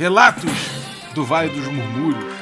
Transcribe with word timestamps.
Relatos 0.00 0.50
do 1.14 1.26
Vale 1.26 1.50
dos 1.50 1.66
Murmúrios. 1.66 2.32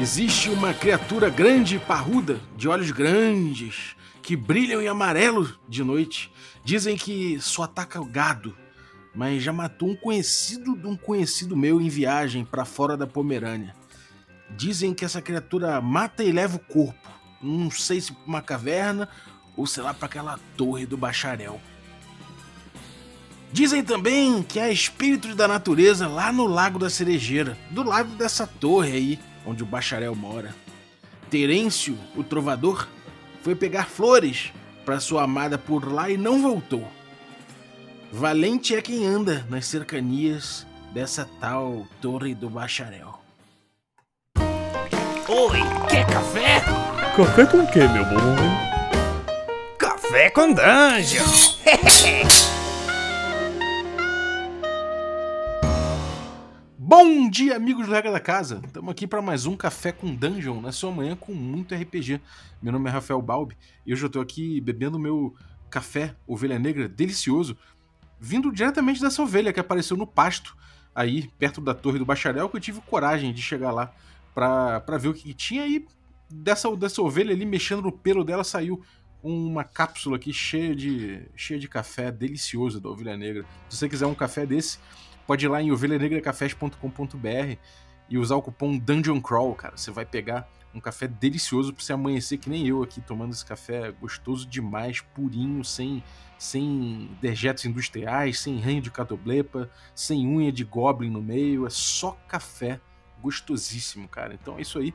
Existe 0.00 0.48
uma 0.48 0.72
criatura 0.72 1.28
grande 1.28 1.76
e 1.76 1.78
parruda, 1.78 2.40
de 2.56 2.66
olhos 2.66 2.90
grandes, 2.90 3.94
que 4.22 4.34
brilham 4.34 4.80
em 4.80 4.88
amarelo 4.88 5.54
de 5.68 5.84
noite. 5.84 6.32
Dizem 6.64 6.96
que 6.96 7.38
só 7.42 7.64
ataca 7.64 8.00
o 8.00 8.06
gado, 8.06 8.56
mas 9.14 9.42
já 9.42 9.52
matou 9.52 9.90
um 9.90 9.94
conhecido 9.94 10.74
de 10.74 10.86
um 10.86 10.96
conhecido 10.96 11.54
meu 11.54 11.78
em 11.78 11.90
viagem 11.90 12.42
para 12.42 12.64
fora 12.64 12.96
da 12.96 13.06
Pomerânia. 13.06 13.76
Dizem 14.48 14.94
que 14.94 15.04
essa 15.04 15.20
criatura 15.20 15.78
mata 15.82 16.24
e 16.24 16.32
leva 16.32 16.56
o 16.56 16.72
corpo. 16.72 17.10
Não 17.42 17.70
sei 17.70 18.00
se 18.00 18.14
pra 18.14 18.24
uma 18.26 18.40
caverna 18.40 19.10
ou 19.54 19.66
sei 19.66 19.82
lá 19.82 19.92
para 19.92 20.06
aquela 20.06 20.40
torre 20.56 20.86
do 20.86 20.96
bacharel. 20.96 21.60
Dizem 23.52 23.82
também 23.82 24.42
que 24.42 24.58
há 24.58 24.70
espíritos 24.70 25.34
da 25.34 25.48
natureza 25.48 26.08
lá 26.08 26.32
no 26.32 26.46
Lago 26.46 26.78
da 26.78 26.90
Cerejeira, 26.90 27.56
do 27.70 27.82
lado 27.82 28.10
dessa 28.16 28.46
torre 28.46 28.92
aí, 28.92 29.18
onde 29.46 29.62
o 29.62 29.66
bacharel 29.66 30.14
mora. 30.14 30.54
Terêncio, 31.30 31.96
o 32.14 32.22
trovador, 32.22 32.86
foi 33.42 33.54
pegar 33.54 33.86
flores 33.86 34.52
para 34.84 35.00
sua 35.00 35.24
amada 35.24 35.56
por 35.56 35.90
lá 35.90 36.10
e 36.10 36.16
não 36.16 36.42
voltou. 36.42 36.86
Valente 38.12 38.74
é 38.74 38.80
quem 38.80 39.06
anda 39.06 39.44
nas 39.50 39.66
cercanias 39.66 40.66
dessa 40.92 41.28
tal 41.40 41.86
Torre 42.00 42.34
do 42.34 42.48
Bacharel. 42.48 43.20
Oi, 45.28 45.58
quer 45.88 46.06
café? 46.06 46.60
Café 47.16 47.46
com 47.46 47.58
o 47.58 47.66
que, 47.66 47.80
meu 47.80 48.04
bom? 48.04 48.36
Café 49.78 50.30
com 50.30 50.52
dungeon! 50.52 51.24
Bom 56.88 57.28
dia, 57.28 57.56
amigos 57.56 57.84
do 57.84 57.92
Regra 57.92 58.12
da 58.12 58.20
Casa! 58.20 58.62
Estamos 58.64 58.88
aqui 58.92 59.08
para 59.08 59.20
mais 59.20 59.44
um 59.44 59.56
Café 59.56 59.90
com 59.90 60.14
Dungeon, 60.14 60.60
na 60.60 60.70
sua 60.70 60.92
manhã 60.92 61.16
com 61.16 61.34
muito 61.34 61.74
RPG. 61.74 62.20
Meu 62.62 62.72
nome 62.72 62.88
é 62.88 62.92
Rafael 62.92 63.20
Balbi 63.20 63.56
e 63.84 63.92
hoje 63.92 64.04
eu 64.04 64.06
estou 64.06 64.22
aqui 64.22 64.60
bebendo 64.60 64.96
meu 64.96 65.34
café 65.68 66.14
Ovelha 66.28 66.60
Negra 66.60 66.88
delicioso, 66.88 67.58
vindo 68.20 68.52
diretamente 68.52 69.00
dessa 69.00 69.20
ovelha 69.20 69.52
que 69.52 69.58
apareceu 69.58 69.96
no 69.96 70.06
pasto, 70.06 70.56
aí 70.94 71.28
perto 71.40 71.60
da 71.60 71.74
Torre 71.74 71.98
do 71.98 72.06
Bacharel, 72.06 72.48
que 72.48 72.56
eu 72.56 72.60
tive 72.60 72.80
coragem 72.82 73.32
de 73.32 73.42
chegar 73.42 73.72
lá 73.72 73.92
para 74.32 74.96
ver 74.96 75.08
o 75.08 75.14
que 75.14 75.34
tinha 75.34 75.66
e 75.66 75.84
dessa, 76.30 76.70
dessa 76.76 77.02
ovelha 77.02 77.34
ali, 77.34 77.44
mexendo 77.44 77.82
no 77.82 77.90
pelo 77.90 78.22
dela, 78.22 78.44
saiu 78.44 78.80
uma 79.24 79.64
cápsula 79.64 80.18
aqui 80.18 80.32
cheia 80.32 80.72
de, 80.72 81.20
cheia 81.34 81.58
de 81.58 81.66
café 81.66 82.12
delicioso 82.12 82.80
da 82.80 82.88
Ovelha 82.88 83.16
Negra. 83.16 83.44
Se 83.68 83.76
você 83.76 83.88
quiser 83.88 84.06
um 84.06 84.14
café 84.14 84.46
desse, 84.46 84.78
pode 85.26 85.44
ir 85.44 85.48
lá 85.48 85.62
em 85.62 85.72
ovelhanegracafés.com.br 85.72 87.56
e 88.08 88.18
usar 88.18 88.36
o 88.36 88.42
cupom 88.42 88.78
Dungeon 88.78 89.20
Crawl, 89.20 89.54
cara. 89.54 89.76
Você 89.76 89.90
vai 89.90 90.06
pegar 90.06 90.48
um 90.74 90.80
café 90.80 91.08
delicioso 91.08 91.72
para 91.72 91.82
você 91.82 91.92
amanhecer 91.92 92.38
que 92.38 92.50
nem 92.50 92.66
eu 92.66 92.82
aqui 92.82 93.00
tomando 93.00 93.32
esse 93.32 93.44
café 93.44 93.90
gostoso 93.92 94.46
demais, 94.46 95.00
purinho, 95.00 95.64
sem 95.64 96.02
sem 96.38 97.10
dejetos 97.20 97.64
industriais, 97.64 98.40
sem 98.40 98.60
ranho 98.60 98.82
de 98.82 98.90
catoblepa, 98.90 99.70
sem 99.94 100.26
unha 100.26 100.52
de 100.52 100.64
goblin 100.64 101.10
no 101.10 101.22
meio, 101.22 101.66
é 101.66 101.70
só 101.70 102.12
café 102.28 102.78
gostosíssimo, 103.22 104.06
cara. 104.06 104.34
Então 104.34 104.58
é 104.58 104.60
isso 104.60 104.78
aí. 104.78 104.94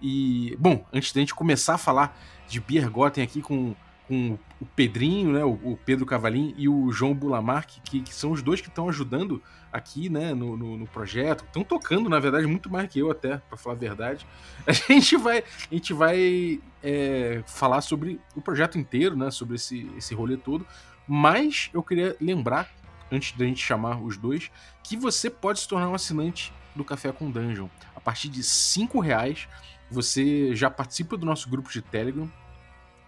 E, 0.00 0.56
bom, 0.58 0.86
antes 0.92 1.12
da 1.12 1.20
gente 1.20 1.34
começar 1.34 1.74
a 1.74 1.78
falar 1.78 2.18
de 2.48 2.58
Biergotten 2.60 3.22
aqui 3.22 3.42
com 3.42 3.74
com 4.10 4.36
o 4.60 4.66
Pedrinho, 4.66 5.30
né, 5.30 5.44
o, 5.44 5.78
Pedro 5.84 6.04
Cavalim 6.04 6.52
e 6.58 6.68
o 6.68 6.90
João 6.90 7.14
Bulamar, 7.14 7.64
que, 7.64 8.00
que 8.00 8.12
são 8.12 8.32
os 8.32 8.42
dois 8.42 8.60
que 8.60 8.66
estão 8.66 8.88
ajudando 8.88 9.40
aqui, 9.72 10.08
né, 10.08 10.34
no, 10.34 10.56
no, 10.56 10.76
no 10.76 10.86
projeto, 10.88 11.44
estão 11.44 11.62
tocando, 11.62 12.08
na 12.08 12.18
verdade, 12.18 12.44
muito 12.44 12.68
mais 12.68 12.88
que 12.88 12.98
eu 12.98 13.08
até, 13.08 13.36
para 13.36 13.56
falar 13.56 13.76
a 13.76 13.78
verdade. 13.78 14.26
A 14.66 14.72
gente 14.72 15.16
vai, 15.16 15.38
a 15.70 15.74
gente 15.74 15.92
vai 15.92 16.60
é, 16.82 17.44
falar 17.46 17.80
sobre 17.82 18.20
o 18.34 18.40
projeto 18.40 18.76
inteiro, 18.76 19.16
né, 19.16 19.30
sobre 19.30 19.54
esse, 19.54 19.88
esse 19.96 20.12
rolê 20.12 20.36
todo, 20.36 20.66
mas 21.06 21.70
eu 21.72 21.80
queria 21.80 22.16
lembrar, 22.20 22.68
antes 23.12 23.38
da 23.38 23.44
gente 23.44 23.64
chamar 23.64 24.02
os 24.02 24.16
dois, 24.16 24.50
que 24.82 24.96
você 24.96 25.30
pode 25.30 25.60
se 25.60 25.68
tornar 25.68 25.88
um 25.88 25.94
assinante 25.94 26.52
do 26.74 26.84
Café 26.84 27.12
com 27.12 27.30
Dungeon. 27.30 27.68
A 27.94 28.00
partir 28.00 28.28
de 28.28 28.42
cinco 28.42 28.98
reais, 28.98 29.46
você 29.88 30.54
já 30.56 30.68
participa 30.68 31.16
do 31.16 31.24
nosso 31.24 31.48
grupo 31.48 31.70
de 31.70 31.80
Telegram, 31.80 32.30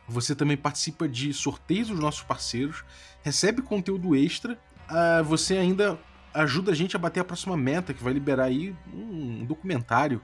você 0.07 0.35
também 0.35 0.57
participa 0.57 1.09
de 1.09 1.33
sorteios 1.33 1.89
dos 1.89 1.99
nossos 1.99 2.23
parceiros, 2.23 2.85
recebe 3.23 3.63
conteúdo 3.63 4.15
extra, 4.17 4.59
uh, 4.91 5.25
você 5.25 5.57
ainda 5.57 5.99
ajuda 6.35 6.73
a 6.73 6.75
gente 6.75 6.97
a 6.97 6.99
bater 6.99 7.21
a 7.21 7.25
próxima 7.25 7.57
meta, 7.57 7.93
que 7.93 8.03
vai 8.03 8.13
liberar 8.13 8.45
aí 8.45 8.75
um 8.93 9.45
documentário 9.45 10.21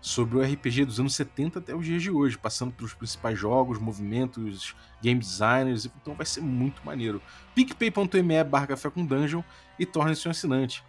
sobre 0.00 0.36
o 0.36 0.42
RPG 0.42 0.84
dos 0.84 0.98
anos 0.98 1.14
70 1.14 1.60
até 1.60 1.74
os 1.74 1.86
dias 1.86 2.02
de 2.02 2.10
hoje, 2.10 2.36
passando 2.36 2.72
pelos 2.72 2.92
principais 2.92 3.38
jogos, 3.38 3.78
movimentos, 3.78 4.74
game 5.00 5.20
designers, 5.20 5.86
então 5.86 6.14
vai 6.14 6.26
ser 6.26 6.40
muito 6.40 6.84
maneiro. 6.84 7.22
picpay.me 7.54 8.44
barra 8.44 8.66
café 8.66 8.90
com 8.90 9.06
dungeon 9.06 9.42
e 9.78 9.86
torne-se 9.86 10.26
um 10.26 10.30
assinante. 10.32 10.82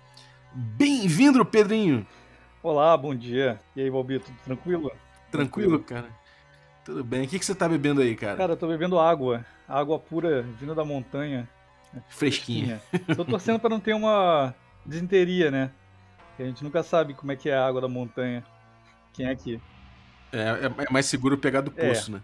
Bem-vindo, 0.52 1.46
Pedrinho! 1.46 2.08
Olá, 2.64 2.98
bom 2.98 3.14
dia. 3.14 3.60
E 3.76 3.82
aí, 3.82 3.92
Balbito, 3.92 4.26
tudo 4.26 4.38
tranquilo? 4.46 4.92
Tranquilo, 5.30 5.80
cara. 5.80 6.10
Tudo 6.84 7.04
bem. 7.04 7.24
O 7.24 7.28
que, 7.28 7.40
que 7.40 7.46
você 7.46 7.56
tá 7.56 7.68
bebendo 7.68 8.02
aí, 8.02 8.16
cara? 8.16 8.38
Cara, 8.38 8.54
eu 8.54 8.58
tô 8.58 8.68
bebendo 8.68 9.00
água. 9.00 9.46
Água 9.68 9.98
pura, 9.98 10.42
vinda 10.42 10.76
da 10.76 10.84
montanha. 10.84 11.48
Fresquinha. 12.10 12.80
Fresquinha. 12.90 13.16
tô 13.16 13.24
torcendo 13.24 13.60
pra 13.60 13.70
não 13.70 13.80
ter 13.80 13.94
uma 13.94 14.54
desinteria, 14.86 15.50
né? 15.50 15.72
a 16.38 16.44
gente 16.44 16.64
nunca 16.64 16.82
sabe 16.82 17.14
como 17.14 17.32
é 17.32 17.36
que 17.36 17.50
é 17.50 17.56
a 17.56 17.66
água 17.66 17.80
da 17.80 17.88
montanha. 17.88 18.44
Quem 19.14 19.28
é 19.28 19.36
que... 19.36 19.62
É, 20.32 20.40
é, 20.40 20.86
é 20.86 20.92
mais 20.92 21.06
seguro 21.06 21.38
pegar 21.38 21.62
do 21.62 21.72
é. 21.78 21.90
poço, 21.90 22.10
é. 22.12 22.16
né? 22.16 22.24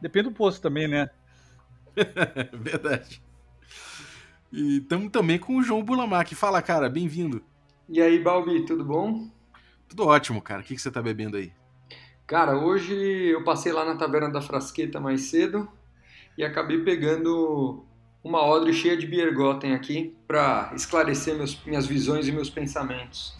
Depende 0.00 0.28
do 0.28 0.34
poço 0.34 0.60
também, 0.60 0.88
né? 0.88 1.08
Verdade. 2.52 3.22
E 4.52 4.78
estamos 4.78 5.10
também 5.10 5.38
com 5.38 5.56
o 5.56 5.62
João 5.62 5.82
Bulamac. 5.82 6.34
Fala, 6.34 6.60
cara, 6.60 6.90
bem-vindo. 6.90 7.42
E 7.88 8.02
aí, 8.02 8.18
Balbi, 8.22 8.66
tudo 8.66 8.84
bom? 8.84 9.28
Tudo 9.88 10.06
ótimo, 10.06 10.42
cara. 10.42 10.60
O 10.60 10.64
que, 10.64 10.74
que 10.74 10.82
você 10.82 10.90
tá 10.90 11.00
bebendo 11.00 11.36
aí? 11.36 11.52
Cara, 12.26 12.56
hoje 12.56 12.94
eu 12.94 13.44
passei 13.44 13.70
lá 13.70 13.84
na 13.84 13.96
Taverna 13.96 14.30
da 14.30 14.40
Frasqueta 14.40 14.98
mais 14.98 15.22
cedo 15.22 15.68
e 16.38 16.44
acabei 16.44 16.82
pegando 16.82 17.84
uma 18.22 18.42
odre 18.42 18.72
cheia 18.72 18.96
de 18.96 19.06
Biergotten 19.06 19.74
aqui 19.74 20.16
para 20.26 20.72
esclarecer 20.74 21.36
meus, 21.36 21.62
minhas 21.66 21.86
visões 21.86 22.26
e 22.26 22.32
meus 22.32 22.48
pensamentos. 22.48 23.36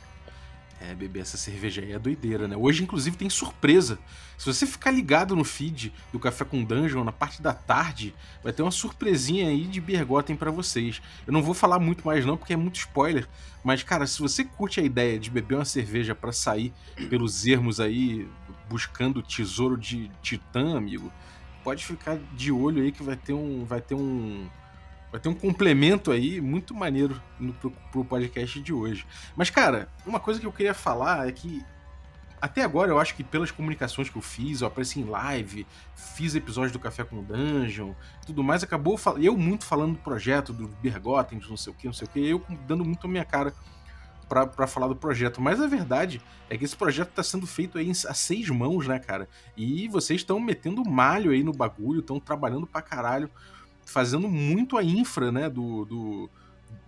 É, 0.80 0.94
beber 0.94 1.20
essa 1.20 1.38
cerveja 1.38 1.80
aí 1.80 1.92
é 1.92 1.98
doideira, 1.98 2.46
né? 2.46 2.56
Hoje, 2.56 2.82
inclusive, 2.82 3.16
tem 3.16 3.30
surpresa. 3.30 3.98
Se 4.36 4.44
você 4.44 4.66
ficar 4.66 4.90
ligado 4.90 5.34
no 5.34 5.44
feed 5.44 5.90
do 6.12 6.18
Café 6.18 6.44
com 6.44 6.62
Dungeon, 6.62 7.04
na 7.04 7.12
parte 7.12 7.40
da 7.40 7.54
tarde, 7.54 8.14
vai 8.42 8.52
ter 8.52 8.60
uma 8.60 8.70
surpresinha 8.70 9.48
aí 9.48 9.64
de 9.64 9.80
Bergotten 9.80 10.36
para 10.36 10.50
vocês. 10.50 11.00
Eu 11.26 11.32
não 11.32 11.42
vou 11.42 11.54
falar 11.54 11.78
muito 11.78 12.04
mais 12.06 12.26
não, 12.26 12.36
porque 12.36 12.52
é 12.52 12.56
muito 12.56 12.76
spoiler. 12.76 13.26
Mas, 13.62 13.82
cara, 13.82 14.06
se 14.06 14.20
você 14.20 14.44
curte 14.44 14.78
a 14.78 14.82
ideia 14.82 15.18
de 15.18 15.30
beber 15.30 15.54
uma 15.54 15.64
cerveja 15.64 16.14
para 16.14 16.32
sair 16.32 16.70
pelos 17.08 17.46
ermos 17.46 17.80
aí, 17.80 18.28
buscando 18.68 19.22
tesouro 19.22 19.76
de 19.76 20.10
titã, 20.22 20.76
amigo, 20.76 21.12
pode 21.62 21.84
ficar 21.84 22.18
de 22.34 22.52
olho 22.52 22.82
aí 22.82 22.92
que 22.92 23.02
vai 23.02 23.16
ter 23.16 23.32
um... 23.32 23.64
Vai 23.64 23.80
ter 23.80 23.94
um 23.94 24.48
Vai 25.10 25.20
ter 25.20 25.28
um 25.28 25.34
complemento 25.34 26.10
aí 26.10 26.40
muito 26.40 26.74
maneiro 26.74 27.22
no, 27.38 27.52
pro, 27.52 27.70
pro 27.70 28.04
podcast 28.04 28.60
de 28.60 28.72
hoje. 28.72 29.06
Mas, 29.36 29.48
cara, 29.48 29.88
uma 30.04 30.18
coisa 30.18 30.40
que 30.40 30.46
eu 30.46 30.50
queria 30.50 30.74
falar 30.74 31.28
é 31.28 31.30
que 31.30 31.64
até 32.44 32.62
agora 32.62 32.90
eu 32.90 32.98
acho 32.98 33.14
que 33.14 33.24
pelas 33.24 33.50
comunicações 33.50 34.10
que 34.10 34.16
eu 34.16 34.20
fiz, 34.20 34.60
eu 34.60 34.66
apareci 34.66 35.00
em 35.00 35.04
live, 35.04 35.66
fiz 35.94 36.34
episódios 36.34 36.72
do 36.72 36.78
Café 36.78 37.02
com 37.02 37.22
Dungeon, 37.22 37.94
tudo 38.26 38.44
mais, 38.44 38.62
acabou 38.62 39.00
eu 39.18 39.34
muito 39.34 39.64
falando 39.64 39.94
do 39.94 40.00
projeto, 40.00 40.52
do 40.52 40.68
Bergotten, 40.82 41.40
não 41.48 41.56
sei 41.56 41.72
o 41.72 41.74
que, 41.74 41.86
não 41.86 41.94
sei 41.94 42.06
o 42.06 42.10
que, 42.10 42.28
eu 42.28 42.44
dando 42.66 42.84
muito 42.84 43.06
a 43.06 43.08
minha 43.08 43.24
cara 43.24 43.54
para 44.28 44.66
falar 44.66 44.88
do 44.88 44.96
projeto. 44.96 45.40
Mas 45.40 45.60
a 45.60 45.66
verdade 45.66 46.20
é 46.48 46.56
que 46.56 46.64
esse 46.64 46.76
projeto 46.76 47.10
está 47.10 47.22
sendo 47.22 47.46
feito 47.46 47.78
aí 47.78 47.90
a 47.90 48.14
seis 48.14 48.48
mãos, 48.48 48.86
né, 48.86 48.98
cara? 48.98 49.28
E 49.56 49.88
vocês 49.88 50.20
estão 50.20 50.40
metendo 50.40 50.84
malho 50.84 51.30
aí 51.30 51.42
no 51.42 51.52
bagulho, 51.52 52.00
estão 52.00 52.18
trabalhando 52.18 52.66
pra 52.66 52.82
caralho 52.82 53.30
fazendo 53.84 54.28
muito 54.28 54.76
a 54.76 54.82
infra 54.82 55.30
né, 55.30 55.48
do, 55.48 55.84
do, 55.84 56.30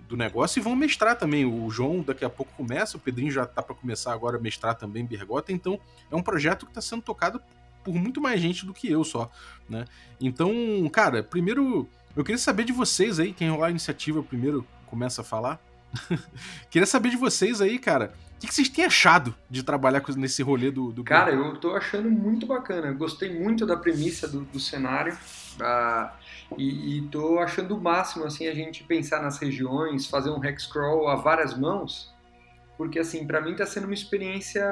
do, 0.09 0.17
negócio 0.17 0.59
e 0.59 0.63
vão 0.63 0.75
mestrar 0.75 1.17
também. 1.17 1.45
O 1.45 1.71
João 1.71 2.01
daqui 2.01 2.25
a 2.25 2.31
pouco 2.31 2.53
começa, 2.55 2.97
o 2.97 3.01
Pedrinho 3.01 3.31
já 3.31 3.47
tá 3.47 3.63
para 3.63 3.75
começar 3.75 4.13
agora 4.13 4.39
a 4.39 4.41
mestrar 4.41 4.75
também 4.75 5.05
Bergota, 5.05 5.53
então 5.53 5.79
é 6.11 6.17
um 6.17 6.23
projeto 6.23 6.65
que 6.65 6.71
está 6.71 6.81
sendo 6.81 7.03
tocado 7.03 7.41
por 7.85 7.95
muito 7.95 8.21
mais 8.21 8.41
gente 8.41 8.67
do 8.67 8.75
que 8.75 8.91
eu 8.91 9.05
só, 9.05 9.31
né? 9.69 9.85
Então, 10.21 10.51
cara, 10.91 11.23
primeiro 11.23 11.89
eu 12.17 12.25
queria 12.25 12.39
saber 12.39 12.65
de 12.65 12.73
vocês 12.73 13.21
aí, 13.21 13.33
quem 13.33 13.51
rolar 13.51 13.67
a 13.69 13.71
iniciativa 13.71 14.23
primeiro 14.23 14.67
começa 14.87 15.21
a 15.21 15.25
falar. 15.25 15.61
queria 16.71 16.87
saber 16.87 17.11
de 17.11 17.17
vocês 17.17 17.61
aí, 17.61 17.79
cara, 17.79 18.13
o 18.37 18.39
que, 18.41 18.53
vocês 18.53 18.69
têm 18.69 18.85
achado 18.85 19.35
de 19.49 19.63
trabalhar 19.63 20.03
nesse 20.17 20.43
rolê 20.43 20.71
do, 20.71 20.93
do 20.93 21.03
Cara, 21.05 21.33
eu 21.33 21.57
tô 21.57 21.75
achando 21.75 22.11
muito 22.11 22.47
bacana. 22.47 22.93
gostei 22.93 23.39
muito 23.39 23.65
da 23.67 23.77
premissa 23.77 24.29
do, 24.29 24.41
do 24.41 24.61
cenário. 24.61 25.17
Uh, 25.59 26.11
e, 26.59 26.99
e 26.99 27.09
tô 27.09 27.39
achando 27.39 27.75
o 27.75 27.81
máximo 27.81 28.27
assim 28.27 28.47
a 28.47 28.55
gente 28.55 28.85
pensar 28.85 29.23
nas 29.23 29.39
regiões, 29.39 30.07
fazer 30.07 30.31
um 30.31 30.45
hex 30.45 30.67
crawl 30.67 31.09
a 31.09 31.17
várias 31.17 31.57
mãos 31.59 32.15
porque 32.77 32.99
assim, 32.99 33.27
para 33.27 33.41
mim 33.41 33.53
está 33.53 33.65
sendo 33.65 33.85
uma 33.85 33.95
experiência 33.95 34.65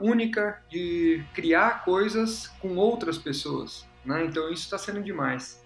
única 0.00 0.60
de 0.68 1.24
criar 1.34 1.84
coisas 1.84 2.48
com 2.60 2.76
outras 2.76 3.16
pessoas, 3.16 3.86
né? 4.04 4.24
Então 4.26 4.52
isso 4.52 4.64
está 4.64 4.76
sendo 4.76 5.02
demais. 5.02 5.62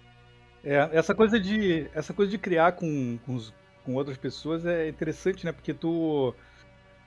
É, 0.63 0.89
essa 0.93 1.13
coisa 1.13 1.37
de 1.39 1.87
essa 1.93 2.13
coisa 2.13 2.31
de 2.31 2.37
criar 2.37 2.73
com, 2.73 3.19
com, 3.25 3.35
os- 3.35 3.53
com 3.83 3.93
outras 3.93 4.17
pessoas 4.17 4.65
é 4.65 4.87
interessante, 4.87 5.45
né? 5.45 5.51
Porque 5.51 5.73
tu 5.73 6.33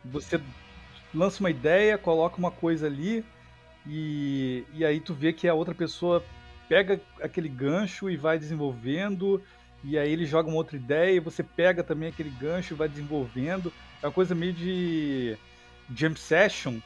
você 0.05 0.40
lança 1.14 1.40
uma 1.40 1.50
ideia, 1.50 1.99
coloca 1.99 2.37
uma 2.38 2.50
coisa 2.50 2.87
ali 2.87 3.25
e, 3.87 4.64
e 4.75 4.84
aí 4.84 5.00
tu 5.00 5.14
vê 5.14 5.32
que 5.32 5.49
a 5.49 5.55
outra 5.55 5.75
pessoa 5.75 6.25
pega 6.69 7.00
aquele 7.20 7.49
gancho 7.49 8.11
e 8.11 8.17
vai 8.17 8.38
desenvolvendo 8.38 9.43
e 9.84 9.99
aí 9.99 10.12
ele 10.12 10.26
joga 10.26 10.49
uma 10.49 10.56
outra 10.56 10.76
ideia 10.76 11.12
e 11.12 11.20
você 11.20 11.43
pega 11.43 11.82
também 11.82 12.08
aquele 12.08 12.31
gancho 12.31 12.75
e 12.75 12.76
vai 12.76 12.88
desenvolvendo. 12.88 13.72
É 14.02 14.06
uma 14.06 14.12
coisa 14.12 14.34
meio 14.34 14.52
de 14.52 15.37
jam 15.94 16.17
session, 16.17 16.79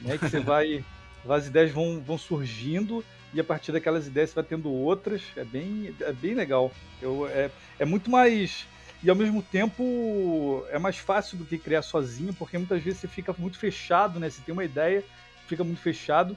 né? 0.00 0.16
Que 0.16 0.28
você 0.28 0.40
vai, 0.40 0.84
as 1.28 1.46
ideias 1.46 1.70
vão, 1.70 2.00
vão 2.00 2.16
surgindo 2.16 3.04
e 3.34 3.40
a 3.40 3.44
partir 3.44 3.72
daquelas 3.72 4.06
ideias 4.06 4.30
você 4.30 4.36
vai 4.36 4.44
tendo 4.44 4.70
outras. 4.70 5.22
É 5.36 5.44
bem, 5.44 5.94
é 6.00 6.12
bem 6.12 6.34
legal. 6.34 6.72
Eu, 7.02 7.28
é, 7.28 7.50
é 7.78 7.84
muito 7.84 8.10
mais. 8.10 8.66
E 9.02 9.08
ao 9.08 9.14
mesmo 9.16 9.42
tempo 9.42 10.64
é 10.70 10.78
mais 10.78 10.96
fácil 10.96 11.38
do 11.38 11.44
que 11.44 11.56
criar 11.56 11.82
sozinho, 11.82 12.34
porque 12.34 12.58
muitas 12.58 12.82
vezes 12.82 13.00
você 13.00 13.08
fica 13.08 13.34
muito 13.38 13.58
fechado, 13.58 14.18
né? 14.18 14.28
Você 14.28 14.40
tem 14.44 14.52
uma 14.52 14.64
ideia, 14.64 15.04
fica 15.46 15.62
muito 15.62 15.80
fechado 15.80 16.36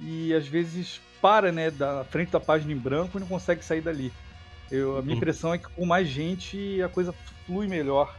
e 0.00 0.34
às 0.34 0.46
vezes 0.46 1.00
para, 1.22 1.52
né, 1.52 1.70
da 1.70 2.04
frente 2.04 2.30
da 2.30 2.40
página 2.40 2.72
em 2.72 2.76
branco 2.76 3.16
e 3.16 3.20
não 3.20 3.26
consegue 3.26 3.64
sair 3.64 3.80
dali. 3.80 4.12
Eu, 4.70 4.98
a 4.98 5.02
minha 5.02 5.12
Uhum. 5.12 5.18
impressão 5.18 5.54
é 5.54 5.58
que 5.58 5.68
com 5.68 5.86
mais 5.86 6.08
gente 6.08 6.82
a 6.82 6.88
coisa 6.88 7.14
flui 7.46 7.66
melhor. 7.66 8.14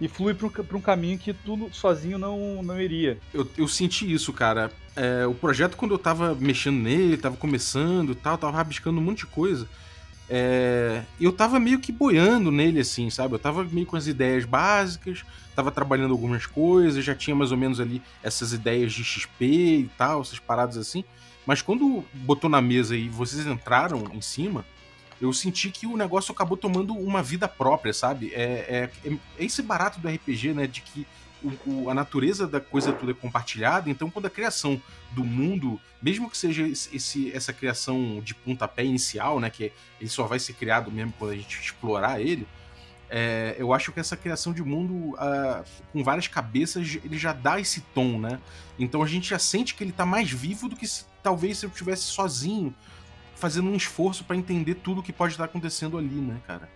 E 0.00 0.08
flui 0.08 0.34
para 0.34 0.76
um, 0.76 0.80
caminho 0.80 1.16
que 1.16 1.32
tu 1.32 1.70
sozinho 1.72 2.18
não, 2.18 2.62
não 2.62 2.80
iria. 2.80 3.16
Eu, 3.32 3.48
eu 3.56 3.68
senti 3.68 4.12
isso, 4.12 4.32
cara. 4.32 4.70
É, 4.96 5.24
o 5.24 5.34
projeto, 5.34 5.76
quando 5.76 5.92
eu 5.92 5.98
tava 5.98 6.34
mexendo 6.34 6.82
nele, 6.82 7.16
tava 7.16 7.36
começando 7.36 8.10
e 8.10 8.14
tal, 8.16 8.36
tava 8.36 8.56
rabiscando 8.56 8.98
um 8.98 9.02
monte 9.02 9.18
de 9.18 9.26
coisa. 9.26 9.68
É, 10.28 11.02
eu 11.20 11.32
tava 11.32 11.60
meio 11.60 11.78
que 11.78 11.92
boiando 11.92 12.50
nele, 12.50 12.80
assim, 12.80 13.10
sabe? 13.10 13.34
Eu 13.34 13.38
tava 13.38 13.64
meio 13.64 13.86
com 13.86 13.96
as 13.96 14.06
ideias 14.06 14.44
básicas, 14.44 15.24
tava 15.54 15.70
trabalhando 15.70 16.12
algumas 16.12 16.46
coisas, 16.46 17.04
já 17.04 17.14
tinha 17.14 17.36
mais 17.36 17.52
ou 17.52 17.58
menos 17.58 17.80
ali 17.80 18.02
essas 18.22 18.52
ideias 18.52 18.92
de 18.92 19.04
XP 19.04 19.44
e 19.44 19.90
tal, 19.96 20.22
essas 20.22 20.38
paradas 20.38 20.76
assim. 20.76 21.04
Mas 21.46 21.60
quando 21.60 22.04
botou 22.12 22.48
na 22.48 22.60
mesa 22.60 22.96
e 22.96 23.08
vocês 23.08 23.46
entraram 23.46 24.04
em 24.12 24.20
cima, 24.20 24.64
eu 25.20 25.32
senti 25.32 25.70
que 25.70 25.86
o 25.86 25.96
negócio 25.96 26.32
acabou 26.32 26.56
tomando 26.56 26.94
uma 26.94 27.22
vida 27.22 27.46
própria, 27.46 27.92
sabe? 27.92 28.32
É, 28.34 28.90
é, 29.04 29.10
é 29.10 29.18
esse 29.38 29.62
barato 29.62 30.00
do 30.00 30.08
RPG, 30.08 30.54
né? 30.54 30.66
De 30.66 30.80
que 30.80 31.06
o- 31.44 31.84
o- 31.84 31.90
a 31.90 31.94
natureza 31.94 32.46
da 32.46 32.60
coisa 32.60 32.92
toda 32.92 33.12
é 33.12 33.14
compartilhada, 33.14 33.90
então 33.90 34.10
quando 34.10 34.26
a 34.26 34.30
criação 34.30 34.80
do 35.12 35.22
mundo, 35.24 35.80
mesmo 36.02 36.28
que 36.30 36.36
seja 36.36 36.66
esse, 36.66 37.30
essa 37.32 37.52
criação 37.52 38.20
de 38.24 38.34
pontapé 38.34 38.84
inicial, 38.84 39.38
né? 39.38 39.50
Que 39.50 39.72
ele 40.00 40.10
só 40.10 40.24
vai 40.26 40.38
ser 40.38 40.54
criado 40.54 40.90
mesmo 40.90 41.12
quando 41.18 41.32
a 41.32 41.36
gente 41.36 41.60
explorar 41.60 42.20
ele. 42.20 42.46
é, 43.10 43.54
eu 43.58 43.72
acho 43.72 43.92
que 43.92 44.00
essa 44.00 44.16
criação 44.16 44.52
de 44.52 44.62
mundo 44.62 45.14
ah, 45.18 45.62
com 45.92 46.02
várias 46.02 46.26
cabeças, 46.26 46.98
ele 47.04 47.16
já 47.18 47.32
dá 47.32 47.60
esse 47.60 47.80
tom, 47.94 48.18
né? 48.18 48.40
Então 48.78 49.02
a 49.02 49.06
gente 49.06 49.28
já 49.28 49.38
sente 49.38 49.74
que 49.74 49.84
ele 49.84 49.92
tá 49.92 50.04
mais 50.06 50.30
vivo 50.30 50.68
do 50.68 50.74
que 50.74 50.86
se, 50.88 51.04
talvez 51.22 51.58
se 51.58 51.66
eu 51.66 51.70
estivesse 51.70 52.02
sozinho, 52.04 52.74
fazendo 53.36 53.68
um 53.68 53.76
esforço 53.76 54.24
pra 54.24 54.34
entender 54.34 54.76
tudo 54.76 55.02
que 55.02 55.12
pode 55.12 55.34
estar 55.34 55.44
acontecendo 55.44 55.96
ali, 55.98 56.14
né, 56.14 56.40
cara? 56.46 56.68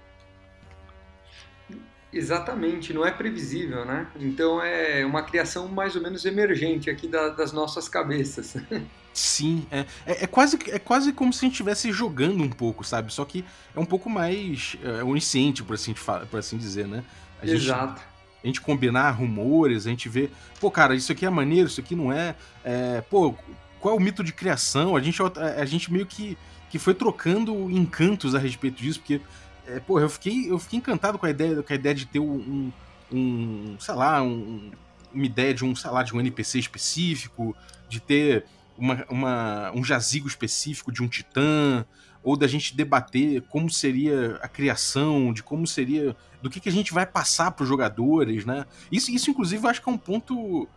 Exatamente, 2.13 2.93
não 2.95 3.05
é 3.05 3.11
previsível, 3.11 3.85
né? 3.85 4.07
Então 4.19 4.63
é 4.63 5.05
uma 5.05 5.23
criação 5.23 5.69
mais 5.69 5.95
ou 5.95 6.03
menos 6.03 6.25
emergente 6.25 6.89
aqui 6.89 7.07
da- 7.07 7.29
das 7.29 7.53
nossas 7.53 7.89
cabeças. 7.89 8.57
Sim, 9.13 9.67
é, 9.71 9.81
é, 10.07 10.25
é 10.25 10.27
quase, 10.27 10.59
é 10.69 10.79
quase 10.79 11.13
como 11.13 11.33
se 11.33 11.41
a 11.41 11.49
gente 11.49 11.53
estivesse 11.55 11.91
jogando 11.93 12.43
um 12.43 12.49
pouco, 12.49 12.85
sabe? 12.85 13.13
Só 13.13 13.25
que 13.25 13.45
é 13.75 13.81
um 13.81 13.85
pouco 13.85 14.09
mais 14.09 14.77
é, 14.83 15.03
onisciente, 15.03 15.63
por 15.63 15.75
assim, 15.75 15.93
por 16.31 16.39
assim 16.39 16.57
dizer, 16.57 16.87
né? 16.87 17.03
A 17.43 17.47
gente, 17.47 17.65
Exato. 17.65 18.01
a 18.43 18.47
gente 18.47 18.61
combinar 18.61 19.11
rumores, 19.11 19.87
a 19.87 19.91
gente 19.91 20.09
vê, 20.09 20.31
pô, 20.61 20.71
cara, 20.71 20.95
isso 20.95 21.11
aqui 21.13 21.27
é 21.27 21.31
maneiro, 21.31 21.69
isso 21.69 21.81
aqui 21.81 21.95
não 21.97 22.13
é. 22.13 22.35
é, 22.65 23.01
pô, 23.03 23.35
qual 23.81 23.95
é 23.95 23.99
o 23.99 24.01
mito 24.01 24.23
de 24.23 24.33
criação? 24.33 24.97
A 24.97 25.01
gente, 25.01 25.21
a, 25.21 25.27
a 25.61 25.65
gente 25.65 25.93
meio 25.93 26.07
que, 26.07 26.39
que 26.71 26.79
foi 26.79 26.95
trocando 26.95 27.71
encantos 27.71 28.35
a 28.35 28.39
respeito 28.39 28.81
disso, 28.81 29.01
porque, 29.01 29.21
é, 29.69 29.81
pô, 29.81 30.01
eu 30.01 30.09
fiquei, 30.09 30.51
eu 30.51 30.59
fiquei 30.59 30.79
encantado 30.79 31.19
com 31.19 31.27
a 31.27 31.31
ideia, 31.31 31.63
com 31.63 31.73
a 31.73 31.77
ideia 31.77 31.95
de 31.95 32.07
ter 32.07 32.19
um, 32.21 32.73
um 33.13 33.77
sei 33.79 33.95
lá, 33.95 34.23
um- 34.23 34.71
uma 35.13 35.25
ideia 35.27 35.55
de 35.55 35.65
um, 35.65 35.75
sei 35.75 35.91
lá, 35.91 36.03
de 36.03 36.15
um 36.15 36.21
NPC 36.21 36.59
específico, 36.59 37.57
de 37.89 38.01
ter 38.01 38.45
uma, 38.77 39.05
uma- 39.09 39.73
um 39.75 39.83
jazigo 39.83 40.29
específico 40.29 40.93
de 40.93 41.03
um 41.03 41.09
titã, 41.09 41.85
ou 42.23 42.37
da 42.37 42.47
gente 42.47 42.77
debater 42.77 43.43
como 43.43 43.71
seria 43.71 44.39
a 44.43 44.49
criação, 44.49 45.33
de 45.33 45.43
como 45.43 45.67
seria. 45.67 46.15
do 46.43 46.49
que, 46.49 46.61
que 46.61 46.69
a 46.69 46.73
gente 46.73 46.93
vai 46.93 47.05
passar 47.05 47.51
para 47.51 47.65
os 47.65 47.69
jogadores, 47.69 48.45
né? 48.45 48.65
Isso, 48.93 49.11
isso, 49.11 49.29
inclusive, 49.31 49.65
eu 49.65 49.71
acho 49.71 49.83
que 49.83 49.89
é 49.89 49.93
um 49.93 49.99
ponto 49.99 50.69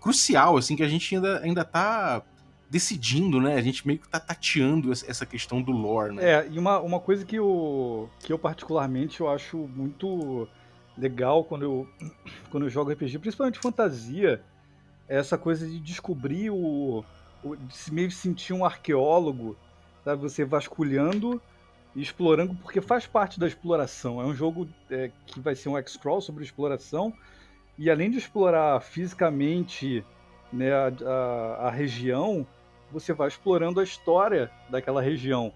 crucial, 0.00 0.56
assim, 0.56 0.74
que 0.76 0.82
a 0.82 0.88
gente 0.88 1.14
ainda, 1.14 1.40
ainda 1.40 1.62
tá 1.64 2.22
decidindo, 2.70 3.40
né? 3.40 3.56
A 3.56 3.60
gente 3.60 3.84
meio 3.84 3.98
que 3.98 4.08
tá 4.08 4.20
tateando 4.20 4.92
essa 4.92 5.26
questão 5.26 5.60
do 5.60 5.72
lore, 5.72 6.14
né? 6.14 6.24
É, 6.24 6.48
e 6.48 6.56
uma, 6.56 6.78
uma 6.78 7.00
coisa 7.00 7.24
que 7.24 7.34
eu, 7.34 8.08
que 8.20 8.32
eu 8.32 8.38
particularmente 8.38 9.20
eu 9.20 9.28
acho 9.28 9.56
muito 9.56 10.48
legal 10.96 11.42
quando 11.42 11.62
eu, 11.64 11.88
quando 12.48 12.64
eu 12.64 12.70
jogo 12.70 12.92
RPG, 12.92 13.18
principalmente 13.18 13.58
fantasia, 13.58 14.40
é 15.08 15.16
essa 15.16 15.36
coisa 15.36 15.66
de 15.66 15.80
descobrir 15.80 16.50
o. 16.50 17.04
o 17.42 17.56
de 17.56 17.76
se 17.76 17.92
meio 17.92 18.10
sentir 18.12 18.52
um 18.52 18.64
arqueólogo, 18.64 19.56
sabe? 20.04 20.22
Você 20.22 20.44
vasculhando 20.44 21.42
e 21.96 22.00
explorando, 22.00 22.54
porque 22.54 22.80
faz 22.80 23.04
parte 23.04 23.40
da 23.40 23.48
exploração. 23.48 24.22
É 24.22 24.24
um 24.24 24.34
jogo 24.34 24.68
é, 24.88 25.10
que 25.26 25.40
vai 25.40 25.56
ser 25.56 25.68
um 25.68 25.76
X-Crawl 25.76 26.20
sobre 26.20 26.44
exploração, 26.44 27.12
e 27.76 27.90
além 27.90 28.12
de 28.12 28.18
explorar 28.18 28.80
fisicamente 28.80 30.04
né, 30.52 30.72
a, 30.72 30.92
a, 31.04 31.66
a 31.66 31.70
região, 31.70 32.46
você 32.92 33.12
vai 33.12 33.28
explorando 33.28 33.80
a 33.80 33.84
história 33.84 34.50
daquela 34.68 35.00
região. 35.00 35.52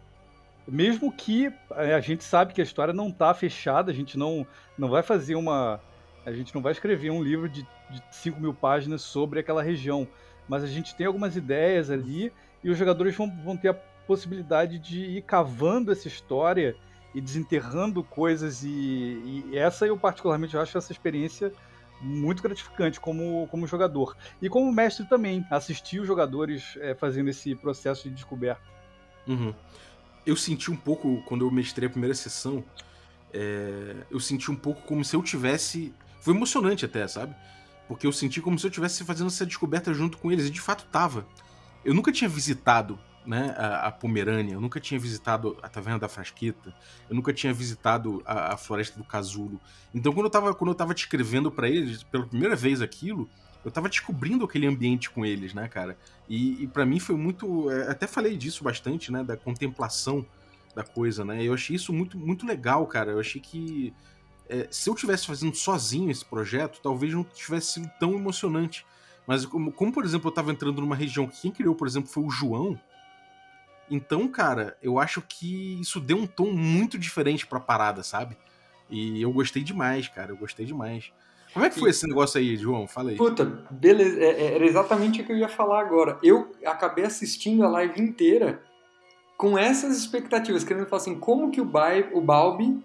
Mesmo 0.66 1.12
que 1.12 1.52
é, 1.72 1.94
a 1.94 2.00
gente 2.00 2.24
sabe 2.24 2.54
que 2.54 2.60
a 2.60 2.64
história 2.64 2.94
não 2.94 3.08
está 3.08 3.34
fechada, 3.34 3.90
a 3.90 3.94
gente 3.94 4.18
não, 4.18 4.46
não 4.78 4.88
vai 4.88 5.02
fazer 5.02 5.34
uma. 5.34 5.80
A 6.24 6.32
gente 6.32 6.54
não 6.54 6.62
vai 6.62 6.72
escrever 6.72 7.10
um 7.10 7.22
livro 7.22 7.48
de, 7.48 7.62
de 7.62 8.02
5 8.10 8.40
mil 8.40 8.54
páginas 8.54 9.02
sobre 9.02 9.40
aquela 9.40 9.62
região. 9.62 10.08
Mas 10.48 10.62
a 10.62 10.66
gente 10.66 10.94
tem 10.94 11.06
algumas 11.06 11.36
ideias 11.36 11.90
ali 11.90 12.32
e 12.62 12.70
os 12.70 12.78
jogadores 12.78 13.14
vão, 13.14 13.30
vão 13.44 13.56
ter 13.56 13.68
a 13.68 13.74
possibilidade 13.74 14.78
de 14.78 15.00
ir 15.00 15.22
cavando 15.22 15.92
essa 15.92 16.08
história 16.08 16.74
e 17.14 17.20
desenterrando 17.20 18.02
coisas. 18.02 18.62
E, 18.64 18.68
e 19.52 19.58
essa 19.58 19.86
eu, 19.86 19.98
particularmente, 19.98 20.56
acho 20.56 20.76
essa 20.78 20.92
experiência 20.92 21.52
muito 22.04 22.42
gratificante 22.42 23.00
como, 23.00 23.48
como 23.50 23.66
jogador. 23.66 24.16
E 24.40 24.48
como 24.48 24.70
mestre 24.70 25.06
também, 25.06 25.44
assistir 25.50 26.00
os 26.00 26.06
jogadores 26.06 26.76
é, 26.80 26.94
fazendo 26.94 27.30
esse 27.30 27.54
processo 27.54 28.08
de 28.08 28.14
descoberta. 28.14 28.62
Uhum. 29.26 29.54
Eu 30.26 30.36
senti 30.36 30.70
um 30.70 30.76
pouco, 30.76 31.22
quando 31.26 31.44
eu 31.44 31.50
mestrei 31.50 31.88
a 31.88 31.90
primeira 31.90 32.14
sessão, 32.14 32.62
é, 33.32 33.96
eu 34.10 34.20
senti 34.20 34.50
um 34.50 34.56
pouco 34.56 34.82
como 34.82 35.04
se 35.04 35.16
eu 35.16 35.22
tivesse. 35.22 35.94
Foi 36.20 36.34
emocionante 36.34 36.84
até, 36.84 37.06
sabe? 37.08 37.34
Porque 37.88 38.06
eu 38.06 38.12
senti 38.12 38.40
como 38.40 38.58
se 38.58 38.66
eu 38.66 38.70
estivesse 38.70 39.04
fazendo 39.04 39.26
essa 39.26 39.44
descoberta 39.44 39.92
junto 39.92 40.18
com 40.18 40.30
eles, 40.30 40.46
e 40.46 40.50
de 40.50 40.60
fato 40.60 40.86
tava. 40.90 41.26
Eu 41.84 41.92
nunca 41.92 42.12
tinha 42.12 42.28
visitado 42.28 42.98
né, 43.26 43.54
a, 43.56 43.88
a 43.88 43.92
Pomerânia, 43.92 44.54
eu 44.54 44.60
nunca 44.60 44.78
tinha 44.80 44.98
visitado 44.98 45.56
a 45.62 45.68
Taverna 45.68 45.98
da 45.98 46.08
Frasqueta, 46.08 46.74
eu 47.08 47.16
nunca 47.16 47.32
tinha 47.32 47.52
visitado 47.52 48.22
a, 48.24 48.54
a 48.54 48.56
Floresta 48.56 48.98
do 48.98 49.04
Casulo. 49.04 49.60
Então, 49.94 50.12
quando 50.12 50.26
eu 50.26 50.30
tava, 50.30 50.54
quando 50.54 50.70
eu 50.70 50.74
tava 50.74 50.94
descrevendo 50.94 51.50
para 51.50 51.68
eles, 51.68 52.02
pela 52.02 52.26
primeira 52.26 52.54
vez 52.54 52.82
aquilo, 52.82 53.28
eu 53.64 53.70
tava 53.70 53.88
descobrindo 53.88 54.44
aquele 54.44 54.66
ambiente 54.66 55.08
com 55.10 55.24
eles, 55.24 55.54
né, 55.54 55.66
cara? 55.68 55.96
E, 56.28 56.64
e 56.64 56.66
para 56.66 56.84
mim 56.84 57.00
foi 57.00 57.16
muito. 57.16 57.70
é, 57.70 57.90
Até 57.90 58.06
falei 58.06 58.36
disso 58.36 58.62
bastante, 58.62 59.10
né? 59.10 59.24
Da 59.24 59.36
contemplação 59.36 60.24
da 60.74 60.84
coisa, 60.84 61.24
né? 61.24 61.42
Eu 61.42 61.54
achei 61.54 61.74
isso 61.76 61.92
muito, 61.92 62.18
muito 62.18 62.46
legal, 62.46 62.86
cara. 62.86 63.12
Eu 63.12 63.20
achei 63.20 63.40
que. 63.40 63.94
é, 64.48 64.68
se 64.70 64.90
eu 64.90 64.94
tivesse 64.94 65.26
fazendo 65.26 65.54
sozinho 65.56 66.10
esse 66.10 66.24
projeto, 66.24 66.80
talvez 66.82 67.14
não 67.14 67.24
tivesse 67.24 67.74
sido 67.74 67.90
tão 67.98 68.14
emocionante. 68.14 68.84
Mas 69.26 69.46
como, 69.46 69.72
como, 69.72 69.92
por 69.92 70.04
exemplo, 70.04 70.28
eu 70.28 70.34
tava 70.34 70.52
entrando 70.52 70.82
numa 70.82 70.94
região 70.96 71.26
que 71.26 71.40
quem 71.40 71.50
criou, 71.50 71.74
por 71.74 71.86
exemplo, 71.86 72.10
foi 72.10 72.24
o 72.24 72.30
João. 72.30 72.78
Então, 73.90 74.26
cara, 74.28 74.76
eu 74.82 74.98
acho 74.98 75.22
que 75.22 75.80
isso 75.80 76.00
deu 76.00 76.16
um 76.16 76.26
tom 76.26 76.50
muito 76.52 76.98
diferente 76.98 77.46
pra 77.46 77.60
parada, 77.60 78.02
sabe? 78.02 78.36
E 78.88 79.20
eu 79.20 79.32
gostei 79.32 79.62
demais, 79.62 80.08
cara. 80.08 80.32
Eu 80.32 80.36
gostei 80.36 80.64
demais. 80.64 81.12
Como 81.52 81.64
é 81.64 81.70
que 81.70 81.78
foi 81.78 81.90
esse 81.90 82.06
negócio 82.06 82.38
aí, 82.40 82.56
João? 82.56 82.88
Fala 82.88 83.10
aí. 83.10 83.16
Puta, 83.16 83.44
beleza. 83.70 84.18
É- 84.18 84.42
é- 84.42 84.54
Era 84.54 84.66
exatamente 84.66 85.20
o 85.20 85.24
que 85.24 85.32
eu 85.32 85.36
ia 85.36 85.48
falar 85.48 85.80
agora. 85.80 86.18
Eu 86.22 86.52
acabei 86.64 87.04
assistindo 87.04 87.64
a 87.64 87.68
live 87.68 88.00
inteira 88.00 88.60
com 89.36 89.56
essas 89.58 89.96
expectativas, 89.96 90.64
querendo 90.64 90.86
falar 90.86 91.02
assim, 91.02 91.18
como 91.18 91.50
que 91.50 91.60
o, 91.60 91.64
Bai, 91.64 92.08
o 92.12 92.20
Balbi 92.20 92.82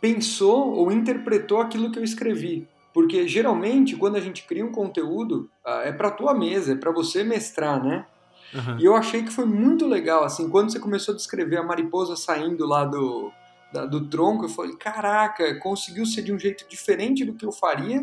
pensou 0.00 0.72
ou 0.74 0.92
interpretou 0.92 1.60
aquilo 1.60 1.90
que 1.90 1.98
eu 1.98 2.04
escrevi. 2.04 2.68
Porque 2.92 3.26
geralmente, 3.28 3.96
quando 3.96 4.16
a 4.16 4.20
gente 4.20 4.44
cria 4.46 4.64
um 4.64 4.72
conteúdo, 4.72 5.50
ah, 5.64 5.82
é 5.84 5.92
para 5.92 6.10
tua 6.10 6.34
mesa, 6.34 6.72
é 6.72 6.76
para 6.76 6.90
você 6.90 7.22
mestrar, 7.22 7.82
né? 7.82 8.06
Aham. 8.54 8.78
E 8.80 8.84
eu 8.84 8.96
achei 8.96 9.22
que 9.22 9.30
foi 9.30 9.44
muito 9.44 9.86
legal, 9.86 10.24
assim, 10.24 10.48
quando 10.48 10.72
você 10.72 10.80
começou 10.80 11.12
a 11.12 11.16
descrever 11.16 11.58
a 11.58 11.62
mariposa 11.62 12.16
saindo 12.16 12.66
lá 12.66 12.84
do, 12.84 13.30
da- 13.72 13.84
do 13.86 14.08
tronco, 14.08 14.44
eu 14.46 14.48
falei, 14.48 14.74
caraca, 14.76 15.58
conseguiu 15.60 16.06
ser 16.06 16.22
de 16.22 16.32
um 16.32 16.38
jeito 16.38 16.66
diferente 16.68 17.24
do 17.24 17.34
que 17.34 17.44
eu 17.44 17.52
faria, 17.52 18.02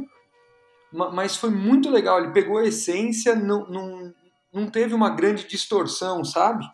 ma- 0.92 1.10
mas 1.12 1.36
foi 1.36 1.50
muito 1.50 1.90
legal, 1.90 2.20
ele 2.20 2.32
pegou 2.34 2.58
a 2.60 2.66
essência, 2.66 3.36
não, 3.36 3.68
não, 3.68 4.14
não 4.54 4.68
teve 4.70 4.94
uma 4.94 5.10
grande 5.10 5.48
distorção, 5.48 6.24
sabe? 6.24 6.66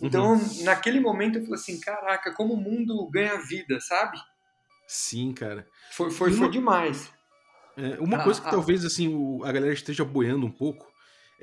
Então, 0.00 0.36
naquele 0.64 0.98
momento 1.00 1.38
eu 1.38 1.42
falei 1.42 1.54
assim, 1.60 1.78
caraca, 1.80 2.34
como 2.34 2.54
o 2.54 2.60
mundo 2.60 3.08
ganha 3.10 3.40
vida, 3.40 3.78
sabe? 3.80 4.18
Sim, 4.86 5.32
cara. 5.32 5.66
Foi, 5.92 6.10
foi, 6.10 6.32
foi 6.32 6.50
demais. 6.50 7.10
É, 7.76 7.98
uma 8.00 8.18
Ah, 8.18 8.24
coisa 8.24 8.40
que 8.40 8.48
ah. 8.48 8.50
talvez 8.50 8.84
assim 8.84 9.08
o- 9.14 9.42
a 9.44 9.52
galera 9.52 9.72
esteja 9.72 10.04
boiando 10.04 10.44
um 10.44 10.50
pouco 10.50 10.91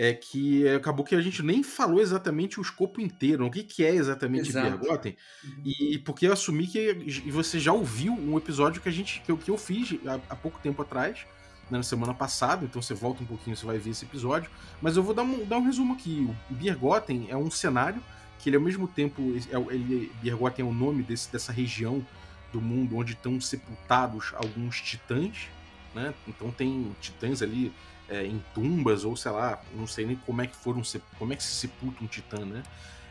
é 0.01 0.13
que 0.13 0.65
acabou 0.69 1.05
que 1.05 1.13
a 1.13 1.19
gente 1.19 1.43
nem 1.43 1.61
falou 1.61 1.99
exatamente 1.99 2.57
o 2.57 2.61
escopo 2.61 3.01
inteiro, 3.01 3.45
o 3.45 3.51
que, 3.51 3.63
que 3.63 3.83
é 3.83 3.93
exatamente 3.93 4.47
Exato. 4.47 4.77
Bergotten, 4.77 5.17
e 5.65 5.97
porque 5.97 6.25
eu 6.25 6.31
assumi 6.31 6.67
que 6.67 6.79
e 7.05 7.29
você 7.29 7.59
já 7.59 7.73
ouviu 7.73 8.13
um 8.13 8.37
episódio 8.37 8.81
que 8.81 8.87
a 8.87 8.91
gente 8.93 9.19
que 9.19 9.29
eu, 9.29 9.37
que 9.37 9.51
eu 9.51 9.57
fiz 9.57 9.99
há, 10.07 10.17
há 10.29 10.35
pouco 10.37 10.57
tempo 10.63 10.81
atrás, 10.81 11.25
né, 11.69 11.79
na 11.79 11.83
semana 11.83 12.13
passada, 12.13 12.63
então 12.63 12.81
você 12.81 12.93
volta 12.93 13.21
um 13.23 13.25
pouquinho, 13.25 13.57
você 13.57 13.65
vai 13.65 13.77
ver 13.77 13.89
esse 13.89 14.05
episódio, 14.05 14.49
mas 14.81 14.95
eu 14.95 15.03
vou 15.03 15.13
dar 15.13 15.23
um, 15.23 15.45
dar 15.45 15.57
um 15.57 15.65
resumo 15.65 15.95
aqui. 15.95 16.33
O 16.49 16.53
Bergotten 16.53 17.27
é 17.29 17.35
um 17.35 17.51
cenário 17.51 18.01
que 18.39 18.47
ele 18.49 18.55
ao 18.55 18.63
mesmo 18.63 18.87
tempo 18.87 19.21
é, 19.51 19.73
ele 19.75 20.09
Bergotten 20.23 20.65
é 20.65 20.69
o 20.69 20.73
nome 20.73 21.03
desse, 21.03 21.29
dessa 21.29 21.51
região 21.51 22.05
do 22.53 22.61
mundo 22.61 22.95
onde 22.95 23.11
estão 23.11 23.41
sepultados 23.41 24.31
alguns 24.33 24.79
titãs, 24.79 25.49
né? 25.93 26.13
Então 26.25 26.51
tem 26.51 26.95
titãs 27.01 27.41
ali 27.41 27.73
é, 28.09 28.25
em 28.25 28.43
tumbas 28.53 29.05
ou 29.05 29.15
sei 29.15 29.31
lá, 29.31 29.61
não 29.73 29.87
sei 29.87 30.05
nem 30.05 30.15
como 30.15 30.41
é 30.41 30.47
que 30.47 30.55
foram 30.55 30.81
como 31.17 31.33
é 31.33 31.35
que 31.35 31.43
se 31.43 31.53
sepulta 31.53 32.03
um 32.03 32.07
titã, 32.07 32.45
né? 32.45 32.63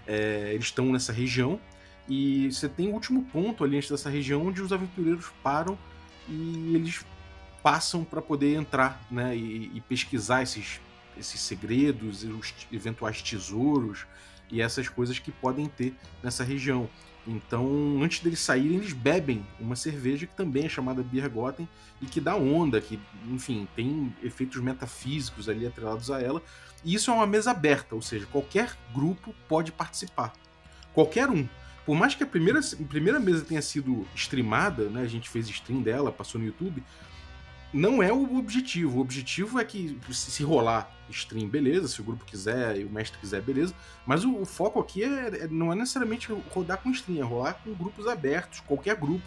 É, 0.07 0.51
eles 0.55 0.67
estão 0.67 0.87
nessa 0.87 1.13
região 1.13 1.61
e 2.09 2.51
você 2.51 2.69
tem 2.69 2.89
o 2.89 2.95
último 2.95 3.25
ponto 3.25 3.63
ali 3.63 3.77
antes 3.77 3.91
dessa 3.91 4.09
região 4.09 4.47
onde 4.47 4.63
os 4.63 4.73
aventureiros 4.73 5.27
param 5.43 5.79
e 6.29 6.75
eles 6.75 7.05
passam 7.63 8.05
para 8.05 8.23
poder 8.23 8.55
entrar, 8.55 9.05
né? 9.11 9.37
E, 9.37 9.71
e 9.75 9.81
pesquisar 9.83 10.43
esses 10.43 10.81
esses 11.19 11.41
segredos, 11.41 12.23
os 12.23 12.55
eventuais 12.73 13.21
tesouros 13.21 14.07
e 14.51 14.63
essas 14.63 14.89
coisas 14.89 15.19
que 15.19 15.31
podem 15.31 15.67
ter 15.67 15.95
nessa 16.23 16.45
região. 16.45 16.89
Então, 17.27 18.01
antes 18.03 18.21
deles 18.21 18.41
saírem, 18.41 18.79
eles 18.79 18.93
bebem 18.93 19.47
uma 19.61 19.77
cerveja 19.77 20.27
que 20.27 20.35
também 20.35 20.65
é 20.65 20.69
chamada 20.69 21.03
Biergotten 21.03 21.69
e 22.01 22.07
que 22.07 22.21
dá 22.21 22.37
onda, 22.37 22.81
que, 22.81 22.99
enfim, 23.27 23.69
tem 23.77 24.15
efeitos 24.23 24.61
metafísicos 24.63 25.49
ali 25.49 25.67
atrelados 25.67 26.11
a 26.11 26.21
ela. 26.21 26.43
E 26.85 26.95
isso 26.95 27.11
é 27.11 27.15
uma 27.15 27.27
mesa 27.27 27.51
aberta, 27.51 27.95
ou 27.95 28.01
seja, 28.01 28.27
qualquer 28.27 28.77
grupo 28.95 29.35
pode 29.49 29.73
participar. 29.73 30.33
Qualquer 30.95 31.29
um. 31.29 31.47
Por 31.85 31.97
mais 31.97 32.15
que 32.15 32.23
a 32.23 32.27
primeira, 32.27 32.61
a 32.61 32.85
primeira 32.85 33.19
mesa 33.19 33.45
tenha 33.45 33.63
sido 33.63 34.07
streamada, 34.15 34.89
né, 34.89 35.03
a 35.03 35.07
gente 35.07 35.29
fez 35.29 35.49
stream 35.49 35.83
dela, 35.83 36.13
passou 36.13 36.41
no 36.41 36.47
YouTube, 36.47 36.83
não 37.73 38.03
é 38.03 38.13
o 38.13 38.37
objetivo. 38.39 38.99
O 38.99 39.01
objetivo 39.01 39.59
é 39.61 39.65
que 39.65 39.99
se 40.11 40.43
rolar 40.43 40.91
stream, 41.11 41.49
beleza, 41.49 41.89
se 41.89 42.01
o 42.01 42.05
grupo 42.05 42.25
quiser 42.25 42.79
e 42.79 42.85
o 42.85 42.91
mestre 42.91 43.19
quiser, 43.19 43.41
beleza. 43.43 43.75
Mas 44.07 44.25
o, 44.25 44.37
o 44.37 44.45
foco 44.47 44.81
aqui 44.81 45.03
é, 45.03 45.45
é- 45.45 45.49
não 45.49 45.73
é 45.73 45.75
necessariamente 45.77 46.29
rodar 46.51 46.79
com 46.79 46.91
stream, 46.91 47.19
é 47.21 47.23
rolar 47.25 47.55
com 47.65 47.73
grupos 47.75 48.07
abertos, 48.07 48.61
qualquer 48.61 48.97
grupo. 48.97 49.25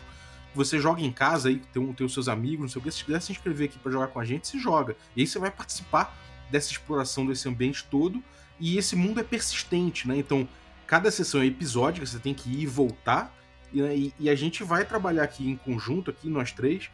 Você 0.53 0.79
joga 0.79 1.01
em 1.01 1.11
casa 1.11 1.49
aí, 1.49 1.61
tem, 1.73 1.93
tem 1.93 2.05
os 2.05 2.13
seus 2.13 2.27
amigos, 2.27 2.59
não 2.61 2.67
sei 2.69 2.81
o 2.81 2.83
que. 2.83 2.91
Se 2.91 3.03
quiser 3.05 3.21
se 3.21 3.31
inscrever 3.31 3.69
aqui 3.69 3.79
pra 3.79 3.91
jogar 3.91 4.07
com 4.07 4.19
a 4.19 4.25
gente, 4.25 4.47
se 4.47 4.59
joga. 4.59 4.95
E 5.15 5.21
aí 5.21 5.27
você 5.27 5.39
vai 5.39 5.49
participar 5.49 6.15
dessa 6.51 6.71
exploração 6.71 7.25
desse 7.25 7.47
ambiente 7.47 7.85
todo. 7.89 8.21
E 8.59 8.77
esse 8.77 8.95
mundo 8.95 9.19
é 9.19 9.23
persistente, 9.23 10.07
né? 10.07 10.17
Então, 10.17 10.47
cada 10.85 11.09
sessão 11.09 11.41
é 11.41 11.45
episódica, 11.45 12.05
você 12.05 12.19
tem 12.19 12.33
que 12.33 12.49
ir 12.49 12.61
e 12.63 12.65
voltar. 12.67 13.33
E, 13.73 13.81
né, 13.81 13.95
e- 13.95 14.13
e 14.19 14.29
a 14.29 14.35
gente 14.35 14.61
vai 14.63 14.83
trabalhar 14.85 15.23
aqui 15.23 15.49
em 15.49 15.55
conjunto, 15.55 16.11
aqui 16.11 16.29
nós 16.29 16.51
três, 16.51 16.89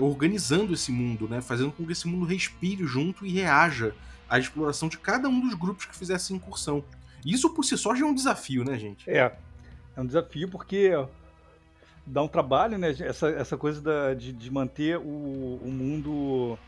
organizando 0.00 0.74
esse 0.74 0.90
mundo, 0.92 1.28
né? 1.28 1.40
Fazendo 1.40 1.72
com 1.72 1.84
que 1.84 1.92
esse 1.92 2.08
mundo 2.08 2.24
respire 2.26 2.84
junto 2.86 3.24
e 3.26 3.30
reaja 3.30 3.94
à 4.28 4.38
exploração 4.38 4.88
de 4.88 4.98
cada 4.98 5.28
um 5.28 5.40
dos 5.40 5.54
grupos 5.54 5.84
que 5.84 5.96
fizesse 5.96 6.26
essa 6.26 6.34
incursão. 6.34 6.84
Isso 7.24 7.50
por 7.50 7.64
si 7.64 7.76
só 7.76 7.94
já 7.94 8.04
é 8.04 8.08
um 8.08 8.14
desafio, 8.14 8.64
né, 8.64 8.78
gente? 8.78 9.08
É, 9.10 9.36
é 9.96 10.00
um 10.00 10.06
desafio 10.06 10.48
porque 10.48 10.92
dá 12.06 12.22
um 12.22 12.28
trabalho, 12.28 12.78
né? 12.78 12.90
Essa, 13.00 13.28
essa 13.28 13.56
coisa 13.56 13.80
da- 13.80 14.14
de, 14.14 14.32
de 14.32 14.50
manter 14.50 14.98
o, 14.98 15.60
o 15.62 15.70
mundo 15.70 16.58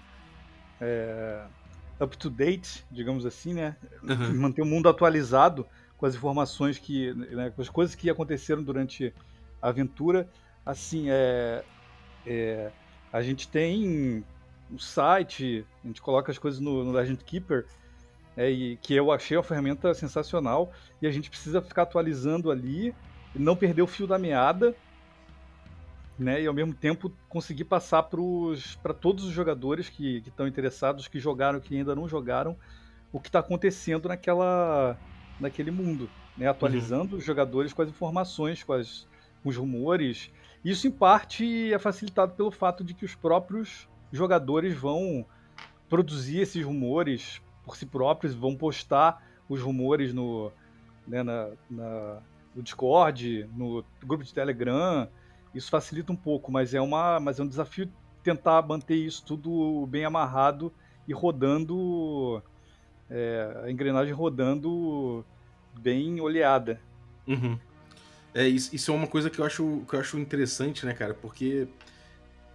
é, 0.80 1.44
up 2.00 2.16
to 2.16 2.28
date, 2.28 2.84
digamos 2.90 3.24
assim, 3.24 3.54
né? 3.54 3.76
Uhum. 4.02 4.34
Manter 4.34 4.62
o 4.62 4.66
mundo 4.66 4.88
atualizado 4.88 5.66
com 5.96 6.06
as 6.06 6.14
informações 6.14 6.78
que, 6.78 7.12
né, 7.14 7.50
com 7.50 7.62
as 7.62 7.68
coisas 7.68 7.94
que 7.94 8.10
aconteceram 8.10 8.62
durante 8.62 9.14
a 9.60 9.68
aventura. 9.68 10.28
Assim, 10.66 11.06
é, 11.08 11.64
é, 12.26 12.70
a 13.12 13.20
gente 13.22 13.46
tem 13.46 14.24
um 14.70 14.78
site, 14.78 15.66
a 15.84 15.86
gente 15.86 16.00
coloca 16.00 16.32
as 16.32 16.38
coisas 16.38 16.58
no, 16.58 16.82
no 16.84 16.92
Legend 16.92 17.22
Keeper, 17.22 17.66
é, 18.36 18.50
e, 18.50 18.76
que 18.78 18.94
eu 18.94 19.12
achei 19.12 19.36
uma 19.36 19.42
ferramenta 19.42 19.92
sensacional, 19.92 20.72
e 21.00 21.06
a 21.06 21.10
gente 21.10 21.28
precisa 21.28 21.60
ficar 21.60 21.82
atualizando 21.82 22.50
ali, 22.50 22.94
não 23.34 23.54
perder 23.54 23.82
o 23.82 23.86
fio 23.86 24.06
da 24.06 24.18
meada, 24.18 24.74
né, 26.18 26.40
e 26.42 26.46
ao 26.46 26.54
mesmo 26.54 26.72
tempo 26.72 27.12
conseguir 27.28 27.64
passar 27.64 28.02
para 28.02 28.94
todos 28.94 29.24
os 29.24 29.32
jogadores 29.32 29.88
que 29.88 30.22
estão 30.26 30.46
interessados, 30.46 31.08
que 31.08 31.18
jogaram, 31.18 31.60
que 31.60 31.76
ainda 31.76 31.94
não 31.94 32.08
jogaram, 32.08 32.56
o 33.12 33.20
que 33.20 33.28
está 33.28 33.40
acontecendo 33.40 34.08
naquela, 34.08 34.96
naquele 35.38 35.70
mundo, 35.70 36.08
né, 36.36 36.46
atualizando 36.46 37.16
os 37.16 37.24
jogadores 37.24 37.72
com 37.72 37.82
as 37.82 37.88
informações, 37.88 38.62
com, 38.62 38.72
as, 38.72 39.06
com 39.42 39.50
os 39.50 39.56
rumores. 39.56 40.30
Isso, 40.64 40.86
em 40.86 40.90
parte, 40.90 41.72
é 41.72 41.78
facilitado 41.78 42.34
pelo 42.34 42.50
fato 42.50 42.84
de 42.84 42.94
que 42.94 43.04
os 43.04 43.14
próprios 43.14 43.88
jogadores 44.12 44.74
vão 44.74 45.26
produzir 45.88 46.38
esses 46.40 46.64
rumores 46.64 47.42
por 47.64 47.76
si 47.76 47.86
próprios, 47.86 48.34
vão 48.34 48.56
postar 48.56 49.22
os 49.48 49.60
rumores 49.60 50.12
no, 50.14 50.52
né, 51.06 51.22
na, 51.22 51.48
na- 51.68 52.22
no 52.54 52.62
Discord, 52.62 53.48
no 53.56 53.84
grupo 54.04 54.24
de 54.24 54.32
Telegram. 54.32 55.08
Isso 55.54 55.70
facilita 55.70 56.12
um 56.12 56.16
pouco, 56.16 56.52
mas 56.52 56.74
é, 56.74 56.80
uma, 56.80 57.18
mas 57.18 57.38
é 57.40 57.42
um 57.42 57.48
desafio 57.48 57.90
tentar 58.22 58.62
manter 58.62 58.96
isso 58.96 59.24
tudo 59.24 59.86
bem 59.86 60.04
amarrado 60.04 60.72
e 61.08 61.12
rodando, 61.12 62.42
é, 63.10 63.62
a 63.64 63.70
engrenagem 63.70 64.12
rodando 64.14 65.24
bem 65.80 66.20
oleada. 66.20 66.80
Uhum. 67.26 67.58
É, 68.34 68.48
isso, 68.48 68.74
isso 68.74 68.90
é 68.90 68.94
uma 68.94 69.06
coisa 69.06 69.28
que 69.28 69.38
eu, 69.38 69.44
acho, 69.44 69.84
que 69.88 69.94
eu 69.94 70.00
acho 70.00 70.18
interessante, 70.18 70.86
né, 70.86 70.94
cara? 70.94 71.12
Porque 71.12 71.68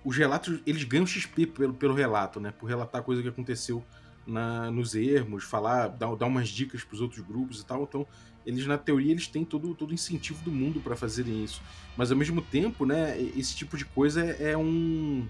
os 0.03 0.15
relatos, 0.15 0.59
eles 0.65 0.83
ganham 0.83 1.05
XP 1.05 1.47
pelo, 1.47 1.73
pelo 1.73 1.93
relato, 1.93 2.39
né? 2.39 2.51
Por 2.51 2.67
relatar 2.67 3.03
coisa 3.03 3.21
que 3.21 3.27
aconteceu 3.27 3.83
na, 4.25 4.71
nos 4.71 4.95
ermos, 4.95 5.43
falar, 5.43 5.87
dar, 5.87 6.15
dar 6.15 6.25
umas 6.25 6.49
dicas 6.49 6.83
pros 6.83 6.99
outros 6.99 7.21
grupos 7.21 7.61
e 7.61 7.65
tal. 7.65 7.83
Então, 7.83 8.07
eles, 8.45 8.65
na 8.65 8.77
teoria, 8.77 9.11
eles 9.11 9.27
têm 9.27 9.45
todo, 9.45 9.75
todo 9.75 9.91
o 9.91 9.93
incentivo 9.93 10.43
do 10.43 10.51
mundo 10.51 10.79
para 10.79 10.95
fazerem 10.95 11.43
isso. 11.43 11.61
Mas, 11.95 12.11
ao 12.11 12.17
mesmo 12.17 12.41
tempo, 12.41 12.85
né, 12.85 13.19
esse 13.35 13.55
tipo 13.55 13.77
de 13.77 13.85
coisa 13.85 14.25
é, 14.25 14.51
é 14.51 14.57
um... 14.57 15.27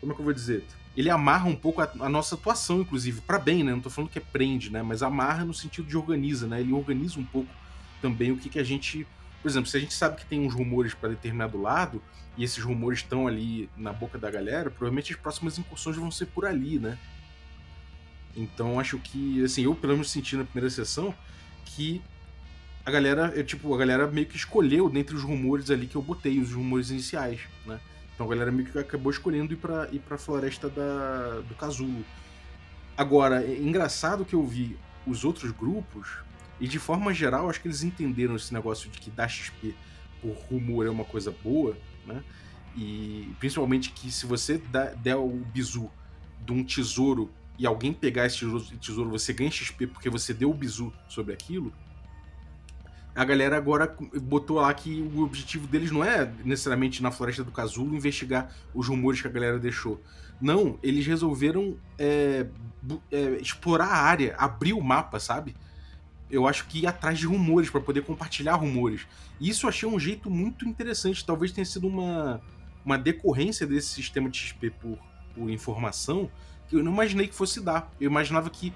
Como 0.00 0.12
é 0.12 0.14
que 0.14 0.20
eu 0.20 0.24
vou 0.24 0.34
dizer? 0.34 0.64
Ele 0.94 1.08
amarra 1.08 1.48
um 1.48 1.56
pouco 1.56 1.80
a, 1.80 1.90
a 2.00 2.08
nossa 2.08 2.34
atuação, 2.34 2.80
inclusive, 2.80 3.20
para 3.22 3.38
bem, 3.38 3.64
né? 3.64 3.72
Não 3.72 3.80
tô 3.80 3.90
falando 3.90 4.10
que 4.10 4.18
é 4.18 4.22
prende, 4.22 4.70
né? 4.70 4.82
Mas 4.82 5.02
amarra 5.02 5.44
no 5.44 5.54
sentido 5.54 5.86
de 5.86 5.96
organiza, 5.96 6.46
né? 6.46 6.60
Ele 6.60 6.72
organiza 6.72 7.18
um 7.18 7.24
pouco 7.24 7.48
também 8.02 8.32
o 8.32 8.36
que, 8.36 8.48
que 8.48 8.58
a 8.58 8.64
gente 8.64 9.06
por 9.42 9.48
exemplo, 9.48 9.68
se 9.68 9.76
a 9.76 9.80
gente 9.80 9.94
sabe 9.94 10.16
que 10.16 10.26
tem 10.26 10.40
uns 10.40 10.54
rumores 10.54 10.94
para 10.94 11.10
determinado 11.10 11.60
lado, 11.60 12.02
e 12.36 12.44
esses 12.44 12.62
rumores 12.62 12.98
estão 12.98 13.26
ali 13.26 13.70
na 13.76 13.92
boca 13.92 14.18
da 14.18 14.30
galera, 14.30 14.70
provavelmente 14.70 15.12
as 15.12 15.18
próximas 15.18 15.58
incursões 15.58 15.96
vão 15.96 16.10
ser 16.10 16.26
por 16.26 16.44
ali, 16.44 16.78
né? 16.78 16.98
Então 18.36 18.78
acho 18.78 18.98
que, 18.98 19.42
assim, 19.42 19.64
eu 19.64 19.74
pelo 19.74 19.94
menos 19.94 20.10
senti 20.10 20.36
na 20.36 20.44
primeira 20.44 20.68
sessão 20.68 21.14
que 21.64 22.02
a 22.84 22.90
galera, 22.90 23.32
eu, 23.34 23.44
tipo, 23.44 23.74
a 23.74 23.78
galera 23.78 24.06
meio 24.06 24.26
que 24.26 24.36
escolheu 24.36 24.88
dentre 24.88 25.16
os 25.16 25.22
rumores 25.22 25.70
ali 25.70 25.86
que 25.86 25.96
eu 25.96 26.02
botei, 26.02 26.38
os 26.38 26.52
rumores 26.52 26.90
iniciais, 26.90 27.40
né? 27.64 27.80
Então 28.14 28.26
a 28.26 28.28
galera 28.30 28.52
meio 28.52 28.68
que 28.68 28.78
acabou 28.78 29.10
escolhendo 29.10 29.52
ir 29.52 29.56
pra, 29.56 29.88
ir 29.90 29.98
pra 29.98 30.16
floresta 30.16 30.68
da, 30.68 31.40
do 31.40 31.54
casulo. 31.54 32.04
Agora, 32.96 33.42
é 33.42 33.56
engraçado 33.56 34.24
que 34.24 34.34
eu 34.34 34.46
vi 34.46 34.78
os 35.06 35.24
outros 35.24 35.50
grupos, 35.50 36.18
e 36.60 36.66
de 36.66 36.78
forma 36.78 37.12
geral, 37.12 37.48
acho 37.50 37.60
que 37.60 37.68
eles 37.68 37.82
entenderam 37.82 38.36
esse 38.36 38.52
negócio 38.52 38.90
de 38.90 38.98
que 38.98 39.10
dar 39.10 39.28
XP 39.28 39.74
por 40.20 40.32
rumor 40.50 40.86
é 40.86 40.90
uma 40.90 41.04
coisa 41.04 41.34
boa, 41.44 41.76
né? 42.06 42.22
E 42.76 43.30
principalmente 43.38 43.90
que 43.90 44.10
se 44.10 44.26
você 44.26 44.58
dá- 44.58 44.92
der 44.94 45.16
o 45.16 45.28
bizu 45.28 45.90
de 46.44 46.52
um 46.52 46.62
tesouro 46.64 47.30
e 47.58 47.66
alguém 47.66 47.92
pegar 47.92 48.26
esse 48.26 48.38
tesouro, 48.80 49.10
você 49.10 49.32
ganha 49.32 49.50
XP 49.50 49.86
porque 49.86 50.10
você 50.10 50.34
deu 50.34 50.50
o 50.50 50.54
bizu 50.54 50.92
sobre 51.08 51.32
aquilo. 51.32 51.72
A 53.14 53.24
galera 53.24 53.56
agora 53.56 53.96
botou 54.22 54.56
lá 54.60 54.72
que 54.74 55.00
o 55.00 55.22
objetivo 55.22 55.66
deles 55.66 55.90
não 55.90 56.04
é 56.04 56.30
necessariamente 56.44 57.02
na 57.02 57.10
Floresta 57.10 57.42
do 57.42 57.50
Casulo 57.50 57.96
investigar 57.96 58.54
os 58.74 58.88
rumores 58.88 59.22
que 59.22 59.26
a 59.26 59.30
galera 59.30 59.58
deixou. 59.58 60.02
Não, 60.38 60.78
eles 60.82 61.06
resolveram 61.06 61.78
é, 61.98 62.46
é, 63.10 63.20
explorar 63.40 63.86
a 63.86 63.96
área, 63.96 64.34
abrir 64.36 64.74
o 64.74 64.82
mapa, 64.82 65.18
sabe? 65.18 65.56
Eu 66.30 66.46
acho 66.46 66.66
que 66.66 66.80
ir 66.80 66.86
atrás 66.86 67.18
de 67.18 67.26
rumores 67.26 67.70
para 67.70 67.80
poder 67.80 68.02
compartilhar 68.02 68.54
rumores. 68.54 69.06
E 69.40 69.48
isso 69.48 69.66
eu 69.66 69.68
achei 69.68 69.88
um 69.88 69.98
jeito 69.98 70.30
muito 70.30 70.66
interessante. 70.66 71.24
Talvez 71.24 71.52
tenha 71.52 71.64
sido 71.64 71.86
uma, 71.86 72.40
uma 72.84 72.98
decorrência 72.98 73.66
desse 73.66 73.88
sistema 73.88 74.28
de 74.28 74.38
XP 74.38 74.70
por, 74.70 74.98
por 75.34 75.50
informação 75.50 76.30
que 76.68 76.76
eu 76.76 76.82
não 76.82 76.92
imaginei 76.92 77.28
que 77.28 77.34
fosse 77.34 77.60
dar. 77.60 77.92
Eu 78.00 78.10
imaginava 78.10 78.50
que 78.50 78.72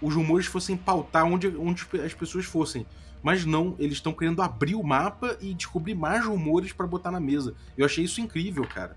os 0.00 0.14
rumores 0.14 0.46
fossem 0.46 0.76
pautar 0.76 1.24
onde, 1.24 1.48
onde 1.48 1.86
as 2.04 2.14
pessoas 2.14 2.44
fossem. 2.44 2.86
Mas 3.22 3.44
não, 3.44 3.76
eles 3.78 3.94
estão 3.94 4.12
querendo 4.12 4.40
abrir 4.40 4.74
o 4.74 4.82
mapa 4.82 5.36
e 5.40 5.52
descobrir 5.52 5.94
mais 5.94 6.24
rumores 6.24 6.72
para 6.72 6.86
botar 6.86 7.10
na 7.10 7.20
mesa. 7.20 7.54
Eu 7.76 7.84
achei 7.84 8.04
isso 8.04 8.20
incrível, 8.20 8.64
cara. 8.66 8.96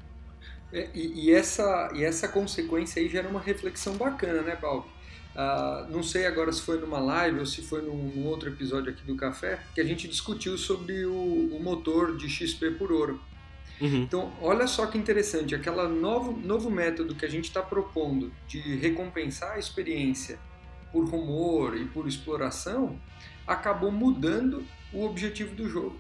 É, 0.72 0.90
e, 0.94 1.26
e, 1.26 1.32
essa, 1.32 1.92
e 1.94 2.04
essa 2.04 2.28
consequência 2.28 3.02
aí 3.02 3.10
gera 3.10 3.28
uma 3.28 3.40
reflexão 3.40 3.96
bacana, 3.96 4.42
né, 4.42 4.56
Balbi? 4.56 4.88
Uh, 5.34 5.92
não 5.92 6.04
sei 6.04 6.28
agora 6.28 6.52
se 6.52 6.62
foi 6.62 6.80
numa 6.80 7.00
live 7.00 7.40
ou 7.40 7.46
se 7.46 7.64
foi 7.64 7.82
num, 7.82 8.12
num, 8.16 8.28
outro 8.28 8.50
episódio 8.50 8.92
aqui 8.92 9.04
do 9.04 9.16
Café, 9.16 9.60
que 9.74 9.82
a 9.82 9.84
gente 9.84 10.08
discutiu 10.08 10.58
sobre 10.58 11.06
o, 11.06 11.56
o 11.56 11.60
motor 11.62 12.16
de 12.16 12.30
XP 12.30 12.72
por 12.72 12.92
ouro. 12.92 13.20
Uhum. 13.82 14.04
Então, 14.04 14.32
olha 14.40 14.68
só 14.68 14.86
que 14.86 14.98
interessante, 14.98 15.56
aquele 15.56 15.88
novo, 15.88 16.40
novo 16.40 16.70
método 16.70 17.16
que 17.16 17.26
a 17.26 17.30
gente 17.30 17.46
está 17.46 17.64
propondo 17.64 18.32
de 18.48 18.60
recompensar 18.76 19.54
a 19.54 19.60
experiência 19.60 20.38
por 20.92 21.10
rumor 21.10 21.76
e 21.76 21.86
por 21.86 22.08
exploração, 22.08 23.00
acabou 23.48 23.92
mudando 23.92 24.64
o 24.94 25.04
objetivo 25.04 25.56
do 25.56 25.68
jogo, 25.68 26.00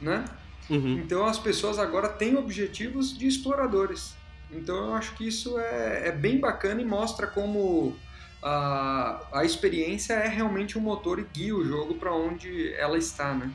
né? 0.00 0.24
Uhum. 0.68 0.98
Então 0.98 1.24
as 1.24 1.38
pessoas 1.38 1.78
agora 1.78 2.08
têm 2.08 2.36
objetivos 2.36 3.16
de 3.16 3.28
exploradores. 3.28 4.14
Então 4.50 4.88
eu 4.88 4.94
acho 4.94 5.14
que 5.14 5.26
isso 5.26 5.56
é, 5.58 6.08
é 6.08 6.12
bem 6.12 6.38
bacana 6.38 6.82
e 6.82 6.84
mostra 6.84 7.26
como 7.26 7.96
a, 8.42 9.20
a 9.32 9.44
experiência 9.44 10.14
é 10.14 10.28
realmente 10.28 10.76
um 10.76 10.80
motor 10.80 11.18
e 11.18 11.24
guia 11.24 11.54
o 11.54 11.64
jogo 11.64 11.94
para 11.94 12.12
onde 12.12 12.74
ela 12.74 12.98
está, 12.98 13.32
né? 13.32 13.50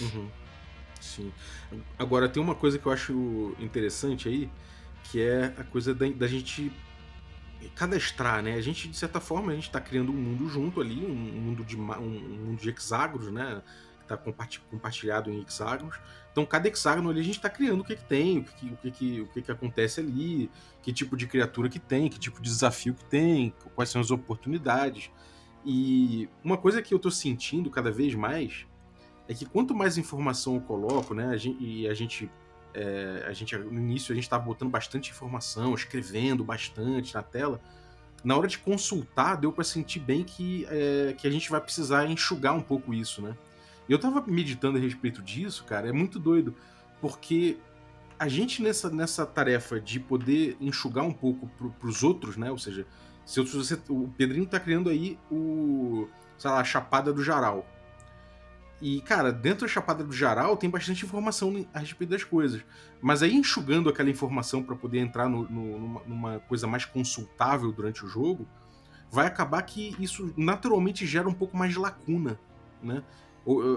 Uhum. 0.00 0.28
Sim. 1.00 1.32
Agora 1.98 2.28
tem 2.28 2.42
uma 2.42 2.54
coisa 2.54 2.78
que 2.78 2.86
eu 2.86 2.92
acho 2.92 3.54
interessante 3.58 4.28
aí, 4.28 4.50
que 5.04 5.20
é 5.20 5.52
a 5.58 5.64
coisa 5.64 5.94
da, 5.94 6.06
da 6.08 6.26
gente 6.26 6.70
cadastrar, 7.74 8.42
né? 8.42 8.54
A 8.54 8.60
gente, 8.60 8.88
de 8.88 8.96
certa 8.96 9.20
forma, 9.20 9.52
a 9.52 9.54
gente 9.54 9.66
está 9.66 9.80
criando 9.80 10.12
um 10.12 10.16
mundo 10.16 10.48
junto 10.48 10.80
ali, 10.80 11.04
um 11.04 11.14
mundo 11.14 11.64
de, 11.64 11.76
um 11.76 11.80
mundo 11.80 12.60
de 12.60 12.70
hexágonos, 12.70 13.32
né? 13.32 13.62
Que 13.98 14.14
está 14.14 14.16
compartilhado 14.70 15.30
em 15.30 15.40
hexágonos. 15.40 15.98
Então, 16.32 16.46
cada 16.46 16.68
hexágono 16.68 17.10
ali 17.10 17.20
a 17.20 17.24
gente 17.24 17.36
está 17.36 17.50
criando 17.50 17.80
o 17.80 17.84
que, 17.84 17.96
que 17.96 18.04
tem, 18.04 18.38
o, 18.38 18.44
que, 18.44 18.66
o, 18.66 18.76
que, 18.76 18.90
que, 18.90 19.20
o 19.20 19.26
que, 19.26 19.42
que 19.42 19.50
acontece 19.50 20.00
ali, 20.00 20.50
que 20.80 20.92
tipo 20.92 21.16
de 21.16 21.26
criatura 21.26 21.68
que 21.68 21.78
tem, 21.78 22.08
que 22.08 22.18
tipo 22.18 22.40
de 22.40 22.48
desafio 22.48 22.94
que 22.94 23.04
tem, 23.04 23.52
quais 23.74 23.90
são 23.90 24.00
as 24.00 24.10
oportunidades. 24.10 25.10
E 25.64 26.28
uma 26.42 26.56
coisa 26.56 26.80
que 26.80 26.94
eu 26.94 26.96
estou 26.96 27.10
sentindo 27.10 27.68
cada 27.68 27.90
vez 27.90 28.14
mais 28.14 28.66
é 29.28 29.34
que 29.34 29.44
quanto 29.44 29.74
mais 29.74 29.98
informação 29.98 30.54
eu 30.54 30.60
coloco, 30.60 31.14
né? 31.14 31.26
A 31.26 31.36
gente, 31.36 31.62
e 31.62 31.88
a 31.88 31.94
gente 31.94 32.30
é, 32.72 33.24
a 33.26 33.32
gente 33.32 33.56
no 33.56 33.80
início 33.80 34.12
a 34.12 34.14
gente 34.14 34.24
estava 34.24 34.44
botando 34.44 34.70
bastante 34.70 35.10
informação, 35.10 35.74
escrevendo 35.74 36.44
bastante 36.44 37.14
na 37.14 37.22
tela. 37.22 37.60
Na 38.22 38.36
hora 38.36 38.46
de 38.46 38.58
consultar, 38.58 39.36
deu 39.36 39.50
para 39.50 39.64
sentir 39.64 39.98
bem 39.98 40.24
que, 40.24 40.66
é, 40.68 41.14
que 41.16 41.26
a 41.26 41.30
gente 41.30 41.50
vai 41.50 41.60
precisar 41.60 42.06
enxugar 42.06 42.54
um 42.54 42.60
pouco 42.60 42.92
isso, 42.92 43.22
né? 43.22 43.36
Eu 43.90 43.98
tava 43.98 44.22
meditando 44.24 44.78
a 44.78 44.80
respeito 44.80 45.20
disso, 45.20 45.64
cara, 45.64 45.88
é 45.88 45.92
muito 45.92 46.20
doido, 46.20 46.54
porque 47.00 47.58
a 48.16 48.28
gente 48.28 48.62
nessa, 48.62 48.88
nessa 48.88 49.26
tarefa 49.26 49.80
de 49.80 49.98
poder 49.98 50.56
enxugar 50.60 51.04
um 51.04 51.12
pouco 51.12 51.48
pro, 51.58 51.70
pros 51.70 52.04
outros, 52.04 52.36
né? 52.36 52.52
Ou 52.52 52.58
seja, 52.58 52.86
se 53.26 53.40
você, 53.42 53.76
o 53.88 54.06
Pedrinho 54.16 54.46
tá 54.46 54.60
criando 54.60 54.88
aí 54.88 55.18
o, 55.28 56.06
sei 56.38 56.50
lá, 56.50 56.60
a 56.60 56.64
Chapada 56.64 57.12
do 57.12 57.24
Jaral. 57.24 57.66
E, 58.80 59.00
cara, 59.00 59.32
dentro 59.32 59.66
da 59.66 59.72
Chapada 59.72 60.04
do 60.04 60.12
Jaral 60.12 60.56
tem 60.56 60.70
bastante 60.70 61.04
informação 61.04 61.66
a 61.74 61.80
respeito 61.80 62.10
das 62.10 62.22
coisas. 62.22 62.62
Mas 63.02 63.24
aí, 63.24 63.34
enxugando 63.34 63.88
aquela 63.88 64.08
informação 64.08 64.62
para 64.62 64.76
poder 64.76 65.00
entrar 65.00 65.28
no, 65.28 65.50
no, 65.50 65.78
numa, 65.78 66.02
numa, 66.06 66.38
coisa 66.40 66.66
mais 66.68 66.84
consultável 66.84 67.72
durante 67.72 68.04
o 68.04 68.08
jogo, 68.08 68.46
vai 69.10 69.26
acabar 69.26 69.60
que 69.62 69.96
isso 69.98 70.32
naturalmente 70.36 71.04
gera 71.06 71.28
um 71.28 71.34
pouco 71.34 71.56
mais 71.56 71.72
de 71.72 71.78
lacuna, 71.80 72.38
né? 72.80 73.02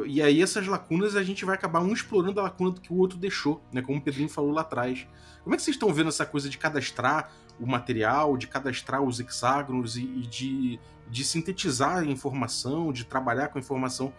E 0.05 0.21
aí 0.21 0.41
essas 0.41 0.67
lacunas 0.67 1.15
a 1.15 1.23
gente 1.23 1.45
vai 1.45 1.55
acabar 1.55 1.81
um 1.81 1.93
explorando 1.93 2.39
a 2.39 2.43
lacuna 2.43 2.71
do 2.71 2.81
que 2.81 2.91
o 2.91 2.97
outro 2.97 3.17
deixou, 3.17 3.61
né? 3.71 3.81
Como 3.81 3.97
o 3.97 4.01
Pedrinho 4.01 4.29
falou 4.29 4.51
lá 4.51 4.61
atrás. 4.61 5.07
Como 5.43 5.55
é 5.55 5.57
que 5.57 5.63
vocês 5.63 5.75
estão 5.75 5.93
vendo 5.93 6.09
essa 6.09 6.25
coisa 6.25 6.49
de 6.49 6.57
cadastrar 6.57 7.31
o 7.59 7.65
material, 7.65 8.37
de 8.37 8.47
cadastrar 8.47 9.01
os 9.01 9.19
hexágonos 9.19 9.95
e, 9.97 10.03
e 10.03 10.27
de, 10.27 10.79
de 11.09 11.23
sintetizar 11.23 11.97
a 11.97 12.05
informação, 12.05 12.91
de 12.91 13.05
trabalhar 13.05 13.49
com 13.49 13.57
a 13.57 13.61
informação 13.61 14.13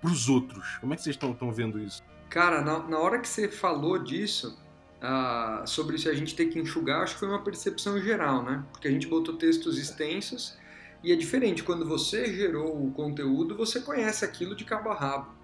para 0.00 0.10
os 0.10 0.28
outros? 0.28 0.78
Como 0.80 0.92
é 0.92 0.96
que 0.96 1.02
vocês 1.02 1.16
estão 1.16 1.52
vendo 1.52 1.78
isso? 1.78 2.02
Cara, 2.28 2.62
na, 2.62 2.78
na, 2.86 2.98
hora 2.98 3.18
que 3.18 3.28
você 3.28 3.48
falou 3.48 3.98
disso, 3.98 4.56
uh, 5.02 5.66
sobre 5.66 5.98
se 5.98 6.08
a 6.08 6.14
gente 6.14 6.34
ter 6.34 6.46
que 6.46 6.58
enxugar, 6.58 7.02
acho 7.02 7.14
que 7.14 7.20
foi 7.20 7.28
uma 7.28 7.42
percepção 7.42 8.00
geral, 8.00 8.42
né? 8.42 8.64
Porque 8.70 8.86
a 8.86 8.90
gente 8.90 9.06
botou 9.08 9.36
textos 9.36 9.78
extensos 9.78 10.56
e 11.02 11.12
é 11.12 11.16
diferente, 11.16 11.62
quando 11.62 11.86
você 11.86 12.32
gerou 12.32 12.84
o 12.84 12.92
conteúdo, 12.92 13.56
você 13.56 13.80
conhece 13.80 14.24
aquilo 14.24 14.54
de 14.54 14.64
cabo 14.64 14.90
a 14.90 14.94
rabo. 14.94 15.34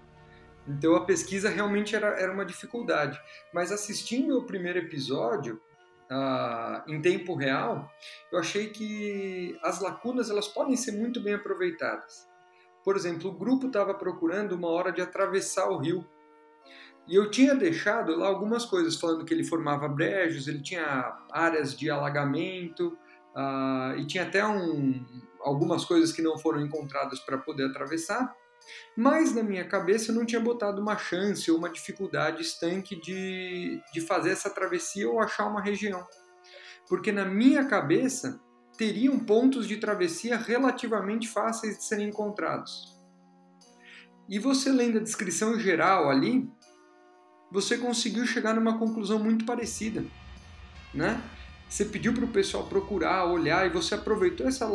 Então 0.67 0.95
a 0.95 1.05
pesquisa 1.05 1.49
realmente 1.49 1.95
era, 1.95 2.07
era 2.19 2.31
uma 2.31 2.45
dificuldade. 2.45 3.19
Mas 3.53 3.71
assistindo 3.71 4.37
o 4.37 4.45
primeiro 4.45 4.79
episódio, 4.79 5.59
uh, 6.11 6.91
em 6.91 7.01
tempo 7.01 7.35
real, 7.35 7.89
eu 8.31 8.37
achei 8.37 8.67
que 8.67 9.57
as 9.63 9.79
lacunas 9.81 10.29
elas 10.29 10.47
podem 10.47 10.75
ser 10.75 10.91
muito 10.91 11.21
bem 11.21 11.33
aproveitadas. 11.33 12.27
Por 12.83 12.95
exemplo, 12.95 13.31
o 13.31 13.37
grupo 13.37 13.67
estava 13.67 13.93
procurando 13.93 14.53
uma 14.53 14.69
hora 14.69 14.91
de 14.91 15.01
atravessar 15.01 15.69
o 15.69 15.77
rio. 15.77 16.05
E 17.07 17.15
eu 17.15 17.31
tinha 17.31 17.55
deixado 17.55 18.15
lá 18.15 18.27
algumas 18.27 18.65
coisas, 18.65 18.99
falando 18.99 19.23
que 19.23 19.33
ele 19.33 19.43
formava 19.43 19.87
brejos, 19.87 20.47
ele 20.47 20.61
tinha 20.61 21.17
áreas 21.31 21.75
de 21.75 21.89
alagamento, 21.89 22.97
uh, 23.33 23.97
e 23.97 24.05
tinha 24.05 24.23
até 24.23 24.45
um, 24.45 25.05
algumas 25.47 25.85
coisas 25.85 26.11
que 26.11 26.21
não 26.21 26.37
foram 26.37 26.61
encontradas 26.61 27.19
para 27.19 27.37
poder 27.37 27.65
atravessar, 27.65 28.33
mas 28.95 29.33
na 29.33 29.43
minha 29.43 29.67
cabeça 29.67 30.11
eu 30.11 30.15
não 30.15 30.25
tinha 30.25 30.41
botado 30.41 30.81
uma 30.81 30.97
chance 30.97 31.49
ou 31.49 31.57
uma 31.57 31.69
dificuldade 31.69 32.41
estanque 32.41 32.99
de, 32.99 33.81
de 33.93 34.01
fazer 34.01 34.31
essa 34.31 34.49
travessia 34.49 35.09
ou 35.09 35.19
achar 35.19 35.47
uma 35.47 35.61
região. 35.61 36.05
Porque 36.89 37.11
na 37.11 37.25
minha 37.25 37.65
cabeça 37.65 38.39
teriam 38.77 39.17
pontos 39.19 39.67
de 39.67 39.77
travessia 39.77 40.37
relativamente 40.37 41.27
fáceis 41.27 41.77
de 41.77 41.83
serem 41.83 42.09
encontrados. 42.09 42.95
E 44.29 44.37
você 44.37 44.71
lendo 44.71 44.97
a 44.97 45.03
descrição 45.03 45.57
geral 45.57 46.09
ali, 46.09 46.49
você 47.51 47.77
conseguiu 47.77 48.25
chegar 48.25 48.53
numa 48.53 48.77
conclusão 48.77 49.17
muito 49.17 49.45
parecida, 49.45 50.03
né? 50.93 51.21
Você 51.69 51.85
pediu 51.85 52.13
para 52.13 52.25
o 52.25 52.29
pessoal 52.29 52.65
procurar, 52.65 53.25
olhar 53.25 53.65
e 53.65 53.69
você 53.69 53.95
aproveitou 53.95 54.47
essa 54.47 54.65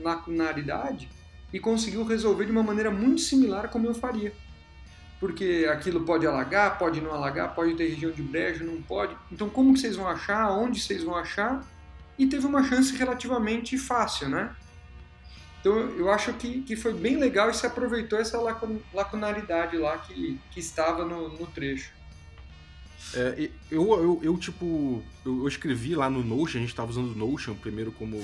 lacunaridade 0.00 1.08
e 1.52 1.60
conseguiu 1.60 2.04
resolver 2.04 2.46
de 2.46 2.50
uma 2.50 2.62
maneira 2.62 2.90
muito 2.90 3.20
similar 3.20 3.68
como 3.68 3.86
eu 3.86 3.94
faria. 3.94 4.32
Porque 5.20 5.68
aquilo 5.70 6.04
pode 6.04 6.26
alagar, 6.26 6.78
pode 6.78 7.00
não 7.00 7.12
alagar, 7.12 7.54
pode 7.54 7.74
ter 7.74 7.88
região 7.88 8.10
de 8.10 8.22
brejo, 8.22 8.64
não 8.64 8.82
pode. 8.82 9.16
Então 9.30 9.48
como 9.48 9.72
que 9.72 9.80
vocês 9.80 9.94
vão 9.94 10.08
achar, 10.08 10.50
onde 10.50 10.80
vocês 10.80 11.04
vão 11.04 11.14
achar? 11.14 11.64
E 12.18 12.26
teve 12.26 12.44
uma 12.44 12.64
chance 12.64 12.94
relativamente 12.96 13.78
fácil, 13.78 14.28
né? 14.28 14.54
Então 15.60 15.78
eu 15.78 16.10
acho 16.10 16.32
que, 16.32 16.62
que 16.62 16.74
foi 16.74 16.92
bem 16.92 17.16
legal 17.16 17.48
e 17.48 17.54
se 17.54 17.64
aproveitou 17.64 18.18
essa 18.18 18.36
lacunaridade 18.92 19.76
lá 19.76 19.96
que, 19.98 20.40
que 20.50 20.58
estava 20.58 21.04
no, 21.04 21.28
no 21.28 21.46
trecho. 21.46 21.92
É, 23.14 23.50
eu, 23.70 23.92
eu, 23.92 24.20
eu, 24.22 24.38
tipo, 24.38 25.02
eu, 25.24 25.46
escrevi 25.46 25.94
lá 25.94 26.08
no 26.08 26.24
Notion, 26.24 26.58
a 26.58 26.60
gente 26.60 26.70
estava 26.70 26.90
usando 26.90 27.12
o 27.12 27.14
Notion 27.14 27.54
primeiro 27.54 27.92
como, 27.92 28.18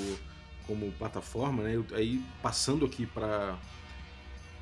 como 0.67 0.91
plataforma, 0.93 1.63
né? 1.63 1.77
Eu, 1.77 1.85
aí 1.93 2.23
passando 2.43 2.87
aqui 2.87 3.05
para 3.05 3.59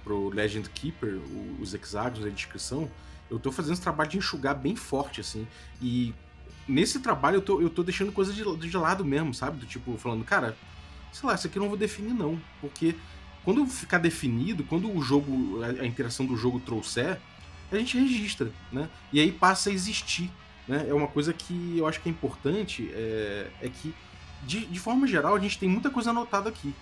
o 0.06 0.28
Legend 0.30 0.68
Keeper, 0.70 1.20
os 1.60 1.72
hexágonos, 1.74 2.26
a 2.26 2.30
descrição, 2.30 2.90
eu 3.30 3.36
estou 3.36 3.52
fazendo 3.52 3.74
esse 3.74 3.82
trabalho 3.82 4.10
de 4.10 4.18
enxugar 4.18 4.54
bem 4.54 4.74
forte, 4.74 5.20
assim. 5.20 5.46
E 5.80 6.12
nesse 6.66 7.00
trabalho 7.00 7.36
eu 7.36 7.42
tô, 7.42 7.60
eu 7.60 7.70
tô 7.70 7.82
deixando 7.82 8.10
coisa 8.12 8.32
de, 8.32 8.42
de 8.56 8.76
lado 8.76 9.04
mesmo, 9.04 9.32
sabe? 9.32 9.58
Do 9.58 9.66
tipo, 9.66 9.96
falando, 9.96 10.24
cara, 10.24 10.56
sei 11.12 11.28
lá, 11.28 11.34
isso 11.34 11.46
aqui 11.46 11.58
eu 11.58 11.62
não 11.62 11.68
vou 11.68 11.78
definir 11.78 12.14
não. 12.14 12.40
Porque 12.60 12.94
quando 13.44 13.64
ficar 13.66 13.98
definido, 13.98 14.64
quando 14.64 14.92
o 14.92 15.00
jogo, 15.00 15.62
a, 15.62 15.82
a 15.82 15.86
interação 15.86 16.26
do 16.26 16.36
jogo 16.36 16.58
trouxer, 16.60 17.20
a 17.70 17.76
gente 17.76 17.98
registra, 17.98 18.50
né? 18.72 18.88
E 19.12 19.20
aí 19.20 19.32
passa 19.32 19.70
a 19.70 19.72
existir, 19.72 20.30
né? 20.68 20.86
É 20.88 20.94
uma 20.94 21.08
coisa 21.08 21.32
que 21.32 21.78
eu 21.78 21.86
acho 21.86 22.00
que 22.00 22.08
é 22.08 22.12
importante, 22.12 22.90
é, 22.92 23.50
é 23.62 23.68
que, 23.68 23.94
de, 24.42 24.66
de 24.66 24.78
forma 24.78 25.06
geral, 25.06 25.34
a 25.34 25.40
gente 25.40 25.58
tem 25.58 25.68
muita 25.68 25.90
coisa 25.90 26.10
anotada 26.10 26.48
aqui. 26.48 26.74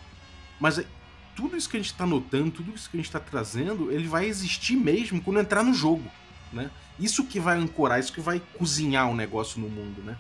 Mas 0.61 0.79
é, 0.79 0.87
tudo 1.35 1.57
isso 1.57 1.69
que 1.69 1.77
a 1.77 1.81
gente 1.81 1.91
está 1.91 2.05
anotando, 2.05 2.51
tudo 2.51 2.75
isso 2.75 2.89
que 2.89 2.97
a 2.97 2.99
gente 2.99 3.07
está 3.07 3.21
trazendo, 3.21 3.91
ele 3.91 4.07
vai 4.09 4.27
existir 4.27 4.77
mesmo 4.77 5.21
quando 5.21 5.41
entrar 5.41 5.63
no 5.63 5.75
jogo, 5.75 6.11
né? 6.53 6.71
Isso 6.99 7.25
que 7.25 7.41
vai 7.41 7.59
ancorar, 7.59 7.99
isso 7.99 8.13
que 8.13 8.21
vai 8.21 8.41
cozinhar 8.57 9.09
o 9.09 9.13
um 9.13 9.17
negócio 9.17 9.61
no 9.61 9.69
mundo, 9.69 10.03
né? 10.03 10.17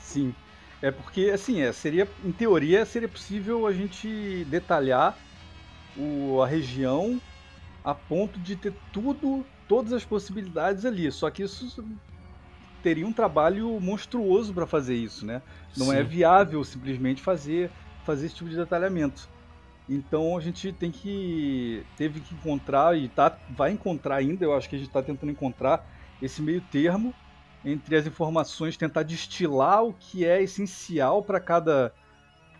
Sim. 0.00 0.34
É 0.80 0.90
porque, 0.90 1.30
assim, 1.32 1.62
é, 1.62 1.72
seria, 1.72 2.08
em 2.24 2.32
teoria, 2.32 2.84
seria 2.84 3.08
possível 3.08 3.66
a 3.66 3.72
gente 3.72 4.44
detalhar 4.50 5.16
o, 5.96 6.42
a 6.42 6.46
região 6.46 7.20
a 7.84 7.94
ponto 7.94 8.38
de 8.38 8.56
ter 8.56 8.72
tudo, 8.92 9.44
todas 9.68 9.92
as 9.92 10.04
possibilidades 10.04 10.84
ali. 10.84 11.10
Só 11.10 11.30
que 11.30 11.42
isso 11.42 11.84
teria 12.82 13.06
um 13.06 13.12
trabalho 13.12 13.80
monstruoso 13.80 14.52
para 14.52 14.66
fazer 14.66 14.94
isso, 14.94 15.24
né? 15.24 15.40
Não 15.76 15.92
é 15.92 15.96
Sim. 15.96 16.00
é 16.00 16.04
viável 16.04 16.62
simplesmente 16.64 17.22
fazer, 17.22 17.70
fazer 18.04 18.26
esse 18.26 18.34
tipo 18.34 18.50
de 18.50 18.56
detalhamento. 18.56 19.28
Então 19.88 20.36
a 20.36 20.40
gente 20.40 20.72
tem 20.72 20.90
que 20.90 21.84
teve 21.96 22.20
que 22.20 22.34
encontrar 22.34 22.96
e 22.96 23.08
tá, 23.08 23.36
vai 23.50 23.70
encontrar 23.70 24.16
ainda. 24.16 24.44
Eu 24.44 24.54
acho 24.54 24.68
que 24.68 24.76
a 24.76 24.78
gente 24.78 24.88
está 24.88 25.02
tentando 25.02 25.32
encontrar 25.32 25.86
esse 26.20 26.40
meio 26.42 26.60
termo 26.60 27.14
entre 27.64 27.96
as 27.96 28.06
informações, 28.06 28.76
tentar 28.76 29.02
destilar 29.02 29.82
o 29.82 29.94
que 29.94 30.24
é 30.24 30.42
essencial 30.42 31.22
para 31.22 31.40
cada 31.40 31.92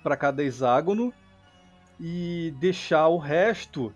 para 0.03 0.17
cada 0.17 0.43
hexágono 0.43 1.13
e 1.99 2.55
deixar 2.59 3.09
o 3.09 3.17
resto 3.17 3.93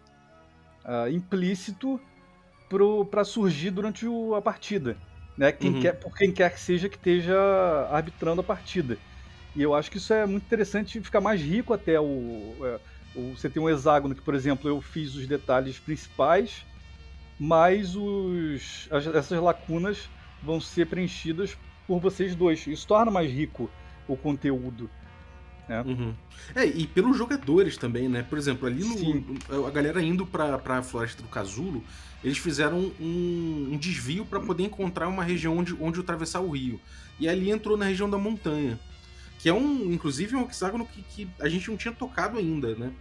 uh, 0.84 1.08
implícito 1.10 2.00
para 3.10 3.24
surgir 3.24 3.70
durante 3.70 4.06
o, 4.06 4.34
a 4.34 4.42
partida 4.42 4.96
né? 5.38 5.52
Quem 5.52 5.74
uhum. 5.74 5.80
quer, 5.80 5.92
por 5.92 6.14
quem 6.14 6.32
quer 6.32 6.52
que 6.52 6.60
seja 6.60 6.88
que 6.88 6.96
esteja 6.96 7.38
arbitrando 7.92 8.40
a 8.40 8.44
partida. 8.44 8.98
E 9.54 9.62
eu 9.62 9.72
acho 9.72 9.90
que 9.90 9.96
isso 9.96 10.12
é 10.12 10.26
muito 10.26 10.44
interessante, 10.44 11.00
fica 11.00 11.20
mais 11.20 11.40
rico 11.40 11.72
até 11.72 11.98
o, 11.98 12.54
é, 12.60 12.80
o, 13.14 13.34
você 13.36 13.48
tem 13.48 13.62
um 13.62 13.70
hexágono 13.70 14.14
que, 14.14 14.20
por 14.20 14.34
exemplo, 14.34 14.68
eu 14.68 14.80
fiz 14.80 15.14
os 15.14 15.26
detalhes 15.26 15.78
principais, 15.78 16.66
mas 17.38 17.94
os, 17.94 18.88
as, 18.90 19.06
essas 19.06 19.40
lacunas 19.40 20.10
vão 20.42 20.60
ser 20.60 20.86
preenchidas 20.86 21.56
por 21.86 22.00
vocês 22.00 22.34
dois. 22.34 22.66
Isso 22.66 22.86
torna 22.86 23.10
mais 23.10 23.30
rico 23.30 23.70
o 24.08 24.16
conteúdo. 24.16 24.90
Né? 25.68 25.82
Uhum. 25.82 26.14
É, 26.54 26.64
e 26.64 26.86
pelos 26.86 27.16
jogadores 27.16 27.76
também, 27.76 28.08
né? 28.08 28.22
Por 28.22 28.38
exemplo, 28.38 28.66
ali 28.66 28.82
no, 28.82 29.66
a 29.66 29.70
galera 29.70 30.02
indo 30.02 30.24
pra, 30.26 30.58
pra 30.58 30.82
Floresta 30.82 31.22
do 31.22 31.28
Casulo, 31.28 31.84
eles 32.24 32.38
fizeram 32.38 32.90
um, 32.98 33.68
um 33.72 33.76
desvio 33.76 34.24
para 34.24 34.40
poder 34.40 34.64
encontrar 34.64 35.08
uma 35.08 35.22
região 35.22 35.58
onde, 35.58 35.76
onde 35.78 36.00
atravessar 36.00 36.40
o 36.40 36.50
rio. 36.50 36.80
E 37.20 37.28
ali 37.28 37.50
entrou 37.50 37.76
na 37.76 37.84
região 37.84 38.08
da 38.08 38.16
montanha. 38.16 38.80
Que 39.38 39.48
é 39.48 39.52
um, 39.52 39.92
inclusive, 39.92 40.34
um 40.34 40.46
hexágono 40.46 40.86
que, 40.86 41.02
que 41.02 41.30
a 41.38 41.48
gente 41.48 41.68
não 41.70 41.76
tinha 41.76 41.92
tocado 41.92 42.38
ainda, 42.38 42.74
né? 42.74 42.92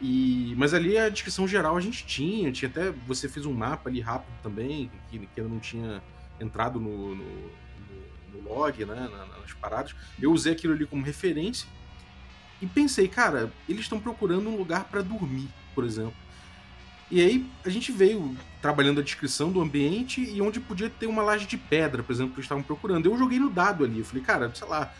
E, 0.00 0.54
mas 0.56 0.74
ali 0.74 0.98
a 0.98 1.08
descrição 1.08 1.48
geral 1.48 1.76
a 1.76 1.80
gente 1.80 2.04
tinha, 2.04 2.52
tinha 2.52 2.68
até. 2.68 2.90
Você 3.06 3.28
fez 3.28 3.46
um 3.46 3.52
mapa 3.52 3.88
ali 3.88 4.00
rápido 4.00 4.34
também, 4.42 4.90
que, 5.10 5.18
que 5.18 5.40
ainda 5.40 5.52
não 5.52 5.58
tinha 5.58 6.02
entrado 6.40 6.78
no, 6.78 7.14
no, 7.14 7.24
no, 7.24 8.32
no 8.34 8.48
log, 8.48 8.84
né? 8.84 9.08
Nas 9.40 9.52
paradas. 9.54 9.94
Eu 10.20 10.30
usei 10.30 10.52
aquilo 10.52 10.74
ali 10.74 10.84
como 10.84 11.02
referência 11.02 11.66
e 12.60 12.66
pensei, 12.66 13.08
cara, 13.08 13.52
eles 13.68 13.82
estão 13.82 14.00
procurando 14.00 14.48
um 14.48 14.56
lugar 14.56 14.84
para 14.84 15.02
dormir, 15.02 15.48
por 15.74 15.84
exemplo. 15.84 16.14
E 17.10 17.20
aí 17.20 17.46
a 17.64 17.70
gente 17.70 17.90
veio 17.90 18.36
trabalhando 18.60 19.00
a 19.00 19.02
descrição 19.02 19.50
do 19.50 19.60
ambiente 19.60 20.20
e 20.20 20.42
onde 20.42 20.60
podia 20.60 20.90
ter 20.90 21.06
uma 21.06 21.22
laje 21.22 21.46
de 21.46 21.56
pedra, 21.56 22.02
por 22.02 22.12
exemplo, 22.12 22.32
que 22.32 22.40
eles 22.40 22.44
estavam 22.44 22.62
procurando. 22.62 23.06
Eu 23.06 23.16
joguei 23.16 23.38
no 23.38 23.48
dado 23.48 23.84
ali, 23.84 24.00
eu 24.00 24.04
falei, 24.04 24.22
cara, 24.22 24.52
sei 24.54 24.68
lá, 24.68 24.92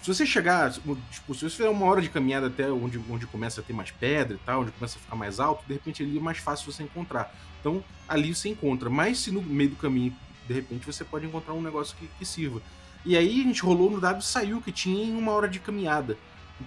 se 0.00 0.12
você 0.12 0.24
chegar, 0.24 0.72
tipo, 0.72 0.96
se 1.34 1.42
você 1.42 1.50
fizer 1.50 1.68
uma 1.68 1.86
hora 1.86 2.00
de 2.00 2.08
caminhada 2.08 2.46
até 2.46 2.70
onde, 2.70 2.98
onde 3.10 3.26
começa 3.26 3.60
a 3.60 3.64
ter 3.64 3.72
mais 3.72 3.90
pedra 3.90 4.36
e 4.36 4.40
tal, 4.46 4.62
onde 4.62 4.72
começa 4.72 4.98
a 4.98 5.00
ficar 5.00 5.14
mais 5.14 5.38
alto, 5.38 5.64
de 5.66 5.74
repente 5.74 6.02
ali 6.02 6.16
é 6.16 6.20
mais 6.20 6.38
fácil 6.38 6.72
você 6.72 6.82
encontrar. 6.82 7.34
Então 7.60 7.84
ali 8.08 8.34
você 8.34 8.48
encontra. 8.48 8.88
Mas 8.88 9.18
se 9.18 9.30
no 9.30 9.42
meio 9.42 9.70
do 9.70 9.76
caminho, 9.76 10.16
de 10.46 10.54
repente, 10.54 10.86
você 10.86 11.04
pode 11.04 11.26
encontrar 11.26 11.54
um 11.54 11.62
negócio 11.62 11.96
que, 11.96 12.08
que 12.18 12.24
sirva. 12.24 12.60
E 13.04 13.16
aí 13.16 13.40
a 13.40 13.44
gente 13.44 13.62
rolou 13.62 13.90
no 13.90 14.00
dado 14.00 14.20
e 14.20 14.24
saiu 14.24 14.60
que 14.60 14.72
tinha 14.72 15.04
em 15.04 15.16
uma 15.16 15.32
hora 15.32 15.48
de 15.48 15.58
caminhada. 15.58 16.16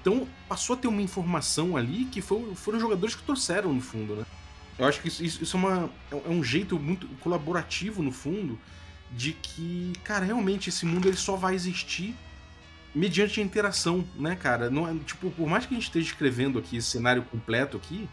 Então 0.02 0.28
passou 0.48 0.76
a 0.76 0.78
ter 0.78 0.88
uma 0.88 1.02
informação 1.02 1.78
ali 1.78 2.06
que 2.06 2.22
foi, 2.22 2.54
foram 2.56 2.80
jogadores 2.80 3.16
que 3.16 3.24
trouxeram 3.24 3.74
no 3.74 3.82
fundo, 3.82 4.16
né? 4.16 4.26
Eu 4.78 4.86
acho 4.86 5.02
que 5.02 5.08
isso, 5.08 5.24
isso 5.24 5.56
é, 5.56 5.60
uma, 5.60 5.90
é 6.12 6.30
um 6.30 6.44
jeito 6.44 6.78
muito 6.78 7.08
colaborativo, 7.20 8.04
no 8.04 8.12
fundo, 8.12 8.60
de 9.12 9.32
que, 9.32 9.94
cara, 10.04 10.26
realmente 10.26 10.70
esse 10.70 10.86
mundo 10.86 11.08
ele 11.08 11.16
só 11.16 11.38
vai 11.38 11.56
existir 11.56 12.14
mediante 12.94 13.40
a 13.40 13.44
interação, 13.44 14.06
né, 14.16 14.36
cara? 14.36 14.70
Não 14.70 14.88
é, 14.88 14.94
tipo, 15.06 15.32
por 15.32 15.48
mais 15.48 15.66
que 15.66 15.74
a 15.74 15.78
gente 15.78 15.88
esteja 15.88 16.08
escrevendo 16.08 16.60
aqui 16.60 16.78
esse 16.78 16.90
cenário 16.90 17.24
completo 17.24 17.78
aqui, 17.78 18.08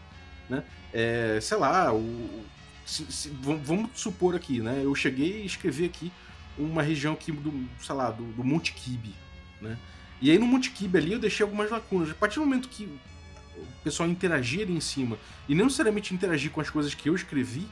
né? 0.49 0.63
É, 0.93 1.39
sei 1.41 1.57
lá, 1.57 1.93
o, 1.93 2.45
se, 2.85 3.05
se, 3.11 3.29
vamos 3.29 3.89
supor 3.95 4.35
aqui, 4.35 4.61
né? 4.61 4.81
Eu 4.83 4.95
cheguei 4.95 5.41
e 5.41 5.45
escrevi 5.45 5.85
aqui 5.85 6.11
uma 6.57 6.81
região 6.81 7.13
aqui 7.13 7.31
do, 7.31 7.67
sei 7.81 7.95
lá, 7.95 8.09
do, 8.11 8.23
do 8.23 8.43
Monte 8.43 8.73
Kibe, 8.73 9.13
né? 9.61 9.77
E 10.23 10.31
aí 10.31 10.39
no 10.39 10.47
Monte 10.47 10.71
Kibe 10.71 10.97
ali 10.97 11.11
eu 11.11 11.19
deixei 11.19 11.43
algumas 11.43 11.69
lacunas. 11.69 12.09
A 12.09 12.13
partir 12.13 12.39
do 12.39 12.45
momento 12.45 12.69
que 12.69 12.85
o 13.57 13.83
pessoal 13.83 14.07
interagir 14.07 14.61
ali 14.61 14.73
em 14.73 14.79
cima 14.79 15.17
e 15.49 15.53
não 15.53 15.65
necessariamente 15.65 16.13
interagir 16.13 16.49
com 16.49 16.61
as 16.61 16.69
coisas 16.69 16.93
que 16.93 17.09
eu 17.09 17.13
escrevi, 17.13 17.67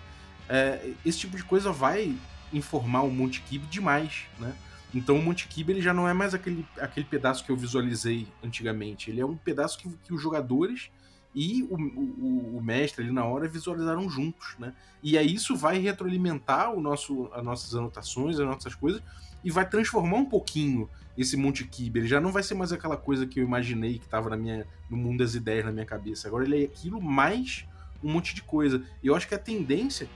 é, 0.49 0.91
esse 1.05 1.19
tipo 1.19 1.37
de 1.37 1.45
coisa 1.45 1.71
vai 1.71 2.13
informar 2.51 3.03
o 3.03 3.09
Monte 3.09 3.41
Kibe 3.43 3.65
demais, 3.67 4.25
né? 4.37 4.53
Então 4.93 5.15
o 5.17 5.23
Monte 5.23 5.47
Kibe 5.47 5.71
ele 5.71 5.81
já 5.81 5.93
não 5.93 6.09
é 6.09 6.13
mais 6.13 6.33
aquele, 6.33 6.67
aquele 6.77 7.05
pedaço 7.05 7.45
que 7.45 7.49
eu 7.49 7.55
visualizei 7.55 8.27
antigamente. 8.43 9.09
Ele 9.09 9.21
é 9.21 9.25
um 9.25 9.37
pedaço 9.37 9.77
que, 9.77 9.89
que 10.03 10.13
os 10.13 10.21
jogadores 10.21 10.91
e 11.33 11.63
o, 11.69 11.77
o, 11.77 12.57
o, 12.57 12.61
mestre 12.61 13.01
ali 13.01 13.13
na 13.13 13.23
hora 13.23 13.47
visualizaram 13.47 14.09
juntos, 14.09 14.55
né? 14.59 14.73
E 15.01 15.17
aí 15.17 15.33
isso 15.33 15.55
vai 15.55 15.79
retroalimentar 15.79 16.73
o 16.73 16.81
nosso, 16.81 17.29
as 17.31 17.41
nossas 17.41 17.73
anotações, 17.73 18.37
as 18.37 18.45
nossas 18.45 18.75
coisas, 18.75 19.01
e 19.43 19.51
vai 19.51 19.67
transformar 19.67 20.17
um 20.17 20.25
pouquinho 20.25 20.89
esse 21.17 21.35
Monte 21.35 21.65
Kibe. 21.65 21.99
Ele 21.99 22.07
já 22.07 22.21
não 22.21 22.31
vai 22.31 22.43
ser 22.43 22.53
mais 22.53 22.71
aquela 22.71 22.97
coisa 22.97 23.25
que 23.25 23.39
eu 23.39 23.43
imaginei 23.43 23.97
que 23.97 24.05
estava 24.05 24.29
na 24.29 24.37
minha, 24.37 24.65
no 24.89 24.97
mundo 24.97 25.19
das 25.19 25.35
ideias 25.35 25.65
na 25.65 25.71
minha 25.71 25.85
cabeça. 25.85 26.27
Agora 26.27 26.43
ele 26.43 26.61
é 26.61 26.65
aquilo 26.65 27.01
mais 27.01 27.65
um 28.03 28.11
monte 28.11 28.33
de 28.33 28.41
coisa. 28.41 28.83
E 29.03 29.07
eu 29.07 29.15
acho 29.15 29.27
que 29.27 29.35
a 29.35 29.39
tendência 29.39 30.07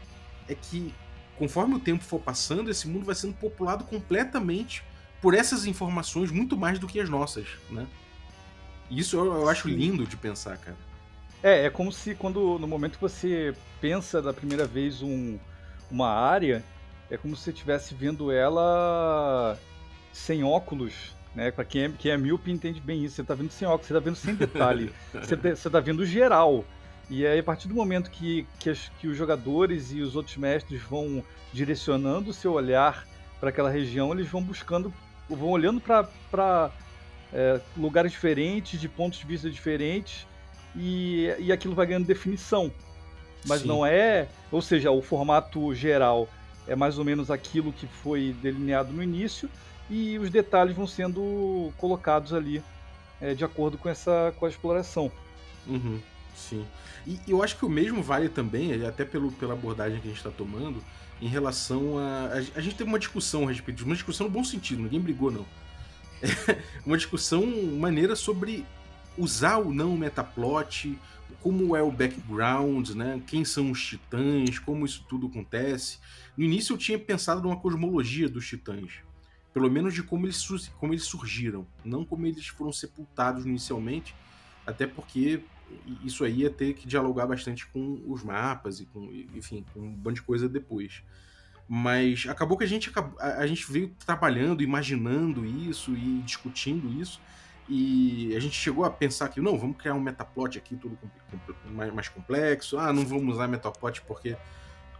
é 0.47 0.55
que, 0.55 0.93
conforme 1.37 1.75
o 1.75 1.79
tempo 1.79 2.03
for 2.03 2.19
passando, 2.19 2.69
esse 2.69 2.87
mundo 2.87 3.05
vai 3.05 3.15
sendo 3.15 3.33
populado 3.33 3.83
completamente 3.83 4.83
por 5.21 5.33
essas 5.33 5.65
informações 5.65 6.31
muito 6.31 6.57
mais 6.57 6.79
do 6.79 6.87
que 6.87 6.99
as 6.99 7.09
nossas, 7.09 7.47
né? 7.69 7.85
Isso 8.89 9.17
eu, 9.17 9.25
eu 9.25 9.49
acho 9.49 9.67
lindo 9.67 10.05
de 10.05 10.15
pensar, 10.15 10.57
cara. 10.57 10.77
É, 11.41 11.65
é 11.65 11.69
como 11.69 11.91
se 11.91 12.15
quando 12.15 12.59
no 12.59 12.67
momento 12.67 12.95
que 12.95 13.01
você 13.01 13.53
pensa 13.81 14.21
da 14.21 14.33
primeira 14.33 14.65
vez 14.65 15.01
um, 15.01 15.37
uma 15.89 16.09
área, 16.09 16.63
é 17.09 17.17
como 17.17 17.35
se 17.35 17.43
você 17.43 17.51
estivesse 17.51 17.93
vendo 17.93 18.31
ela 18.31 19.57
sem 20.11 20.43
óculos, 20.43 21.15
né? 21.35 21.51
Para 21.51 21.65
quem 21.65 21.83
é, 21.83 21.89
quem 21.89 22.11
é 22.11 22.17
míope 22.17 22.51
entende 22.51 22.79
bem 22.79 23.03
isso. 23.03 23.15
Você 23.15 23.21
está 23.21 23.35
vendo 23.35 23.51
sem 23.51 23.67
óculos, 23.67 23.87
você 23.87 23.93
está 23.93 24.03
vendo 24.03 24.15
sem 24.15 24.35
detalhe, 24.35 24.91
você, 25.13 25.35
está 25.35 25.69
tá 25.69 25.79
vendo 25.79 26.05
geral. 26.05 26.63
E 27.09 27.25
aí, 27.25 27.37
a 27.37 27.43
partir 27.43 27.67
do 27.67 27.75
momento 27.75 28.09
que, 28.09 28.47
que, 28.59 28.69
as, 28.69 28.89
que, 28.99 29.07
os 29.07 29.15
jogadores 29.15 29.91
e 29.91 30.01
os 30.01 30.15
outros 30.15 30.37
mestres 30.37 30.81
vão 30.81 31.23
direcionando 31.53 32.31
o 32.31 32.33
seu 32.33 32.53
olhar 32.53 33.05
para 33.39 33.49
aquela 33.49 33.69
região, 33.69 34.11
eles 34.11 34.27
vão 34.27 34.41
buscando, 34.41 34.91
vão 35.29 35.49
olhando 35.49 35.79
para 35.79 36.71
é, 37.31 37.61
lugares 37.77 38.11
diferentes, 38.11 38.81
de 38.81 38.89
pontos 38.89 39.19
de 39.19 39.25
vista 39.27 39.49
diferentes, 39.51 40.25
e, 40.75 41.31
e 41.37 41.51
aquilo 41.51 41.75
vai 41.75 41.85
ganhando 41.85 42.07
definição. 42.07 42.71
Mas 43.45 43.61
Sim. 43.61 43.67
não 43.67 43.85
é, 43.85 44.27
ou 44.51 44.61
seja, 44.61 44.89
o 44.89 45.01
formato 45.01 45.75
geral 45.75 46.27
é 46.67 46.75
mais 46.75 46.97
ou 46.97 47.05
menos 47.05 47.29
aquilo 47.29 47.71
que 47.71 47.87
foi 47.87 48.35
delineado 48.41 48.91
no 48.91 49.03
início, 49.03 49.49
e 49.89 50.17
os 50.17 50.29
detalhes 50.29 50.75
vão 50.75 50.87
sendo 50.87 51.71
colocados 51.77 52.33
ali 52.33 52.63
é, 53.21 53.33
de 53.33 53.43
acordo 53.43 53.77
com 53.77 53.87
essa 53.87 54.33
com 54.37 54.45
a 54.45 54.49
exploração. 54.49 55.11
Uhum, 55.67 55.99
sim. 56.35 56.65
E 57.05 57.19
eu 57.27 57.43
acho 57.43 57.57
que 57.57 57.65
o 57.65 57.69
mesmo 57.69 58.01
vale 58.01 58.29
também, 58.29 58.85
até 58.85 59.05
pelo, 59.05 59.31
pela 59.31 59.53
abordagem 59.53 59.99
que 59.99 60.07
a 60.07 60.09
gente 60.09 60.17
está 60.17 60.31
tomando, 60.31 60.81
em 61.21 61.27
relação 61.27 61.97
a, 61.97 62.33
a. 62.55 62.61
Gente 62.61 62.75
teve 62.75 62.89
uma 62.89 62.99
discussão 62.99 63.45
a 63.45 63.49
respeito 63.49 63.77
disso, 63.77 63.87
uma 63.87 63.95
discussão 63.95 64.27
no 64.27 64.33
bom 64.33 64.43
sentido, 64.43 64.81
ninguém 64.81 64.99
brigou, 64.99 65.31
não. 65.31 65.45
É 66.21 66.57
uma 66.85 66.97
discussão 66.97 67.45
maneira 67.77 68.15
sobre 68.15 68.65
usar 69.17 69.57
ou 69.57 69.73
não 69.73 69.93
o 69.93 69.97
metaplot, 69.97 70.97
como 71.45 71.75
é 71.75 71.83
o 71.83 71.91
background, 71.91 72.89
né? 72.95 73.21
Quem 73.27 73.45
são 73.45 73.69
os 73.69 73.79
titãs, 73.79 74.57
como 74.57 74.83
isso 74.83 75.05
tudo 75.07 75.27
acontece. 75.27 75.99
No 76.35 76.43
início 76.43 76.73
eu 76.73 76.77
tinha 76.77 76.97
pensado 76.97 77.39
numa 77.39 77.55
cosmologia 77.55 78.27
dos 78.27 78.47
titãs, 78.47 78.93
pelo 79.53 79.69
menos 79.69 79.93
de 79.93 80.01
como 80.01 80.25
eles, 80.25 80.43
como 80.79 80.91
eles 80.91 81.03
surgiram, 81.03 81.67
não 81.83 82.03
como 82.03 82.25
eles 82.25 82.47
foram 82.47 82.71
sepultados 82.71 83.45
inicialmente, 83.45 84.15
até 84.65 84.87
porque 84.87 85.39
isso 86.03 86.23
aí 86.23 86.39
ia 86.39 86.49
ter 86.49 86.73
que 86.73 86.87
dialogar 86.87 87.27
bastante 87.27 87.67
com 87.67 88.01
os 88.07 88.23
mapas 88.23 88.79
e 88.79 88.87
com, 88.87 89.07
enfim, 89.35 89.63
com 89.71 89.81
um 89.81 89.93
bando 89.93 90.15
de 90.15 90.23
coisa 90.23 90.49
depois. 90.49 91.03
Mas 91.69 92.25
acabou 92.27 92.57
que 92.57 92.63
a 92.63 92.67
gente, 92.67 92.91
a 93.19 93.45
gente 93.45 93.71
veio 93.71 93.93
trabalhando, 94.03 94.63
imaginando 94.63 95.45
isso 95.45 95.95
e 95.95 96.23
discutindo 96.23 96.91
isso, 96.99 97.21
e 97.67 98.35
a 98.35 98.39
gente 98.39 98.55
chegou 98.55 98.85
a 98.85 98.91
pensar 98.91 99.29
que, 99.29 99.41
não, 99.41 99.57
vamos 99.57 99.77
criar 99.77 99.95
um 99.95 99.99
metaplot 99.99 100.57
aqui, 100.57 100.75
tudo 100.75 100.97
mais 101.93 102.09
complexo. 102.09 102.77
Ah, 102.77 102.93
não 102.93 103.05
vamos 103.05 103.35
usar 103.35 103.47
metaplot 103.47 104.01
porque 104.01 104.37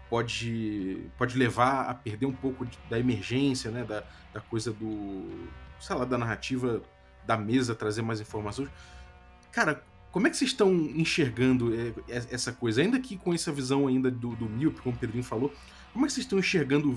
pode, 0.09 1.09
pode 1.17 1.37
levar 1.37 1.89
a 1.89 1.93
perder 1.93 2.25
um 2.25 2.33
pouco 2.33 2.65
de, 2.65 2.77
da 2.89 2.99
emergência, 2.99 3.69
né? 3.69 3.83
Da, 3.83 4.03
da 4.33 4.41
coisa 4.41 4.71
do. 4.71 5.47
sei 5.79 5.95
lá, 5.95 6.05
da 6.05 6.17
narrativa 6.17 6.81
da 7.25 7.37
mesa 7.37 7.75
trazer 7.75 8.01
mais 8.01 8.19
informações. 8.19 8.69
Cara, 9.51 9.83
como 10.11 10.27
é 10.27 10.29
que 10.29 10.37
vocês 10.37 10.51
estão 10.51 10.71
enxergando 10.73 11.73
é, 11.75 11.89
é, 12.09 12.17
essa 12.31 12.51
coisa? 12.51 12.81
Ainda 12.81 12.99
que 12.99 13.17
com 13.17 13.33
essa 13.33 13.51
visão 13.51 13.87
ainda 13.87 14.09
do, 14.09 14.35
do 14.35 14.49
Miope, 14.49 14.81
como 14.81 14.95
o 14.95 14.99
Pedrinho 14.99 15.23
falou, 15.23 15.53
como 15.93 16.05
é 16.05 16.07
que 16.07 16.13
vocês 16.13 16.25
estão 16.25 16.39
enxergando 16.39 16.95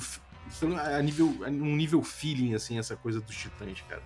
a 0.81 1.03
nível, 1.03 1.27
um 1.47 1.77
nível 1.77 2.03
feeling, 2.03 2.55
assim, 2.55 2.79
essa 2.79 2.97
coisa 2.97 3.21
dos 3.21 3.37
titãs, 3.37 3.83
cara? 3.83 4.03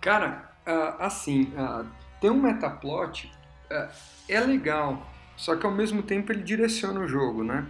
Cara, 0.00 0.51
uh, 0.66 1.02
assim, 1.02 1.52
uh, 1.56 1.86
ter 2.20 2.30
um 2.30 2.40
metaplot 2.40 3.30
uh, 3.70 3.88
é 4.28 4.40
legal, 4.40 5.06
só 5.36 5.56
que 5.56 5.66
ao 5.66 5.72
mesmo 5.72 6.02
tempo 6.02 6.32
ele 6.32 6.42
direciona 6.42 7.00
o 7.00 7.08
jogo, 7.08 7.42
né? 7.42 7.66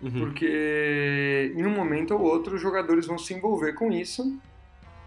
Uhum. 0.00 0.10
Porque 0.10 1.52
em 1.56 1.66
um 1.66 1.70
momento 1.70 2.14
ou 2.14 2.20
outro 2.20 2.54
os 2.54 2.60
jogadores 2.60 3.06
vão 3.06 3.18
se 3.18 3.34
envolver 3.34 3.72
com 3.72 3.90
isso, 3.90 4.40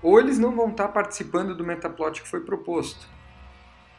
ou 0.01 0.19
eles 0.19 0.37
não 0.37 0.55
vão 0.55 0.69
estar 0.69 0.89
participando 0.89 1.55
do 1.55 1.63
metaplot 1.63 2.21
que 2.21 2.27
foi 2.27 2.41
proposto. 2.41 3.07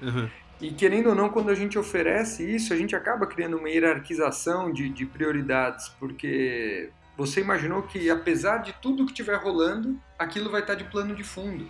Uhum. 0.01 0.29
E 0.61 0.71
querendo 0.71 1.09
ou 1.09 1.15
não, 1.15 1.29
quando 1.29 1.51
a 1.51 1.55
gente 1.55 1.79
oferece 1.79 2.45
isso, 2.55 2.73
a 2.73 2.77
gente 2.77 2.95
acaba 2.95 3.27
criando 3.27 3.57
uma 3.57 3.69
hierarquização 3.69 4.73
de, 4.73 4.89
de 4.89 5.05
prioridades, 5.07 5.89
porque 5.99 6.91
você 7.17 7.41
imaginou 7.41 7.83
que 7.83 8.09
apesar 8.11 8.59
de 8.59 8.73
tudo 8.75 9.05
que 9.05 9.13
estiver 9.13 9.37
rolando, 9.37 9.99
aquilo 10.19 10.51
vai 10.51 10.61
estar 10.61 10.75
de 10.75 10.85
plano 10.85 11.15
de 11.15 11.25
fundo. 11.25 11.69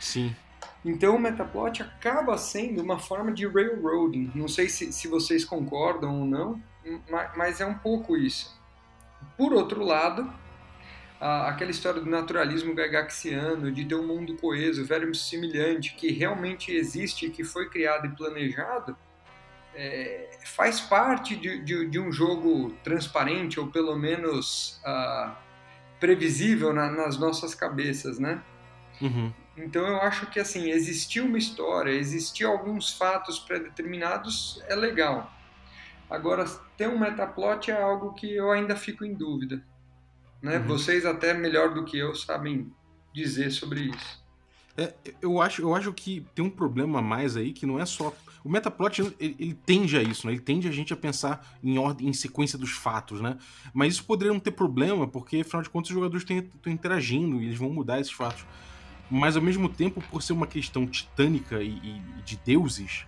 Sim. 0.00 0.34
Então 0.84 1.14
o 1.14 1.18
Metaplot 1.18 1.82
acaba 1.82 2.36
sendo 2.38 2.82
uma 2.82 2.98
forma 2.98 3.30
de 3.30 3.46
railroading. 3.46 4.32
Não 4.34 4.48
sei 4.48 4.68
se, 4.68 4.92
se 4.92 5.06
vocês 5.06 5.44
concordam 5.44 6.20
ou 6.20 6.24
não, 6.24 6.60
mas 7.36 7.60
é 7.60 7.66
um 7.66 7.74
pouco 7.74 8.16
isso. 8.16 8.58
Por 9.36 9.52
outro 9.52 9.84
lado, 9.84 10.32
aquela 11.20 11.70
história 11.70 12.00
do 12.00 12.08
naturalismo 12.08 12.74
gagaxiano, 12.74 13.70
de 13.70 13.84
ter 13.84 13.94
um 13.94 14.06
mundo 14.06 14.36
coeso, 14.36 14.86
semelhante, 15.14 15.94
que 15.94 16.10
realmente 16.10 16.72
existe, 16.72 17.28
que 17.28 17.44
foi 17.44 17.68
criado 17.68 18.06
e 18.06 18.16
planejado, 18.16 18.96
é, 19.74 20.30
faz 20.44 20.80
parte 20.80 21.36
de, 21.36 21.62
de, 21.62 21.86
de, 21.86 22.00
um 22.00 22.10
jogo 22.10 22.74
transparente, 22.82 23.60
ou 23.60 23.68
pelo 23.68 23.94
menos 23.96 24.80
uh, 24.84 25.30
previsível 26.00 26.72
na, 26.72 26.90
nas 26.90 27.18
nossas 27.18 27.54
cabeças, 27.54 28.18
né? 28.18 28.42
Uhum. 29.00 29.32
Então 29.56 29.86
eu 29.86 30.00
acho 30.00 30.26
que 30.26 30.40
assim, 30.40 30.70
existir 30.70 31.20
uma 31.20 31.38
história, 31.38 31.90
existir 31.90 32.44
alguns 32.44 32.92
fatos 32.92 33.38
pré-determinados 33.38 34.62
é 34.68 34.74
legal. 34.74 35.32
Agora, 36.08 36.44
ter 36.76 36.88
um 36.88 36.98
metaplot 36.98 37.70
é 37.70 37.80
algo 37.80 38.12
que 38.14 38.34
eu 38.34 38.50
ainda 38.50 38.74
fico 38.74 39.04
em 39.04 39.14
dúvida. 39.14 39.64
Né? 40.42 40.58
Uhum. 40.58 40.66
Vocês 40.66 41.06
até 41.06 41.32
melhor 41.32 41.72
do 41.72 41.84
que 41.84 41.98
eu 41.98 42.14
sabem 42.14 42.72
dizer 43.14 43.50
sobre 43.50 43.82
isso. 43.82 44.20
É, 44.76 44.94
eu, 45.20 45.40
acho, 45.40 45.62
eu 45.62 45.74
acho 45.74 45.92
que 45.92 46.24
tem 46.34 46.44
um 46.44 46.50
problema 46.50 47.02
mais 47.02 47.36
aí 47.36 47.52
que 47.52 47.66
não 47.66 47.78
é 47.78 47.84
só. 47.84 48.14
O 48.42 48.48
metaplot 48.48 49.02
ele, 49.02 49.36
ele 49.38 49.54
tende 49.54 49.96
a 49.96 50.02
isso, 50.02 50.26
né? 50.26 50.32
Ele 50.32 50.40
tende 50.40 50.66
a 50.66 50.72
gente 50.72 50.92
a 50.92 50.96
pensar 50.96 51.46
em 51.62 51.78
ordem, 51.78 52.08
em 52.08 52.12
sequência 52.12 52.58
dos 52.58 52.70
fatos, 52.70 53.20
né? 53.20 53.36
Mas 53.74 53.94
isso 53.94 54.04
poderia 54.04 54.32
não 54.32 54.40
ter 54.40 54.52
problema, 54.52 55.06
porque 55.06 55.40
afinal 55.40 55.62
de 55.62 55.68
contas 55.68 55.90
os 55.90 55.94
jogadores 55.94 56.24
estão 56.28 56.72
interagindo 56.72 57.42
e 57.42 57.46
eles 57.46 57.58
vão 57.58 57.70
mudar 57.70 58.00
esses 58.00 58.12
fatos. 58.12 58.46
Mas 59.10 59.36
ao 59.36 59.42
mesmo 59.42 59.68
tempo, 59.68 60.00
por 60.00 60.22
ser 60.22 60.32
uma 60.32 60.46
questão 60.46 60.86
titânica 60.86 61.60
e, 61.60 61.68
e 61.68 62.22
de 62.24 62.36
deuses, 62.36 63.06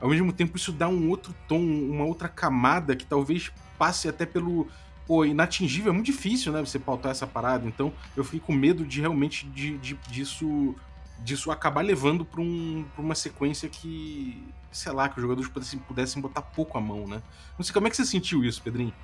ao 0.00 0.08
mesmo 0.08 0.32
tempo 0.32 0.56
isso 0.56 0.70
dá 0.70 0.88
um 0.88 1.08
outro 1.10 1.34
tom, 1.48 1.60
uma 1.60 2.04
outra 2.04 2.28
camada 2.28 2.94
que 2.94 3.04
talvez 3.04 3.50
passe 3.76 4.08
até 4.08 4.24
pelo. 4.24 4.68
Pô, 5.04 5.24
inatingível, 5.24 5.90
é 5.90 5.94
muito 5.94 6.06
difícil, 6.06 6.52
né? 6.52 6.60
Você 6.60 6.78
pautar 6.78 7.10
essa 7.10 7.26
parada. 7.26 7.66
Então 7.66 7.92
eu 8.16 8.22
fiquei 8.22 8.38
com 8.38 8.52
medo 8.52 8.84
de 8.84 9.00
realmente 9.00 9.46
de, 9.46 9.76
de 9.78 9.94
disso, 10.08 10.76
disso 11.18 11.50
acabar 11.50 11.82
levando 11.82 12.24
para 12.24 12.40
um, 12.40 12.84
uma 12.96 13.16
sequência 13.16 13.68
que, 13.68 14.40
sei 14.70 14.92
lá, 14.92 15.08
que 15.08 15.16
os 15.16 15.22
jogadores 15.22 15.50
pudessem, 15.50 15.78
pudessem 15.80 16.22
botar 16.22 16.42
pouco 16.42 16.78
a 16.78 16.80
mão, 16.80 17.08
né? 17.08 17.20
Não 17.58 17.64
sei 17.64 17.74
como 17.74 17.88
é 17.88 17.90
que 17.90 17.96
você 17.96 18.04
sentiu 18.04 18.44
isso, 18.44 18.62
Pedrinho. 18.62 18.94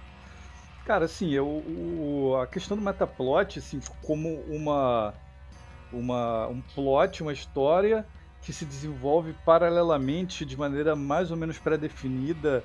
Cara, 0.85 1.05
assim, 1.05 1.33
eu, 1.33 1.47
o, 1.47 2.39
a 2.41 2.47
questão 2.47 2.77
do 2.77 2.83
metaplot, 2.83 3.59
assim, 3.59 3.81
como 4.03 4.41
uma 4.49 5.13
uma, 5.93 6.47
um 6.49 6.61
plot, 6.61 7.23
uma 7.23 7.33
história 7.33 8.07
que 8.43 8.53
se 8.53 8.65
desenvolve 8.65 9.35
paralelamente 9.45 10.45
de 10.45 10.57
maneira 10.57 10.95
mais 10.95 11.31
ou 11.31 11.37
menos 11.37 11.59
pré-definida 11.59 12.65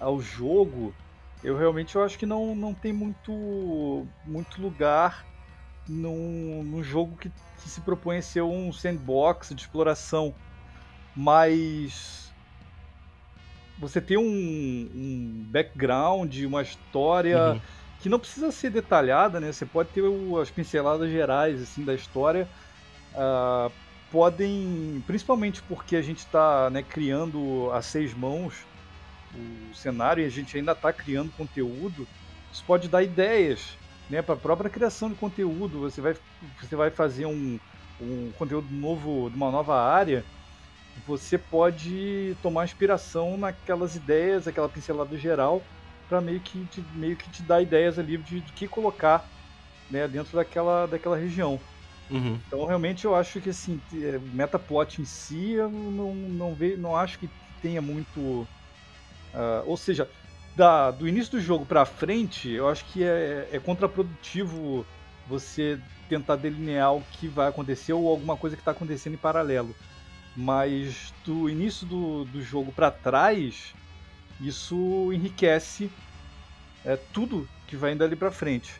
ao 0.00 0.20
jogo, 0.20 0.94
eu 1.42 1.56
realmente 1.56 1.94
eu 1.94 2.02
acho 2.02 2.18
que 2.18 2.26
não, 2.26 2.54
não 2.54 2.74
tem 2.74 2.92
muito, 2.92 4.06
muito 4.24 4.60
lugar 4.60 5.24
num, 5.88 6.62
num 6.64 6.82
jogo 6.82 7.16
que, 7.16 7.30
que 7.30 7.68
se 7.68 7.80
propõe 7.80 8.18
a 8.18 8.22
ser 8.22 8.42
um 8.42 8.72
sandbox 8.72 9.50
de 9.50 9.62
exploração. 9.62 10.34
Mas 11.14 12.32
você 13.78 14.00
tem 14.00 14.16
um, 14.16 14.22
um 14.22 15.44
background, 15.48 16.36
uma 16.44 16.62
história 16.62 17.52
uhum. 17.52 17.60
Que 18.02 18.08
não 18.08 18.18
precisa 18.18 18.50
ser 18.50 18.70
detalhada, 18.70 19.38
né? 19.38 19.52
Você 19.52 19.64
pode 19.64 19.90
ter 19.90 20.02
as 20.40 20.50
pinceladas 20.50 21.08
gerais 21.08 21.62
assim 21.62 21.84
da 21.84 21.94
história 21.94 22.48
uh, 23.14 23.72
podem, 24.10 25.02
principalmente 25.06 25.62
porque 25.62 25.94
a 25.94 26.02
gente 26.02 26.18
está 26.18 26.68
né, 26.68 26.82
criando 26.82 27.70
a 27.72 27.80
seis 27.80 28.12
mãos 28.12 28.54
o 29.34 29.74
cenário 29.74 30.22
e 30.22 30.26
a 30.26 30.28
gente 30.28 30.56
ainda 30.56 30.72
está 30.72 30.92
criando 30.92 31.32
conteúdo, 31.32 32.06
isso 32.52 32.62
pode 32.66 32.88
dar 32.88 33.02
ideias 33.02 33.78
né, 34.10 34.20
para 34.20 34.34
a 34.34 34.38
própria 34.38 34.68
criação 34.68 35.08
de 35.08 35.14
conteúdo. 35.14 35.80
Você 35.80 36.02
vai, 36.02 36.14
você 36.60 36.76
vai 36.76 36.90
fazer 36.90 37.24
um, 37.24 37.58
um 37.98 38.30
conteúdo 38.36 38.68
novo 38.70 39.30
de 39.30 39.36
uma 39.36 39.50
nova 39.50 39.80
área, 39.80 40.22
você 41.06 41.38
pode 41.38 42.36
tomar 42.42 42.64
inspiração 42.64 43.38
naquelas 43.38 43.96
ideias, 43.96 44.46
aquela 44.46 44.68
pincelada 44.68 45.16
geral, 45.16 45.62
para 46.12 46.20
meio 46.20 46.40
que 46.40 46.66
te, 46.66 46.84
meio 46.94 47.16
que 47.16 47.30
te 47.30 47.42
dar 47.42 47.62
ideias 47.62 47.98
ali 47.98 48.18
de, 48.18 48.42
de 48.42 48.52
que 48.52 48.68
colocar 48.68 49.26
né, 49.90 50.06
dentro 50.06 50.36
daquela, 50.36 50.84
daquela 50.84 51.16
região. 51.16 51.58
Uhum. 52.10 52.38
Então, 52.46 52.66
realmente, 52.66 53.06
eu 53.06 53.14
acho 53.14 53.40
que, 53.40 53.48
assim, 53.48 53.80
é, 53.94 54.18
metaplot 54.34 55.00
em 55.00 55.06
si, 55.06 55.52
eu 55.52 55.70
não, 55.70 56.14
não, 56.14 56.54
vejo, 56.54 56.76
não 56.76 56.94
acho 56.94 57.18
que 57.18 57.30
tenha 57.62 57.80
muito... 57.80 58.20
Uh, 58.20 59.64
ou 59.64 59.78
seja, 59.78 60.06
da, 60.54 60.90
do 60.90 61.08
início 61.08 61.32
do 61.32 61.40
jogo 61.40 61.64
pra 61.64 61.86
frente, 61.86 62.50
eu 62.50 62.68
acho 62.68 62.84
que 62.84 63.02
é, 63.02 63.48
é 63.50 63.58
contraprodutivo 63.58 64.84
você 65.26 65.80
tentar 66.10 66.36
delinear 66.36 66.94
o 66.94 67.02
que 67.12 67.26
vai 67.26 67.48
acontecer 67.48 67.94
ou 67.94 68.06
alguma 68.06 68.36
coisa 68.36 68.54
que 68.54 68.60
está 68.60 68.72
acontecendo 68.72 69.14
em 69.14 69.18
paralelo. 69.18 69.74
Mas 70.36 71.14
do 71.24 71.48
início 71.48 71.86
do, 71.86 72.26
do 72.26 72.42
jogo 72.42 72.70
para 72.70 72.90
trás, 72.90 73.72
isso 74.40 75.10
enriquece 75.12 75.90
é, 76.84 76.96
tudo 76.96 77.48
que 77.66 77.76
vai 77.76 77.92
indo 77.92 78.04
ali 78.04 78.16
para 78.16 78.30
frente. 78.30 78.72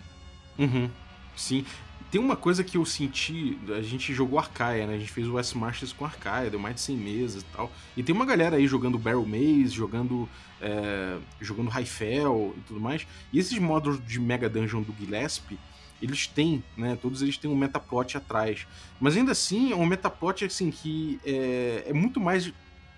Uhum. 0.59 0.89
Sim, 1.37 1.65
tem 2.13 2.21
uma 2.21 2.37
coisa 2.37 2.63
que 2.63 2.77
eu 2.77 2.85
senti, 2.85 3.59
a 3.75 3.81
gente 3.81 4.13
jogou 4.13 4.39
Arcaia, 4.39 4.87
né? 4.87 4.97
A 4.97 4.99
gente 4.99 5.11
fez 5.11 5.27
o 5.27 5.35
West 5.35 5.55
Masters 5.55 5.95
com 5.95 6.05
Arcaia, 6.05 6.51
deu 6.51 6.61
mais 6.61 6.75
de 6.75 6.83
100 6.83 6.97
mesas 6.99 7.43
e 7.43 7.47
tal. 7.47 7.73
E 7.97 8.03
tem 8.03 8.15
uma 8.15 8.27
galera 8.27 8.57
aí 8.57 8.67
jogando 8.67 8.99
Barrel 8.99 9.25
Maze, 9.25 9.71
jogando 9.71 10.29
é, 10.61 11.17
jogando 11.41 11.71
Raifel 11.71 12.55
e 12.57 12.61
tudo 12.61 12.79
mais. 12.79 13.07
E 13.33 13.39
esses 13.39 13.59
modos 13.59 13.99
de 14.07 14.21
Mega 14.21 14.47
Dungeon 14.47 14.83
do 14.83 14.95
Gillespie, 14.99 15.59
eles 16.03 16.27
têm, 16.27 16.63
né? 16.77 16.99
Todos 17.01 17.23
eles 17.23 17.39
têm 17.39 17.51
um 17.51 17.57
metaplot 17.57 18.17
atrás. 18.17 18.67
Mas 19.01 19.17
ainda 19.17 19.33
assim, 19.33 19.73
é 19.73 19.77
um 19.77 19.87
metaplot 19.87 20.45
assim 20.45 20.71
que 20.71 21.19
é, 21.25 21.85
é 21.87 21.93
muito 21.95 22.21
mais 22.21 22.53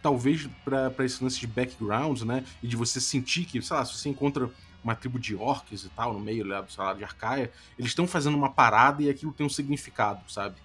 talvez 0.05 0.47
para 0.62 1.03
esse 1.03 1.25
lance 1.25 1.40
de 1.40 1.47
background, 1.47 2.21
né? 2.21 2.45
E 2.62 2.69
de 2.69 2.77
você 2.77 3.01
sentir 3.01 3.47
que, 3.47 3.62
sei 3.62 3.75
lá, 3.75 3.83
se 3.87 3.97
você 3.97 4.11
encontra 4.11 4.51
uma 4.83 4.95
tribo 4.95 5.19
de 5.19 5.35
orcs 5.35 5.85
e 5.85 5.88
tal, 5.88 6.12
no 6.12 6.21
meio 6.21 6.47
lá 6.47 6.61
do 6.61 6.71
salário 6.71 6.99
de 6.99 7.05
Arcaia, 7.05 7.51
eles 7.79 7.93
estão 7.93 8.07
fazendo 8.07 8.37
uma 8.37 8.51
parada 8.51 9.03
e 9.03 9.09
aquilo 9.09 9.33
tem 9.33 9.47
um 9.47 9.49
significado, 9.49 10.31
sabe? 10.31 10.57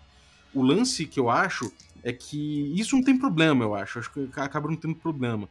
O 0.54 0.62
lance 0.62 1.06
que 1.06 1.18
eu 1.18 1.30
acho 1.30 1.72
é 2.04 2.12
que 2.12 2.74
isso 2.78 2.98
não 2.98 3.04
tem 3.04 3.18
problema, 3.18 3.64
eu 3.64 3.74
acho. 3.74 4.00
Acho 4.00 4.12
que 4.12 4.30
acaba 4.36 4.68
não 4.68 4.76
tendo 4.76 4.96
problema. 4.96 5.48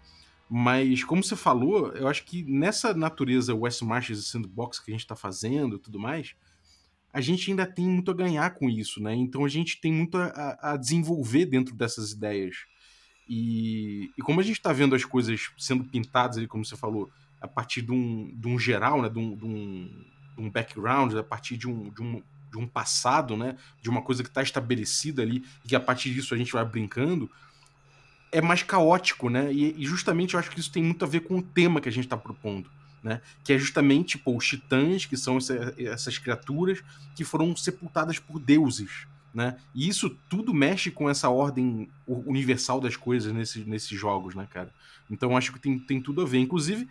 Mas, 0.51 1.03
como 1.03 1.25
você 1.25 1.35
falou, 1.35 1.91
eu 1.93 2.09
acho 2.09 2.25
que 2.25 2.43
nessa 2.43 2.93
natureza 2.93 3.55
West 3.55 3.81
Marches 3.81 4.19
e 4.19 4.23
Sandbox 4.23 4.81
que 4.81 4.91
a 4.91 4.93
gente 4.93 5.01
está 5.01 5.17
fazendo 5.17 5.77
e 5.77 5.79
tudo 5.79 5.99
mais, 5.99 6.35
a 7.11 7.23
gente 7.23 7.51
ainda 7.51 7.65
tem 7.65 7.87
muito 7.87 8.11
a 8.11 8.15
ganhar 8.15 8.51
com 8.51 8.69
isso, 8.69 9.03
né? 9.03 9.15
Então 9.15 9.47
a 9.47 9.49
gente 9.49 9.81
tem 9.81 9.91
muito 9.91 10.19
a, 10.19 10.73
a 10.73 10.77
desenvolver 10.77 11.47
dentro 11.47 11.75
dessas 11.75 12.13
ideias. 12.13 12.67
E, 13.29 14.11
e 14.17 14.23
como 14.23 14.41
a 14.41 14.43
gente 14.43 14.57
está 14.57 14.73
vendo 14.73 14.95
as 14.95 15.05
coisas 15.05 15.51
sendo 15.59 15.85
pintadas 15.85 16.39
ali, 16.39 16.47
como 16.47 16.65
você 16.65 16.77
falou, 16.77 17.11
a 17.41 17.47
partir 17.47 17.83
de 17.83 17.93
um, 17.93 18.33
de 18.35 18.49
um 18.49 18.59
geral, 18.59 19.03
né, 19.03 19.09
de 19.09 19.19
um, 19.19 19.37
de 19.37 19.45
um, 19.45 19.91
de 20.37 20.43
um 20.43 20.51
background, 20.51 21.15
a 21.15 21.23
partir 21.23 21.57
de 21.57 21.69
um, 21.69 21.91
de 21.91 22.03
um, 22.03 22.23
de 22.51 22.59
um 22.59 22.67
passado, 22.67 23.37
né, 23.37 23.57
de 23.83 23.91
uma 23.91 24.03
coisa 24.03 24.23
que 24.23 24.29
está 24.29 24.43
estabelecida 24.43 25.23
ali, 25.23 25.45
e 25.65 25.69
que 25.69 25.77
a 25.77 25.81
partir 25.81 26.13
disso 26.13 26.35
a 26.35 26.39
gente 26.39 26.53
vai 26.53 26.65
brincando, 26.65 27.31
é 28.31 28.41
mais 28.41 28.63
caótico, 28.63 29.31
né? 29.31 29.53
E, 29.53 29.75
e, 29.79 29.87
justamente 29.87 30.35
eu 30.35 30.41
acho 30.41 30.51
que 30.51 30.61
isso 30.61 30.71
tem 30.71 30.83
muito 30.83 31.05
a 31.05 31.09
ver 31.09 31.21
com 31.21 31.39
o 31.39 31.43
tema 31.43 31.81
que 31.81 31.89
a 31.89 31.93
gente 31.93 32.05
está 32.05 32.17
propondo, 32.17 32.71
né? 33.03 33.23
Que 33.43 33.55
é 33.55 33.59
justamente 33.59 34.21
os 34.25 34.47
titãs, 34.47 35.07
que 35.07 35.17
são 35.17 35.39
essa, 35.39 35.75
essas 35.79 36.19
criaturas 36.19 36.83
que 37.15 37.25
foram 37.25 37.57
sepultadas 37.57 38.19
por 38.19 38.39
deuses, 38.39 39.07
né? 39.39 39.57
E 39.73 39.89
isso 39.89 40.11
tudo 40.29 40.53
mexe 40.53 40.91
com 40.91 41.09
essa 41.09 41.29
ordem 41.29 41.89
universal 42.07 42.81
das 42.81 42.97
coisas 42.97 43.33
nesse, 43.33 43.61
nesses 43.61 43.97
jogos, 43.97 44.35
né, 44.35 44.49
cara? 44.51 44.75
Então 45.09 45.37
acho 45.37 45.53
que 45.53 45.61
tem, 45.61 45.79
tem 45.79 46.01
tudo 46.01 46.23
a 46.23 46.27
ver. 46.27 46.41
Inclusive, 46.41 46.89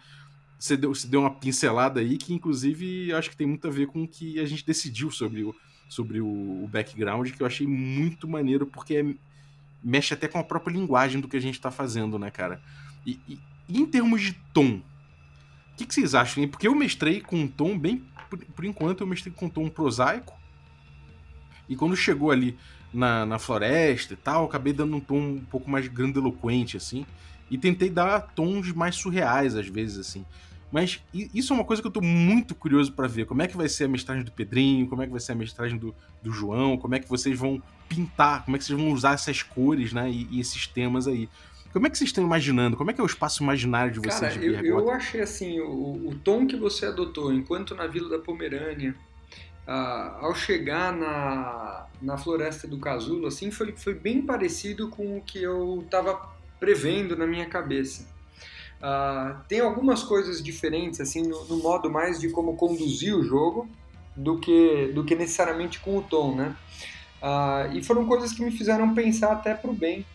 você 0.58 0.78
deu, 0.78 0.96
você 0.96 1.06
deu 1.06 1.20
uma 1.20 1.30
pincelada 1.30 2.00
aí 2.00 2.18
que, 2.18 2.34
inclusive, 2.34 3.12
acho 3.14 3.30
que 3.30 3.36
tem 3.36 3.46
muito 3.46 3.68
a 3.68 3.70
ver 3.70 3.88
com 3.88 4.04
o 4.04 4.08
que 4.08 4.40
a 4.40 4.46
gente 4.46 4.66
decidiu 4.66 5.12
sobre 5.12 5.44
o, 5.44 5.54
sobre 5.90 6.22
o, 6.22 6.26
o 6.64 6.70
background, 6.72 7.30
que 7.32 7.44
eu 7.44 7.46
achei 7.46 7.68
muito 7.68 8.30
maneiro, 8.30 8.66
porque 8.66 8.96
é, 8.96 9.06
mexe 9.84 10.14
até 10.14 10.30
com 10.30 10.40
a 10.40 10.44
própria 10.44 10.74
linguagem 10.74 11.20
do 11.20 11.28
que 11.28 11.36
a 11.36 11.42
gente 11.42 11.60
tá 11.60 11.70
fazendo, 11.70 12.18
né, 12.18 12.32
cara? 12.32 12.62
E, 13.06 13.20
e, 13.28 13.38
em 13.68 13.86
termos 13.86 14.22
de 14.22 14.32
tom, 14.54 14.78
o 14.78 14.82
que, 15.76 15.86
que, 15.86 15.94
vocês 15.94 16.16
acham? 16.16 16.48
Porque 16.48 16.66
eu 16.66 16.74
mestrei 16.74 17.20
com 17.20 17.36
um 17.36 17.48
tom 17.48 17.78
bem. 17.78 18.02
Por, 18.30 18.40
por, 18.40 18.64
enquanto, 18.64 19.02
eu 19.02 19.08
mestrei 19.08 19.34
com 19.34 19.48
um 19.48 19.50
tom 19.50 19.70
prosaico. 19.70 20.34
E 21.68 21.76
quando 21.76 21.96
chegou 21.96 22.32
ali 22.32 22.58
na, 22.94 23.26
na 23.26 23.40
floresta 23.40 24.14
e 24.14 24.18
tal, 24.18 24.46
acabei 24.46 24.74
dando 24.74 24.96
um 24.96 25.00
tom 25.00 25.20
um 25.20 25.46
pouco 25.50 25.70
mais 25.70 25.88
grandiloquente, 25.88 26.78
assim. 26.78 27.06
E 27.50 27.58
tentei 27.58 27.90
dar 27.90 28.20
tons 28.20 28.72
mais 28.74 28.96
surreais, 28.96 29.56
às 29.56 29.68
vezes, 29.68 30.00
assim. 30.00 30.26
Mas 30.72 31.02
isso 31.14 31.54
é 31.54 31.56
uma 31.56 31.64
coisa 31.64 31.82
que 31.82 31.88
eu 31.88 31.92
tô 31.92 32.02
muito 32.02 32.54
curioso 32.54 32.92
para 32.92 33.08
ver. 33.08 33.26
Como 33.26 33.42
é 33.42 33.48
que 33.48 33.56
vai 33.56 33.70
ser 33.70 33.86
a 33.86 33.88
mestragem 33.88 34.24
do 34.24 34.32
Pedrinho, 34.32 34.88
como 34.88 35.02
é 35.02 35.06
que 35.06 35.12
vai 35.12 35.20
ser 35.20 35.32
a 35.32 35.36
mestragem 35.36 35.78
do, 35.78 35.96
do 36.22 36.32
João, 36.32 36.78
como 36.78 36.94
é 36.96 37.00
que 37.00 37.08
vocês 37.08 37.38
vão 37.38 37.62
pintar, 37.88 38.44
como 38.44 38.58
é 38.58 38.60
que 38.60 38.66
vocês 38.66 38.78
vão 38.78 38.92
usar 38.92 39.14
essas 39.14 39.42
cores, 39.42 39.94
né? 39.94 40.10
E, 40.10 40.28
e 40.30 40.40
esses 40.42 40.68
temas 40.68 41.08
aí. 41.08 41.30
Como 41.72 41.88
é 41.88 41.90
que 41.90 41.98
vocês 41.98 42.10
estão 42.10 42.24
imaginando? 42.24 42.76
Como 42.76 42.90
é 42.92 42.94
que 42.94 43.00
é 43.00 43.04
o 43.04 43.08
espaço 43.08 43.44
imaginário 43.44 43.94
de 43.94 44.00
vocês? 44.00 44.34
Cara, 44.34 44.44
eu, 44.44 44.80
eu 44.80 44.92
achei 44.92 45.22
assim, 45.22 45.60
o, 45.60 46.10
o, 46.10 46.16
tom 46.16 46.46
que 46.46 46.56
você 46.56 46.86
adotou 46.86 47.32
enquanto 47.32 47.76
na 47.76 47.88
Vila 47.88 48.10
da 48.10 48.20
Pomerânia, 48.20 48.96
ah, 49.68 50.20
ao 50.22 50.34
chegar 50.34 50.96
na, 50.96 51.88
na 52.02 52.18
Floresta 52.18 52.68
do 52.68 52.80
Casulo, 52.80 53.28
assim, 53.28 53.52
foi, 53.52 53.74
foi 53.74 53.94
bem 53.94 54.22
parecido 54.22 54.88
com 54.90 55.18
o 55.18 55.22
que 55.22 55.44
eu 55.44 55.82
estava 55.84 56.30
prevendo 56.58 57.18
na 57.18 57.28
minha 57.28 57.46
cabeça. 57.46 58.08
Uh, 58.78 59.36
tem 59.48 59.60
algumas 59.60 60.04
coisas 60.04 60.42
diferentes 60.42 61.02
assim 61.02 61.24
no, 61.24 61.46
no, 61.46 61.58
modo 61.58 61.90
mais 61.90 62.20
de 62.20 62.30
como 62.30 62.56
conduzir 62.56 63.16
o 63.16 63.24
jogo 63.24 63.68
do 64.16 64.38
que 64.38 64.92
do 64.94 65.04
que 65.04 65.16
necessariamente 65.16 65.80
com 65.80 65.98
o 65.98 66.02
tom, 66.04 66.36
né? 66.36 66.56
Uh, 67.20 67.76
e 67.76 67.84
foram 67.84 68.06
coisas 68.06 68.32
que 68.32 68.44
me 68.44 68.52
fizeram 68.52 68.94
pensar 68.94 69.32
até 69.32 69.56
para 69.56 69.72
o 69.72 69.74
bem. 69.74 70.06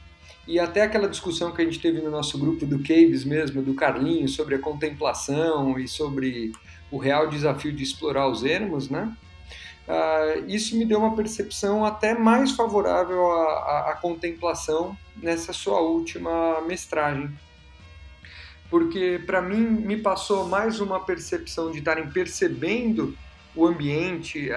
E 0.46 0.58
até 0.58 0.82
aquela 0.82 1.08
discussão 1.08 1.52
que 1.52 1.60
a 1.60 1.64
gente 1.64 1.80
teve 1.80 2.00
no 2.00 2.10
nosso 2.10 2.38
grupo 2.38 2.64
do 2.64 2.78
Caves 2.78 3.24
mesmo, 3.24 3.62
do 3.62 3.74
Carlinho, 3.74 4.28
sobre 4.28 4.54
a 4.54 4.58
contemplação 4.58 5.78
e 5.78 5.86
sobre 5.86 6.52
o 6.90 6.98
real 6.98 7.28
desafio 7.28 7.72
de 7.72 7.82
explorar 7.82 8.28
os 8.28 8.44
ermos, 8.44 8.88
né? 8.88 9.12
Uh, 9.88 10.46
isso 10.46 10.76
me 10.76 10.84
deu 10.84 11.00
uma 11.00 11.16
percepção 11.16 11.84
até 11.84 12.14
mais 12.14 12.52
favorável 12.52 13.32
à, 13.32 13.44
à, 13.44 13.90
à 13.90 13.96
contemplação 13.96 14.96
nessa 15.16 15.52
sua 15.52 15.80
última 15.80 16.60
mestragem 16.60 17.30
porque 18.72 19.20
para 19.26 19.42
mim 19.42 19.60
me 19.60 19.98
passou 19.98 20.48
mais 20.48 20.80
uma 20.80 20.98
percepção 20.98 21.70
de 21.70 21.80
estarem 21.80 22.08
percebendo 22.08 23.14
o 23.54 23.66
ambiente, 23.66 24.48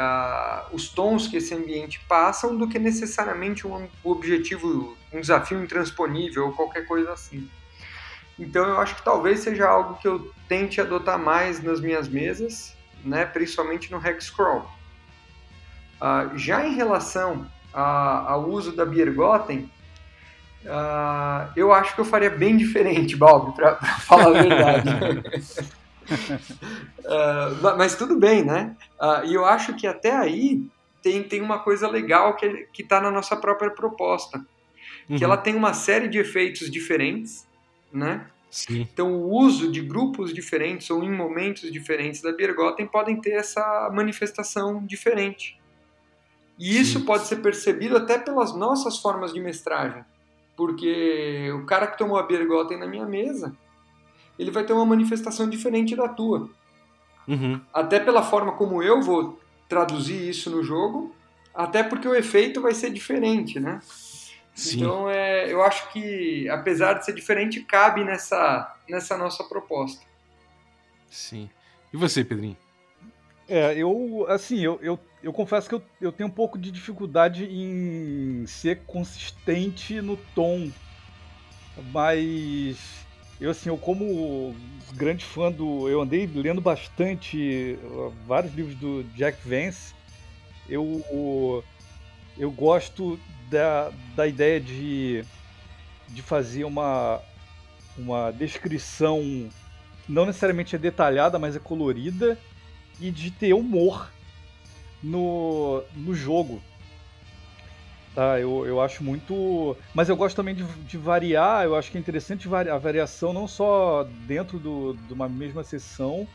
os 0.72 0.88
tons 0.88 1.28
que 1.28 1.36
esse 1.36 1.54
ambiente 1.54 2.00
passam, 2.08 2.56
do 2.56 2.66
que 2.66 2.80
necessariamente 2.80 3.68
um, 3.68 3.90
objetivo, 4.06 4.98
um 5.12 5.20
desafio 5.20 5.62
intransponível 5.62 6.46
ou 6.46 6.54
qualquer 6.54 6.86
coisa 6.86 7.12
assim. 7.12 7.50
Então 8.40 8.66
eu 8.66 8.80
acho 8.80 8.96
que 8.96 9.04
talvez 9.04 9.42
seja 9.42 9.68
algo 9.68 9.96
que 9.96 10.08
eu 10.08 10.32
tente 10.48 10.80
adotar 10.80 11.20
mais 11.20 11.62
nas 11.62 11.82
minhas 11.82 12.08
mesas, 12.08 12.74
né, 13.04 13.26
principalmente 13.26 13.92
no 13.92 13.98
Hexcrawl. 13.98 14.66
Uh, 16.02 16.38
já 16.38 16.66
em 16.68 16.76
relação 16.76 17.48
a, 17.74 18.32
ao 18.32 18.50
uso 18.50 18.76
da 18.76 18.86
Biergotten, 18.86 19.70
Uh, 20.66 21.46
eu 21.56 21.72
acho 21.72 21.94
que 21.94 22.02
eu 22.02 22.06
faria 22.06 22.32
bem 22.32 22.58
diferente, 22.58 23.16
Balbi, 23.16 23.56
para 23.56 23.76
falar 23.76 24.30
a 24.30 24.42
verdade. 24.42 24.90
uh, 27.06 27.78
mas 27.78 27.96
tudo 27.96 28.18
bem, 28.18 28.44
né? 28.44 28.76
E 29.26 29.34
eu 29.36 29.46
acho 29.46 29.76
que 29.76 29.86
até 29.86 30.12
aí 30.12 30.68
tem, 31.04 31.22
tem 31.22 31.40
uma 31.40 31.60
coisa 31.60 31.88
legal 31.88 32.36
que 32.36 32.68
está 32.80 33.00
na 33.00 33.12
nossa 33.12 33.36
própria 33.36 33.70
proposta. 33.70 34.44
Uhum. 35.08 35.18
Que 35.18 35.24
ela 35.24 35.38
tem 35.38 35.54
uma 35.56 35.74
série 35.74 36.08
de 36.08 36.18
efeitos 36.18 36.72
diferentes, 36.72 37.48
né? 37.94 38.26
Sim. 38.50 38.88
Então, 38.92 39.14
o 39.14 39.32
uso 39.32 39.72
de 39.72 39.82
grupos 39.82 40.34
diferentes 40.34 40.90
ou 40.90 41.04
em 41.04 41.12
momentos 41.12 41.72
diferentes 41.72 42.22
da 42.22 42.32
Birgotten 42.32 42.88
podem 42.88 43.20
ter 43.20 43.34
essa 43.34 43.92
manifestação 43.94 44.84
diferente. 44.86 45.60
E 46.58 46.80
isso 46.80 47.00
Sim. 47.00 47.06
pode 47.06 47.28
ser 47.28 47.38
percebido 47.38 47.98
até 47.98 48.18
pelas 48.18 48.56
nossas 48.56 48.98
formas 48.98 49.34
de 49.34 49.40
mestragem. 49.40 50.04
Porque 50.56 51.52
o 51.54 51.66
cara 51.66 51.88
que 51.88 51.98
tomou 51.98 52.18
a 52.18 52.24
Bergotten 52.24 52.80
na 52.80 52.88
minha 52.88 53.06
mesa, 53.06 53.56
ele 54.40 54.52
vai 54.52 54.64
ter 54.64 54.74
uma 54.74 54.86
manifestação 54.86 55.50
diferente 55.50 55.96
da 55.96 56.08
tua. 56.08 56.50
Uhum. 57.28 57.60
Até 57.74 58.00
pela 58.00 58.24
forma 58.24 58.54
como 58.54 58.82
eu 58.82 59.02
vou 59.02 59.40
traduzir 59.68 60.30
isso 60.30 60.50
no 60.50 60.64
jogo, 60.64 61.14
até 61.54 61.84
porque 61.84 62.08
o 62.08 62.16
efeito 62.16 62.62
vai 62.62 62.74
ser 62.74 62.92
diferente, 62.92 63.60
né? 63.60 63.80
Sim. 64.54 64.78
Então, 64.78 65.10
é, 65.10 65.52
eu 65.52 65.62
acho 65.62 65.92
que, 65.92 66.48
apesar 66.50 66.94
de 66.94 67.06
ser 67.06 67.14
diferente, 67.14 67.62
cabe 67.62 68.06
nessa, 68.06 68.74
nessa 68.88 69.18
nossa 69.18 69.44
proposta. 69.44 70.06
Sim. 71.10 71.50
E 71.94 71.98
você, 71.98 72.24
Pedrinho? 72.24 72.56
É, 73.48 73.76
eu, 73.78 74.26
assim, 74.30 74.60
eu, 74.60 74.80
eu, 74.82 75.00
eu 75.26 75.34
confesso 75.34 75.68
que 75.68 75.74
eu, 75.74 75.82
eu 76.00 76.12
tenho 76.12 76.30
um 76.30 76.32
pouco 76.32 76.56
de 76.56 76.70
dificuldade 76.70 77.46
em 77.46 78.46
ser 78.46 78.82
consistente 78.86 80.00
no 80.00 80.16
tom, 80.36 80.70
mas 81.92 82.78
eu, 83.42 83.50
assim, 83.50 83.70
eu 83.70 83.78
como 83.78 84.56
grande 84.94 85.26
fã 85.26 85.52
do... 85.52 85.90
Eu 85.90 86.00
andei 86.00 86.28
lendo 86.28 86.62
bastante 86.62 87.76
uh, 87.84 88.14
vários 88.28 88.54
livros 88.54 88.76
do 88.76 89.04
Jack 89.16 89.40
Vance, 89.48 89.96
eu, 90.70 91.64
eu 92.38 92.52
gosto 92.52 93.20
da, 93.50 93.92
da 94.16 94.28
ideia 94.28 94.62
de, 94.62 95.26
de 96.08 96.22
fazer 96.22 96.66
uma, 96.66 97.20
uma 97.98 98.30
descrição 98.30 99.50
não 100.08 100.28
necessariamente 100.28 100.76
é 100.76 100.80
detalhada, 100.80 101.40
mas 101.40 101.56
é 101.56 101.60
colorida, 101.60 102.38
e 103.02 103.10
de 103.10 103.32
ter 103.32 103.56
humor 103.56 104.14
no, 105.06 105.84
no 105.96 106.14
jogo. 106.14 106.62
Tá, 108.14 108.40
eu, 108.40 108.66
eu 108.66 108.82
acho 108.82 109.04
muito. 109.04 109.76
Mas 109.94 110.10
eu 110.10 110.16
gosto 110.16 110.36
também 110.36 110.56
de, 110.56 110.64
de 110.64 110.98
variar, 110.98 111.66
eu 111.66 111.76
acho 111.76 111.92
que 111.92 111.98
é 111.98 112.00
interessante 112.00 112.48
a 112.48 112.78
variação 112.78 113.34
não 113.34 113.48
só 113.48 114.08
dentro 114.26 114.58
do, 114.58 114.94
de 114.94 115.14
uma 115.14 115.28
mesma 115.28 115.64
sessão, 115.64 116.28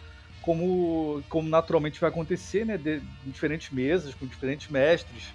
como, 0.43 1.23
como 1.29 1.49
naturalmente 1.49 2.01
vai 2.01 2.11
acontecer, 2.11 2.67
né? 2.67 2.77
De, 2.77 3.01
em 3.27 3.31
diferentes 3.31 3.71
mesas, 3.71 4.15
com 4.15 4.27
diferentes 4.27 4.69
mestres. 4.69 5.33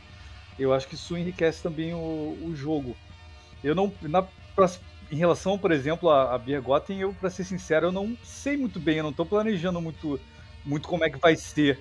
Eu 0.58 0.72
acho 0.74 0.88
que 0.88 0.96
isso 0.96 1.18
enriquece 1.18 1.62
também 1.62 1.94
o, 1.94 2.38
o 2.44 2.54
jogo. 2.56 2.96
Eu 3.64 3.74
não. 3.74 3.92
Na, 4.04 4.22
pra, 4.56 4.70
em 5.12 5.18
relação, 5.18 5.58
por 5.58 5.72
exemplo, 5.72 6.10
a, 6.10 6.36
a 6.36 6.42
eu, 6.90 7.14
para 7.14 7.30
ser 7.30 7.44
sincero, 7.44 7.88
eu 7.88 7.92
não 7.92 8.16
sei 8.24 8.56
muito 8.56 8.80
bem, 8.80 8.98
eu 8.98 9.04
não 9.04 9.12
estou 9.12 9.26
planejando 9.26 9.82
muito 9.82 10.20
muito 10.66 10.88
como 10.88 11.04
é 11.04 11.10
que 11.10 11.20
vai 11.20 11.36
ser. 11.36 11.80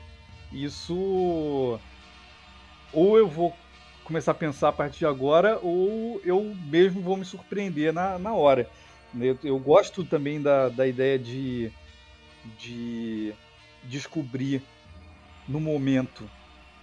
Isso. 0.53 1.79
Ou 2.93 3.19
eu 3.19 3.29
vou 3.29 3.55
começar 4.05 4.33
a 4.33 4.35
pensar 4.35 4.69
a 4.69 4.73
partir 4.73 4.99
de 4.99 5.07
agora, 5.07 5.59
ou 5.63 6.21
eu 6.25 6.55
mesmo 6.67 7.01
vou 7.01 7.17
me 7.17 7.25
surpreender 7.25 7.93
na, 7.93 8.19
na 8.19 8.35
hora. 8.35 8.69
Eu, 9.19 9.39
eu 9.43 9.59
gosto 9.59 10.05
também 10.05 10.41
da, 10.41 10.69
da 10.69 10.87
ideia 10.87 11.19
de, 11.19 11.73
de 12.59 13.33
descobrir 13.85 14.63
no 15.49 15.61
momento 15.61 16.29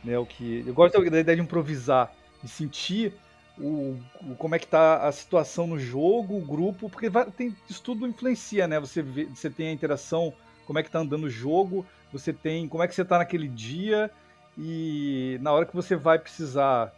né, 0.03 0.17
o 0.17 0.25
que. 0.25 0.63
Eu 0.65 0.73
gosto 0.73 0.97
da 1.09 1.19
ideia 1.19 1.35
de 1.35 1.43
improvisar, 1.43 2.13
de 2.41 2.49
sentir 2.49 3.13
o, 3.57 3.97
o, 4.21 4.35
como 4.37 4.55
é 4.55 4.59
que 4.59 4.65
está 4.65 5.07
a 5.07 5.11
situação 5.11 5.67
no 5.67 5.79
jogo, 5.79 6.37
o 6.37 6.45
grupo, 6.45 6.89
porque 6.89 7.09
vai, 7.09 7.29
tem, 7.29 7.55
isso 7.69 7.81
tudo 7.81 8.07
influencia, 8.07 8.67
né? 8.67 8.79
Você, 8.79 9.01
vê, 9.01 9.25
você 9.25 9.49
tem 9.49 9.67
a 9.67 9.73
interação 9.73 10.33
como 10.65 10.79
é 10.79 10.83
que 10.83 10.91
tá 10.91 10.99
andando 10.99 11.25
o 11.25 11.29
jogo, 11.29 11.85
você 12.11 12.33
tem 12.33 12.67
como 12.67 12.83
é 12.83 12.87
que 12.87 12.95
você 12.95 13.05
tá 13.05 13.17
naquele 13.17 13.47
dia 13.47 14.11
e 14.57 15.37
na 15.41 15.51
hora 15.51 15.65
que 15.65 15.75
você 15.75 15.95
vai 15.95 16.19
precisar 16.19 16.93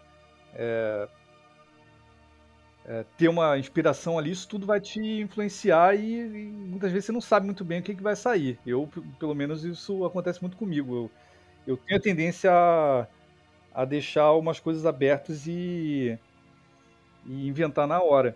é, 0.56 1.08
é, 2.86 3.06
ter 3.18 3.28
uma 3.28 3.58
inspiração 3.58 4.18
ali, 4.18 4.32
isso 4.32 4.48
tudo 4.48 4.66
vai 4.66 4.80
te 4.80 5.00
influenciar 5.00 5.96
e, 5.96 6.20
e, 6.20 6.46
muitas 6.46 6.92
vezes 6.92 7.06
você 7.06 7.12
não 7.12 7.22
sabe 7.22 7.46
muito 7.46 7.64
bem 7.64 7.80
o 7.80 7.84
que, 7.84 7.96
que 7.96 8.04
vai 8.04 8.16
sair. 8.16 8.60
Eu, 8.66 8.90
pelo 9.20 9.34
menos, 9.34 9.64
isso 9.64 10.06
acontece 10.06 10.42
muito 10.42 10.58
comigo. 10.58 10.96
Eu, 10.96 11.12
eu 11.66 11.78
tenho 11.78 12.00
a 12.00 12.04
tendência 12.04 12.52
a, 12.52 13.08
a 13.74 13.86
deixar 13.86 14.34
umas 14.34 14.60
coisas 14.60 14.86
abertas 14.86 15.48
e, 15.48 16.18
e 17.26 17.48
inventar 17.48 17.88
na 17.88 18.02
hora. 18.02 18.36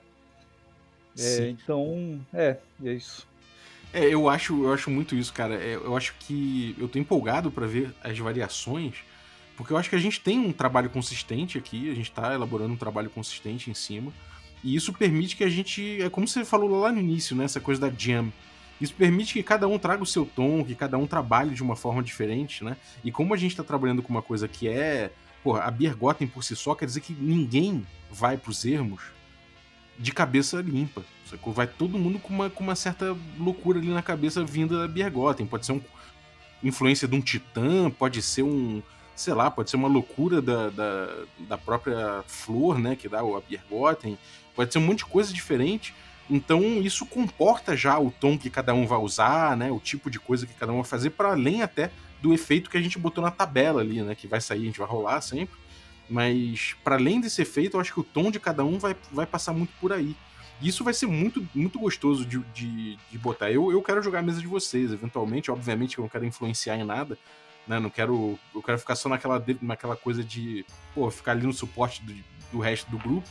É, 1.19 1.49
então, 1.49 2.19
é, 2.33 2.57
é 2.85 2.93
isso. 2.93 3.27
É, 3.93 4.05
eu 4.05 4.29
acho, 4.29 4.63
eu 4.63 4.73
acho 4.73 4.89
muito 4.89 5.15
isso, 5.15 5.33
cara. 5.33 5.55
É, 5.55 5.75
eu 5.75 5.95
acho 5.95 6.13
que 6.19 6.75
eu 6.77 6.87
tô 6.87 6.99
empolgado 6.99 7.49
para 7.49 7.65
ver 7.65 7.93
as 8.03 8.17
variações, 8.17 8.95
Porque 9.55 9.73
eu 9.73 9.77
acho 9.77 9.89
que 9.89 9.95
a 9.95 9.99
gente 9.99 10.21
tem 10.21 10.37
um 10.39 10.51
trabalho 10.51 10.87
consistente 10.89 11.57
aqui, 11.57 11.89
a 11.89 11.95
gente 11.95 12.11
tá 12.11 12.31
elaborando 12.33 12.73
um 12.73 12.77
trabalho 12.77 13.09
consistente 13.09 13.71
em 13.71 13.73
cima. 13.73 14.13
E 14.63 14.75
isso 14.75 14.93
permite 14.93 15.35
que 15.35 15.43
a 15.43 15.49
gente. 15.49 16.01
É 16.01 16.09
como 16.09 16.27
você 16.27 16.45
falou 16.45 16.79
lá 16.79 16.91
no 16.91 16.99
início, 16.99 17.35
né? 17.35 17.45
Essa 17.45 17.59
coisa 17.59 17.81
da 17.81 17.89
jam. 17.89 18.31
Isso 18.79 18.93
permite 18.93 19.33
que 19.33 19.41
cada 19.41 19.67
um 19.67 19.79
traga 19.79 20.03
o 20.03 20.05
seu 20.05 20.25
tom, 20.25 20.63
que 20.63 20.75
cada 20.75 20.97
um 20.97 21.07
trabalhe 21.07 21.55
de 21.55 21.63
uma 21.63 21.75
forma 21.75 22.03
diferente, 22.03 22.63
né? 22.63 22.77
E 23.03 23.11
como 23.11 23.33
a 23.33 23.37
gente 23.37 23.55
tá 23.55 23.63
trabalhando 23.63 24.03
com 24.03 24.09
uma 24.09 24.21
coisa 24.21 24.47
que 24.47 24.67
é. 24.67 25.11
Porra, 25.43 25.61
a 25.61 25.71
Beer 25.71 25.95
Gotham 25.95 26.27
por 26.27 26.43
si 26.43 26.55
só 26.55 26.75
quer 26.75 26.85
dizer 26.85 27.01
que 27.01 27.13
ninguém 27.13 27.85
vai 28.11 28.37
pros 28.37 28.65
ermos 28.65 29.16
de 29.97 30.11
cabeça 30.11 30.61
limpa. 30.61 31.03
Sacou? 31.25 31.51
Vai 31.51 31.67
todo 31.67 31.97
mundo 31.97 32.19
com 32.19 32.33
uma, 32.33 32.49
com 32.49 32.63
uma 32.63 32.75
certa 32.75 33.15
loucura 33.37 33.79
ali 33.79 33.89
na 33.89 34.01
cabeça 34.01 34.43
vinda 34.43 34.79
da 34.79 34.87
Beer 34.87 35.11
Gotham. 35.11 35.45
Pode 35.45 35.65
ser 35.65 35.73
um 35.73 35.81
influência 36.63 37.07
de 37.07 37.15
um 37.15 37.21
titã, 37.21 37.89
pode 37.89 38.21
ser 38.21 38.43
um. 38.43 38.81
Sei 39.15 39.33
lá, 39.33 39.49
pode 39.49 39.69
ser 39.69 39.77
uma 39.77 39.87
loucura 39.87 40.41
da, 40.41 40.69
da, 40.69 41.09
da 41.39 41.57
própria 41.57 42.23
flor, 42.27 42.77
né? 42.77 42.95
Que 42.95 43.09
dá 43.09 43.19
a 43.19 43.41
Beer 43.47 43.63
Gotham. 43.69 44.17
Pode 44.55 44.71
ser 44.71 44.79
um 44.79 44.83
monte 44.83 44.99
de 44.99 45.05
coisa 45.05 45.33
diferente. 45.33 45.93
Então 46.29 46.61
isso 46.81 47.05
comporta 47.05 47.75
já 47.75 47.97
o 47.97 48.11
tom 48.11 48.37
que 48.37 48.49
cada 48.49 48.73
um 48.73 48.85
vai 48.85 48.99
usar, 48.99 49.57
né? 49.57 49.71
O 49.71 49.79
tipo 49.79 50.09
de 50.09 50.19
coisa 50.19 50.45
que 50.45 50.53
cada 50.53 50.71
um 50.71 50.77
vai 50.77 50.85
fazer, 50.85 51.11
para 51.11 51.31
além 51.31 51.61
até 51.61 51.89
do 52.21 52.33
efeito 52.33 52.69
que 52.69 52.77
a 52.77 52.81
gente 52.81 52.99
botou 52.99 53.23
na 53.23 53.31
tabela 53.31 53.81
ali, 53.81 54.01
né? 54.01 54.13
Que 54.13 54.27
vai 54.27 54.41
sair, 54.41 54.61
a 54.61 54.65
gente 54.65 54.79
vai 54.79 54.87
rolar 54.87 55.21
sempre. 55.21 55.55
Mas 56.09 56.75
para 56.83 56.95
além 56.95 57.19
desse 57.19 57.41
efeito, 57.41 57.77
eu 57.77 57.81
acho 57.81 57.93
que 57.93 57.99
o 57.99 58.03
tom 58.03 58.31
de 58.31 58.39
cada 58.39 58.63
um 58.63 58.79
vai, 58.79 58.95
vai 59.11 59.25
passar 59.25 59.53
muito 59.53 59.73
por 59.79 59.91
aí. 59.91 60.15
E 60.61 60.67
isso 60.67 60.83
vai 60.83 60.93
ser 60.93 61.05
muito, 61.05 61.47
muito 61.53 61.77
gostoso 61.79 62.25
de, 62.25 62.39
de, 62.53 62.97
de 63.11 63.17
botar. 63.17 63.51
Eu, 63.51 63.71
eu 63.71 63.81
quero 63.81 64.01
jogar 64.01 64.19
a 64.19 64.23
mesa 64.23 64.41
de 64.41 64.47
vocês, 64.47 64.91
eventualmente. 64.91 65.51
Obviamente 65.51 65.97
eu 65.97 66.03
não 66.03 66.09
quero 66.09 66.25
influenciar 66.25 66.77
em 66.77 66.83
nada. 66.83 67.17
Né? 67.67 67.79
Não 67.79 67.89
quero. 67.89 68.39
Eu 68.55 68.63
quero 68.63 68.79
ficar 68.79 68.95
só 68.95 69.09
naquela, 69.09 69.43
naquela 69.61 69.95
coisa 69.95 70.23
de 70.23 70.65
pô, 70.95 71.11
ficar 71.11 71.33
ali 71.33 71.45
no 71.45 71.53
suporte 71.53 72.01
do, 72.01 72.15
do 72.51 72.59
resto 72.59 72.89
do 72.89 72.97
grupo 72.97 73.27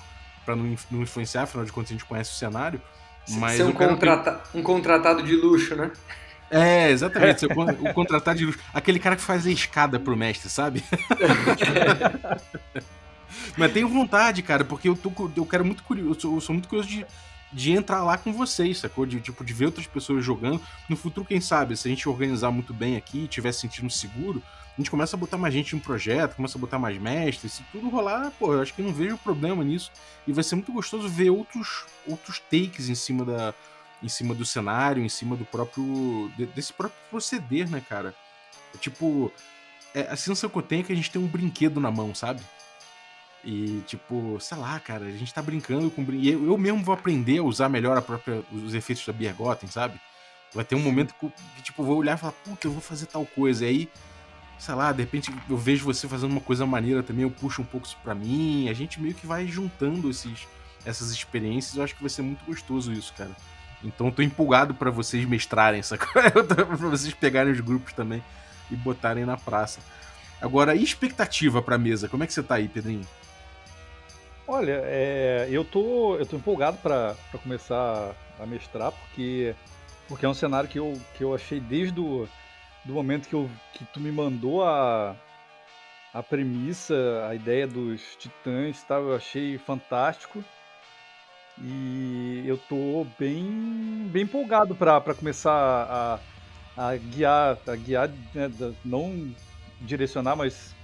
para 0.47 0.55
não, 0.55 0.77
não 0.91 1.03
influenciar, 1.03 1.43
afinal 1.43 1.67
de 1.67 1.73
contas 1.73 1.91
a 1.91 1.95
gente 1.95 2.05
conhece 2.05 2.31
o 2.31 2.37
cenário. 2.37 2.81
Mas 3.29 3.57
Ser 3.57 3.65
um, 3.65 3.73
contrata 3.73 4.41
um 4.55 4.63
contratado 4.63 5.21
de 5.25 5.35
luxo, 5.35 5.75
né? 5.75 5.91
É, 6.51 6.91
exatamente. 6.91 7.47
o 7.47 7.95
contratado 7.95 8.39
de 8.39 8.47
luxo. 8.47 8.59
Aquele 8.73 8.99
cara 8.99 9.17
que 9.17 9.23
faz 9.23 9.47
a 9.47 9.51
escada 9.51 9.99
pro 9.99 10.17
mestre, 10.17 10.49
sabe? 10.49 10.83
Mas 13.57 13.73
tenho 13.73 13.89
vontade, 13.89 14.43
cara, 14.43 14.65
porque 14.65 14.89
eu, 14.89 14.97
tô, 14.97 15.11
eu 15.37 15.47
quero 15.47 15.65
muito 15.65 15.83
curioso. 15.83 16.11
Eu 16.11 16.21
sou, 16.21 16.35
eu 16.35 16.41
sou 16.41 16.53
muito 16.53 16.69
curioso 16.69 16.89
de, 16.89 17.07
de 17.53 17.73
entrar 17.73 18.03
lá 18.03 18.19
com 18.19 18.33
vocês, 18.33 18.79
sacou? 18.79 19.07
De, 19.07 19.21
tipo, 19.21 19.45
de 19.45 19.53
ver 19.53 19.67
outras 19.67 19.87
pessoas 19.87 20.25
jogando. 20.25 20.61
No 20.89 20.97
futuro, 20.97 21.27
quem 21.27 21.41
sabe, 21.41 21.77
se 21.77 21.89
a 21.89 21.91
gente 21.91 22.09
organizar 22.09 22.51
muito 22.51 22.73
bem 22.75 22.97
aqui 22.97 23.25
e 23.25 23.29
tiver 23.29 23.53
sentindo 23.53 23.91
seguro, 23.91 24.43
a 24.77 24.81
gente 24.81 24.91
começa 24.91 25.17
a 25.17 25.19
botar 25.19 25.39
mais 25.39 25.55
gente 25.55 25.75
um 25.75 25.79
projeto, 25.81 26.37
começa 26.37 26.59
a 26.59 26.61
botar 26.61 26.79
mais 26.79 26.99
mestres, 26.99 27.55
se 27.55 27.63
tudo 27.73 27.89
rolar, 27.89 28.31
pô, 28.39 28.53
eu 28.53 28.61
acho 28.61 28.75
que 28.75 28.83
não 28.83 28.93
vejo 28.93 29.17
problema 29.17 29.65
nisso. 29.65 29.91
E 30.27 30.33
vai 30.33 30.45
ser 30.45 30.57
muito 30.57 30.73
gostoso 30.73 31.09
ver 31.09 31.31
outros, 31.31 31.87
outros 32.07 32.39
takes 32.39 32.89
em 32.91 32.95
cima 32.95 33.25
da. 33.25 33.55
Em 34.07 34.09
cima 34.09 34.35
do 34.35 34.45
cenário, 34.45 35.05
em 35.05 35.09
cima 35.09 35.35
do 35.37 35.45
próprio. 35.45 36.31
desse 36.55 36.73
próprio 36.73 36.99
proceder, 37.11 37.69
né, 37.69 37.83
cara? 37.87 38.15
É 38.75 38.79
tipo. 38.79 39.33
É, 39.93 40.03
a 40.03 40.17
sensação 40.17 40.49
que 40.49 40.57
eu 40.57 40.63
tenho 40.63 40.83
é 40.83 40.85
que 40.85 40.93
a 40.93 40.97
gente 40.97 41.11
tem 41.11 41.21
um 41.21 41.27
brinquedo 41.27 41.81
na 41.81 41.91
mão, 41.91 42.15
sabe? 42.15 42.41
E, 43.45 43.83
tipo, 43.87 44.39
sei 44.41 44.57
lá, 44.59 44.79
cara, 44.79 45.07
a 45.07 45.11
gente 45.11 45.35
tá 45.35 45.43
brincando 45.43 45.91
com. 45.91 46.03
Eu, 46.13 46.47
eu 46.47 46.59
mesmo 46.59 46.85
vou 46.85 46.95
aprender 46.95 47.39
a 47.39 47.43
usar 47.43 47.69
melhor 47.69 47.97
a 47.97 48.03
própria, 48.03 48.45
os 48.53 48.75
efeitos 48.75 49.05
da 49.05 49.13
Biergotten, 49.13 49.69
sabe? 49.69 50.01
Vai 50.55 50.65
ter 50.65 50.75
um 50.77 50.81
momento 50.81 51.15
que, 51.15 51.63
tipo, 51.63 51.83
vou 51.83 51.97
olhar 51.97 52.17
e 52.17 52.21
falar, 52.21 52.33
puta, 52.33 52.67
eu 52.67 52.73
vou 52.73 52.81
fazer 52.81 53.07
tal 53.07 53.27
coisa. 53.27 53.65
E 53.65 53.69
aí 53.69 53.91
sei 54.59 54.75
lá, 54.75 54.93
de 54.93 55.03
repente 55.03 55.33
eu 55.49 55.57
vejo 55.57 55.85
você 55.85 56.09
fazendo 56.09 56.31
uma 56.31 56.41
coisa 56.41 56.65
maneira 56.67 57.03
também, 57.03 57.23
eu 57.23 57.31
puxo 57.31 57.63
um 57.63 57.65
pouco 57.65 57.87
isso 57.87 57.97
pra 58.03 58.15
mim, 58.15 58.69
a 58.69 58.73
gente 58.73 59.01
meio 59.01 59.15
que 59.15 59.27
vai 59.27 59.47
juntando 59.47 60.09
esses, 60.11 60.47
essas 60.85 61.11
experiências, 61.11 61.77
eu 61.77 61.83
acho 61.85 61.95
que 61.95 62.01
vai 62.01 62.11
ser 62.11 62.23
muito 62.23 62.45
gostoso 62.45 62.93
isso, 62.93 63.13
cara. 63.17 63.31
Então 63.83 64.11
tô 64.11 64.23
empolgado 64.23 64.75
para 64.75 64.91
vocês 64.91 65.25
mestrarem 65.25 65.81
essa 65.81 65.97
coisa, 65.99 66.43
pra 66.43 66.65
vocês 66.77 67.15
pegarem 67.15 67.53
os 67.53 67.61
grupos 67.61 67.93
também 67.93 68.23
e 68.71 68.77
botarem 68.77 69.25
na 69.25 69.37
praça. 69.37 69.81
Agora, 70.41 70.75
expectativa 70.75 71.63
pra 71.63 71.79
mesa? 71.79 72.09
Como 72.09 72.25
é 72.25 72.27
que 72.27 72.33
você 72.33 72.43
tá 72.43 72.57
aí, 72.57 72.69
Pedrinho? 72.69 73.07
Olha, 74.47 74.81
é, 74.85 75.49
eu, 75.51 75.65
tô, 75.65 76.17
eu 76.17 76.27
tô 76.27 76.37
empolgado 76.37 76.79
para 76.79 77.17
começar 77.43 78.15
a 78.39 78.47
mestrar, 78.47 78.93
porque, 78.93 79.55
porque 80.07 80.25
é 80.25 80.29
um 80.29 80.35
cenário 80.35 80.69
que 80.69 80.79
eu, 80.79 81.01
que 81.17 81.25
eu 81.25 81.35
achei 81.35 81.59
desde 81.59 81.99
o 81.99 82.29
do 82.87 82.93
momento 82.93 83.29
que, 83.29 83.35
eu, 83.35 83.51
que 83.73 83.85
tu 83.87 83.99
me 83.99 84.13
mandou 84.13 84.65
a, 84.65 85.17
a 86.15 86.23
premissa, 86.23 87.27
a 87.29 87.35
ideia 87.35 87.67
dos 87.67 88.01
titãs 88.17 88.83
tal, 88.85 89.03
eu 89.03 89.17
achei 89.17 89.59
fantástico. 89.59 90.45
E 91.63 92.45
eu 92.47 92.59
tô 92.59 93.07
bem, 93.19 94.09
bem 94.11 94.25
empolgado 94.25 94.75
para 94.75 95.15
começar 95.15 95.53
a, 95.53 96.21
a 96.77 96.97
guiar, 96.97 97.59
a 97.67 97.77
guiar, 97.77 98.11
né, 98.35 98.51
não 98.85 99.35
direcionar, 99.81 100.37
mas 100.37 100.75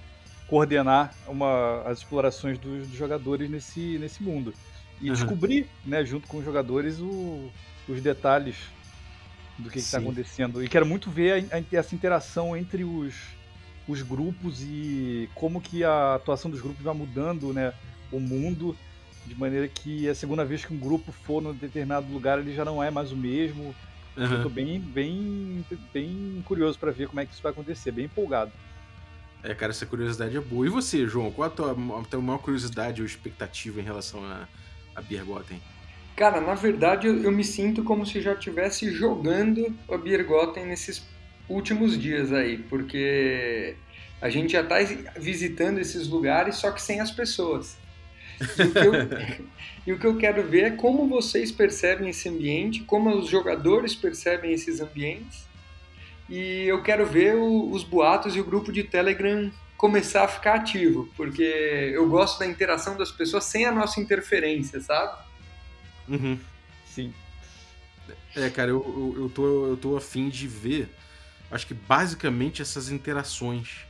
coordenar 0.47 1.13
uma, 1.27 1.83
as 1.83 1.99
explorações 1.99 2.57
dos, 2.57 2.87
dos 2.87 2.97
jogadores 2.97 3.49
nesse, 3.49 3.97
nesse 3.99 4.23
mundo. 4.23 4.53
E 4.99 5.09
uhum. 5.09 5.15
descobrir, 5.15 5.67
né, 5.85 6.03
junto 6.03 6.27
com 6.27 6.37
os 6.37 6.45
jogadores, 6.45 6.99
o, 6.99 7.49
os 7.87 8.01
detalhes 8.01 8.55
do 9.57 9.69
que 9.69 9.79
está 9.79 9.99
acontecendo. 9.99 10.63
E 10.63 10.67
quero 10.67 10.85
muito 10.85 11.11
ver 11.11 11.47
a, 11.51 11.57
a, 11.57 11.63
essa 11.71 11.93
interação 11.93 12.57
entre 12.57 12.83
os, 12.83 13.15
os 13.87 14.01
grupos 14.01 14.61
e 14.61 15.29
como 15.35 15.61
que 15.61 15.83
a 15.83 16.15
atuação 16.15 16.49
dos 16.49 16.61
grupos 16.61 16.83
vai 16.83 16.93
mudando 16.93 17.53
né, 17.53 17.73
o 18.11 18.19
mundo, 18.19 18.75
de 19.25 19.35
maneira 19.35 19.67
que 19.67 20.07
a 20.09 20.15
segunda 20.15 20.43
vez 20.43 20.65
que 20.65 20.73
um 20.73 20.77
grupo 20.77 21.11
for 21.11 21.41
num 21.41 21.53
determinado 21.53 22.11
lugar 22.11 22.39
ele 22.39 22.53
já 22.53 22.65
não 22.65 22.83
é 22.83 22.91
mais 22.91 23.11
o 23.11 23.15
mesmo. 23.15 23.75
Uhum. 24.15 24.31
Eu 24.31 24.43
tô 24.43 24.49
bem, 24.49 24.79
bem, 24.79 25.65
bem 25.91 26.43
curioso 26.45 26.77
para 26.77 26.91
ver 26.91 27.07
como 27.07 27.19
é 27.19 27.25
que 27.25 27.33
isso 27.33 27.41
vai 27.41 27.51
acontecer, 27.51 27.91
bem 27.91 28.05
empolgado. 28.05 28.51
É, 29.43 29.53
cara, 29.53 29.71
essa 29.71 29.85
curiosidade 29.85 30.37
é 30.37 30.39
boa. 30.39 30.65
E 30.65 30.69
você, 30.69 31.05
João? 31.07 31.31
Qual 31.31 31.47
a 31.47 31.49
tua, 31.49 31.71
a 31.71 32.03
tua 32.03 32.21
maior 32.21 32.37
curiosidade 32.37 33.01
ou 33.01 33.05
expectativa 33.05 33.81
em 33.81 33.83
relação 33.83 34.23
a, 34.23 34.47
a 34.95 35.01
Biergotten? 35.01 35.59
Cara, 36.15 36.39
na 36.39 36.53
verdade 36.53 37.07
eu, 37.07 37.23
eu 37.23 37.31
me 37.31 37.43
sinto 37.43 37.83
como 37.83 38.05
se 38.05 38.21
já 38.21 38.33
estivesse 38.33 38.91
jogando 38.91 39.75
a 39.89 39.97
Biergotten 39.97 40.65
nesses 40.65 41.03
últimos 41.49 41.97
dias 41.97 42.31
aí, 42.31 42.57
porque 42.57 43.75
a 44.21 44.29
gente 44.29 44.53
já 44.53 44.61
está 44.61 44.75
visitando 45.17 45.79
esses 45.79 46.07
lugares, 46.07 46.55
só 46.55 46.71
que 46.71 46.81
sem 46.81 47.01
as 47.01 47.11
pessoas. 47.11 47.77
E 48.57 48.63
o, 48.63 48.71
que 48.71 48.79
eu, 48.79 48.93
e 49.87 49.93
o 49.93 49.99
que 49.99 50.07
eu 50.07 50.17
quero 50.17 50.43
ver 50.43 50.63
é 50.65 50.71
como 50.71 51.07
vocês 51.07 51.51
percebem 51.51 52.09
esse 52.09 52.29
ambiente, 52.29 52.81
como 52.81 53.09
os 53.15 53.29
jogadores 53.29 53.95
percebem 53.95 54.51
esses 54.51 54.79
ambientes. 54.79 55.47
E 56.29 56.63
eu 56.63 56.81
quero 56.81 57.05
ver 57.05 57.35
o, 57.35 57.69
os 57.71 57.83
boatos 57.83 58.35
e 58.35 58.39
o 58.39 58.45
grupo 58.45 58.71
de 58.71 58.83
Telegram 58.83 59.51
começar 59.77 60.23
a 60.23 60.27
ficar 60.27 60.55
ativo, 60.55 61.09
porque 61.17 61.43
eu 61.93 62.07
gosto 62.07 62.39
da 62.39 62.47
interação 62.47 62.95
das 62.95 63.11
pessoas 63.11 63.43
sem 63.43 63.65
a 63.65 63.71
nossa 63.71 63.99
interferência, 63.99 64.79
sabe? 64.79 65.21
Uhum. 66.07 66.39
Sim. 66.85 67.13
É, 68.35 68.49
cara, 68.49 68.71
eu, 68.71 68.81
eu, 68.81 69.23
eu, 69.23 69.29
tô, 69.29 69.67
eu 69.67 69.77
tô 69.77 69.97
afim 69.97 70.29
de 70.29 70.47
ver, 70.47 70.89
acho 71.51 71.67
que 71.67 71.73
basicamente 71.73 72.61
essas 72.61 72.89
interações 72.89 73.85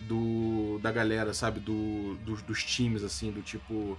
do, 0.00 0.78
da 0.82 0.90
galera, 0.90 1.32
sabe? 1.34 1.60
Do, 1.60 2.14
dos, 2.24 2.42
dos 2.42 2.64
times, 2.64 3.02
assim, 3.02 3.30
do 3.30 3.42
tipo. 3.42 3.98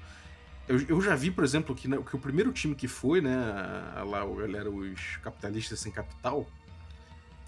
Eu, 0.68 0.80
eu 0.88 1.02
já 1.02 1.16
vi, 1.16 1.32
por 1.32 1.44
exemplo, 1.44 1.76
que, 1.76 1.88
que 1.88 2.16
o 2.16 2.20
primeiro 2.20 2.52
time 2.52 2.76
que 2.76 2.88
foi, 2.88 3.22
né? 3.22 3.36
Lá, 4.06 4.22
a 4.22 4.26
galera, 4.26 4.70
os 4.70 5.18
capitalistas 5.18 5.80
sem 5.80 5.92
capital, 5.92 6.48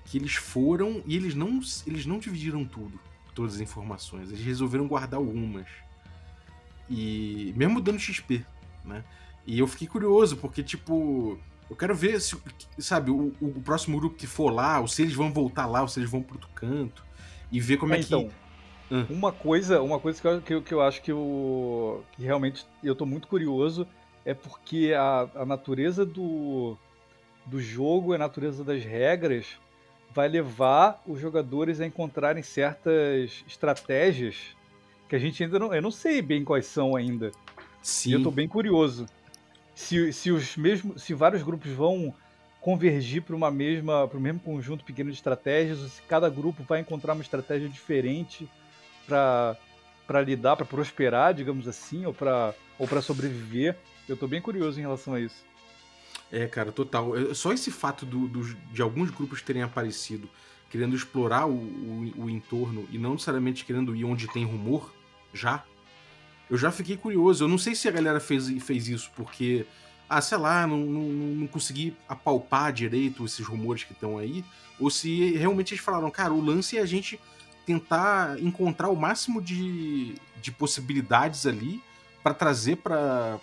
que 0.06 0.18
eles 0.18 0.36
foram 0.36 1.04
e 1.06 1.16
eles 1.16 1.36
não, 1.36 1.60
eles 1.86 2.06
não 2.06 2.20
dividiram 2.20 2.66
tudo, 2.66 3.00
todas 3.36 3.56
as 3.56 3.62
informações. 3.62 4.32
Eles 4.32 4.44
resolveram 4.44 4.88
guardar 4.88 5.20
algumas. 5.20 5.68
E 6.90 7.54
mesmo 7.56 7.80
dando 7.80 8.00
XP, 8.00 8.46
né? 8.84 9.04
E 9.46 9.60
eu 9.60 9.68
fiquei 9.68 9.88
curioso, 9.88 10.38
porque, 10.38 10.62
tipo, 10.62 11.40
eu 11.70 11.76
quero 11.76 11.96
ver 11.96 12.20
se, 12.20 12.38
sabe, 12.78 13.12
o, 13.12 13.34
o 13.40 13.62
próximo 13.64 13.98
grupo 13.98 14.18
que 14.18 14.28
for 14.28 14.52
lá, 14.52 14.80
ou 14.80 14.88
se 14.88 15.02
eles 15.02 15.14
vão 15.14 15.32
voltar 15.32 15.66
lá, 15.66 15.82
ou 15.82 15.88
se 15.88 16.00
eles 16.00 16.10
vão 16.10 16.22
pro 16.22 16.36
outro 16.36 16.50
canto, 16.54 17.04
e 17.52 17.60
ver 17.60 17.78
como 17.78 17.94
é, 17.94 17.98
é 17.98 18.02
então, 18.02 18.28
que. 18.28 18.34
Hum. 18.92 19.06
Uma 19.10 19.32
coisa, 19.32 19.82
uma 19.82 20.00
coisa 20.00 20.22
que 20.22 20.28
eu, 20.28 20.42
que, 20.42 20.54
eu, 20.54 20.62
que 20.62 20.74
eu 20.74 20.82
acho 20.82 21.02
que, 21.02 21.12
eu, 21.12 22.04
que 22.12 22.24
realmente 22.24 22.66
eu 22.84 22.94
tô 22.94 23.06
muito 23.06 23.28
curioso 23.28 23.88
é 24.26 24.34
porque 24.34 24.94
a, 24.96 25.30
a 25.34 25.46
natureza 25.46 26.06
do, 26.06 26.78
do 27.46 27.62
jogo, 27.62 28.14
a 28.14 28.18
natureza 28.18 28.64
das 28.64 28.84
regras, 28.84 29.58
vai 30.14 30.28
levar 30.28 31.02
os 31.08 31.20
jogadores 31.20 31.80
a 31.80 31.86
encontrarem 31.86 32.44
certas 32.44 33.44
estratégias 33.48 34.56
que 35.08 35.16
a 35.16 35.20
gente 35.20 35.42
ainda 35.42 35.58
não. 35.58 35.74
Eu 35.74 35.82
não 35.82 35.92
sei 35.92 36.22
bem 36.22 36.44
quais 36.44 36.66
são 36.66 36.96
ainda. 36.96 37.32
Sim. 37.82 38.10
E 38.10 38.14
eu 38.14 38.24
tô 38.24 38.30
bem 38.30 38.48
curioso 38.48 39.08
se, 39.82 40.14
se 40.14 40.32
os 40.32 40.56
mesmos, 40.56 41.02
se 41.02 41.14
vários 41.14 41.42
grupos 41.42 41.72
vão 41.72 42.14
convergir 42.60 43.24
para 43.24 43.36
uma 43.36 43.50
mesma, 43.50 44.08
para 44.08 44.18
o 44.18 44.22
mesmo 44.22 44.40
conjunto 44.40 44.86
pequeno 44.86 45.10
de 45.10 45.18
estratégias, 45.18 45.82
ou 45.82 45.90
se 45.90 46.02
cada 46.04 46.30
grupo 46.30 46.64
vai 46.64 46.80
encontrar 46.80 47.14
uma 47.14 47.24
estratégia 47.24 47.68
diferente 47.68 48.48
para 49.06 50.22
lidar, 50.22 50.56
para 50.56 50.66
prosperar, 50.66 51.34
digamos 51.34 51.68
assim, 51.68 52.06
ou 52.06 52.14
para 52.14 52.54
ou 52.78 53.02
sobreviver. 53.02 53.78
Eu 54.10 54.18
tô 54.18 54.28
bem 54.28 54.42
curioso 54.42 54.80
em 54.80 54.82
relação 54.82 55.14
a 55.14 55.20
isso. 55.20 55.44
É, 56.32 56.48
cara, 56.48 56.72
total. 56.72 57.18
É, 57.18 57.34
só 57.34 57.52
esse 57.52 57.70
fato 57.72 58.06
do, 58.06 58.28
do, 58.28 58.44
de 58.72 58.82
alguns 58.82 59.12
grupos 59.12 59.42
terem 59.42 59.62
aparecido 59.62 60.30
querendo 60.72 60.96
explorar 60.96 61.48
o, 61.48 61.52
o, 61.52 62.14
o, 62.24 62.30
entorno 62.30 62.88
e 62.90 62.98
não 62.98 63.12
necessariamente 63.12 63.66
querendo 63.66 63.94
ir 63.94 64.06
onde 64.06 64.26
tem 64.30 64.46
rumor, 64.46 64.94
já, 65.34 65.66
eu 66.50 66.58
já 66.58 66.72
fiquei 66.72 66.96
curioso. 66.96 67.44
Eu 67.44 67.50
não 67.50 67.58
sei 67.58 67.76
se 67.76 67.90
a 67.90 67.92
galera 67.92 68.22
fez, 68.22 68.50
fez 68.64 68.88
isso 68.88 69.12
porque, 69.14 69.66
ah, 70.10 70.22
sei 70.22 70.38
lá, 70.38 70.66
não, 70.66 70.78
não, 70.78 71.04
não 71.04 71.48
consegui 71.48 71.94
apalpar 72.08 72.72
direito 72.72 73.26
esses 73.26 73.46
rumores 73.46 73.84
que 73.84 73.92
estão 73.92 74.18
aí, 74.18 74.46
ou 74.80 74.90
se 74.90 75.32
realmente 75.32 75.74
eles 75.74 75.84
falaram, 75.84 76.10
cara, 76.10 76.34
o 76.34 76.44
lance 76.44 76.78
é 76.78 76.82
a 76.82 76.86
gente 76.86 77.20
tentar 77.72 78.38
encontrar 78.40 78.90
o 78.90 78.96
máximo 78.96 79.42
de, 79.42 80.16
de 80.42 80.52
possibilidades 80.52 81.46
ali 81.46 81.82
para 82.22 82.34
trazer 82.34 82.78
para 82.78 83.40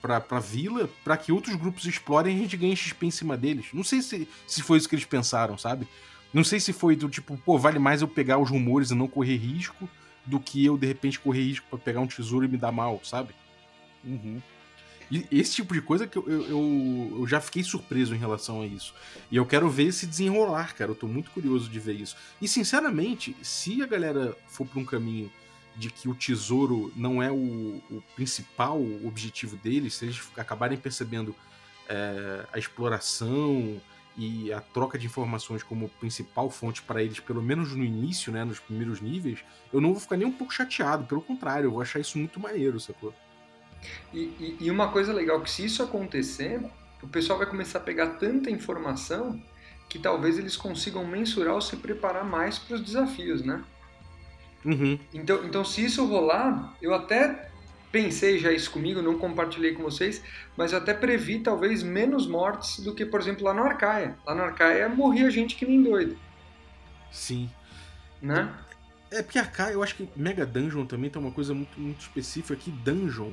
pra, 0.00 0.20
pra 0.20 0.38
vila 0.38 0.88
para 1.02 1.16
que 1.16 1.32
outros 1.32 1.56
grupos 1.56 1.84
explorem 1.84 2.34
e 2.34 2.38
a 2.38 2.42
gente 2.42 2.56
ganhe 2.56 2.76
XP 2.76 3.06
em 3.06 3.10
cima 3.10 3.36
deles. 3.36 3.66
Não 3.72 3.82
sei 3.82 4.00
se, 4.02 4.28
se 4.46 4.62
foi 4.62 4.78
isso 4.78 4.88
que 4.88 4.94
eles 4.94 5.04
pensaram, 5.04 5.58
sabe? 5.58 5.88
Não 6.32 6.44
sei 6.44 6.60
se 6.60 6.72
foi 6.72 6.94
do 6.94 7.08
tipo, 7.08 7.36
pô, 7.38 7.58
vale 7.58 7.78
mais 7.78 8.02
eu 8.02 8.08
pegar 8.08 8.38
os 8.38 8.50
rumores 8.50 8.90
e 8.90 8.94
não 8.94 9.08
correr 9.08 9.36
risco 9.36 9.88
do 10.24 10.38
que 10.38 10.64
eu, 10.64 10.76
de 10.76 10.86
repente, 10.86 11.18
correr 11.18 11.42
risco 11.42 11.66
para 11.68 11.78
pegar 11.78 12.00
um 12.00 12.06
tesouro 12.06 12.44
e 12.44 12.48
me 12.48 12.56
dar 12.56 12.72
mal, 12.72 13.00
sabe? 13.02 13.34
Uhum. 14.04 14.40
Esse 15.30 15.54
tipo 15.54 15.72
de 15.72 15.80
coisa 15.80 16.06
que 16.06 16.16
eu, 16.16 16.28
eu, 16.28 17.18
eu, 17.20 17.26
já 17.28 17.40
fiquei 17.40 17.62
surpreso 17.62 18.14
em 18.14 18.18
relação 18.18 18.62
a 18.62 18.66
isso. 18.66 18.94
E 19.30 19.36
eu 19.36 19.46
quero 19.46 19.68
ver 19.68 19.84
esse 19.84 20.06
desenrolar, 20.06 20.74
cara. 20.74 20.90
Eu 20.90 20.94
tô 20.94 21.06
muito 21.06 21.30
curioso 21.30 21.68
de 21.68 21.78
ver 21.78 21.94
isso. 21.94 22.16
E, 22.42 22.48
sinceramente, 22.48 23.36
se 23.42 23.82
a 23.82 23.86
galera 23.86 24.36
for 24.48 24.66
pra 24.66 24.80
um 24.80 24.84
caminho 24.84 25.30
de 25.76 25.90
que 25.90 26.08
o 26.08 26.14
tesouro 26.14 26.92
não 26.96 27.22
é 27.22 27.30
o, 27.30 27.82
o 27.90 28.02
principal 28.14 28.80
objetivo 29.04 29.56
deles, 29.56 29.94
se 29.94 30.06
eles 30.06 30.20
acabarem 30.36 30.78
percebendo 30.78 31.36
é, 31.88 32.46
a 32.52 32.58
exploração 32.58 33.80
e 34.16 34.50
a 34.52 34.60
troca 34.60 34.98
de 34.98 35.06
informações 35.06 35.62
como 35.62 35.88
principal 36.00 36.48
fonte 36.48 36.80
para 36.82 37.02
eles, 37.02 37.20
pelo 37.20 37.42
menos 37.42 37.74
no 37.74 37.84
início, 37.84 38.32
né, 38.32 38.44
nos 38.44 38.58
primeiros 38.58 39.00
níveis, 39.00 39.40
eu 39.72 39.80
não 39.80 39.92
vou 39.92 40.00
ficar 40.00 40.16
nem 40.16 40.26
um 40.26 40.32
pouco 40.32 40.52
chateado, 40.52 41.04
pelo 41.04 41.20
contrário, 41.20 41.66
eu 41.66 41.72
vou 41.72 41.82
achar 41.82 42.00
isso 42.00 42.16
muito 42.16 42.40
maneiro, 42.40 42.80
sacou? 42.80 43.14
E, 44.12 44.18
e, 44.18 44.56
e 44.60 44.70
uma 44.70 44.88
coisa 44.88 45.12
legal, 45.12 45.40
que 45.40 45.50
se 45.50 45.64
isso 45.64 45.82
acontecer, 45.82 46.60
o 47.02 47.08
pessoal 47.08 47.38
vai 47.38 47.48
começar 47.48 47.78
a 47.78 47.82
pegar 47.82 48.06
tanta 48.10 48.50
informação 48.50 49.40
que 49.88 49.98
talvez 49.98 50.38
eles 50.38 50.56
consigam 50.56 51.06
mensurar 51.06 51.54
ou 51.54 51.60
se 51.60 51.76
preparar 51.76 52.24
mais 52.24 52.58
para 52.58 52.76
os 52.76 52.80
desafios, 52.82 53.42
né? 53.42 53.62
Uhum. 54.64 54.98
Então, 55.14 55.44
então, 55.44 55.64
se 55.64 55.84
isso 55.84 56.04
rolar, 56.06 56.74
eu 56.82 56.92
até 56.92 57.50
pensei 57.92 58.38
já 58.38 58.52
isso 58.52 58.70
comigo, 58.70 59.00
não 59.00 59.18
compartilhei 59.18 59.72
com 59.72 59.82
vocês, 59.82 60.22
mas 60.56 60.72
eu 60.72 60.78
até 60.78 60.92
previ 60.92 61.38
talvez 61.38 61.82
menos 61.82 62.26
mortes 62.26 62.80
do 62.80 62.94
que, 62.94 63.06
por 63.06 63.20
exemplo, 63.20 63.44
lá 63.44 63.54
no 63.54 63.62
Arcaia. 63.62 64.18
Lá 64.26 64.34
no 64.34 64.42
Arcaia 64.42 64.88
morria 64.88 65.30
gente 65.30 65.54
que 65.54 65.64
nem 65.64 65.82
doido. 65.82 66.18
Sim. 67.10 67.48
Né? 68.20 68.52
É, 69.10 69.22
porque 69.22 69.38
Arcaia, 69.38 69.72
eu 69.72 69.82
acho 69.82 69.94
que 69.94 70.08
Mega 70.16 70.44
Dungeon 70.44 70.84
também 70.84 71.08
tem 71.08 71.22
uma 71.22 71.30
coisa 71.30 71.54
muito, 71.54 71.78
muito 71.80 72.00
específica 72.00 72.56
que 72.56 72.70
Dungeon. 72.70 73.30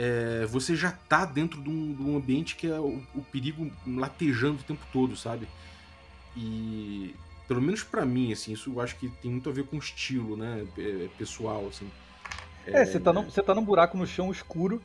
É, 0.00 0.46
você 0.46 0.76
já 0.76 0.92
tá 0.92 1.24
dentro 1.24 1.60
de 1.60 1.68
um, 1.68 1.92
de 1.92 2.02
um 2.02 2.16
ambiente 2.16 2.54
que 2.54 2.68
é 2.68 2.78
o, 2.78 3.02
o 3.16 3.22
perigo 3.32 3.68
latejando 3.84 4.60
o 4.60 4.62
tempo 4.62 4.86
todo, 4.92 5.16
sabe? 5.16 5.48
E 6.36 7.16
pelo 7.48 7.60
menos 7.60 7.82
para 7.82 8.06
mim, 8.06 8.30
assim, 8.30 8.52
isso 8.52 8.70
eu 8.70 8.80
acho 8.80 8.94
que 8.94 9.08
tem 9.08 9.28
muito 9.28 9.50
a 9.50 9.52
ver 9.52 9.64
com 9.64 9.76
estilo, 9.76 10.36
né, 10.36 10.64
é, 10.78 11.08
pessoal, 11.18 11.66
assim. 11.66 11.90
É, 12.64 12.84
você 12.84 13.00
tá, 13.00 13.12
num, 13.12 13.24
você 13.24 13.42
tá 13.42 13.52
num 13.52 13.64
buraco 13.64 13.98
no 13.98 14.06
chão 14.06 14.30
escuro 14.30 14.80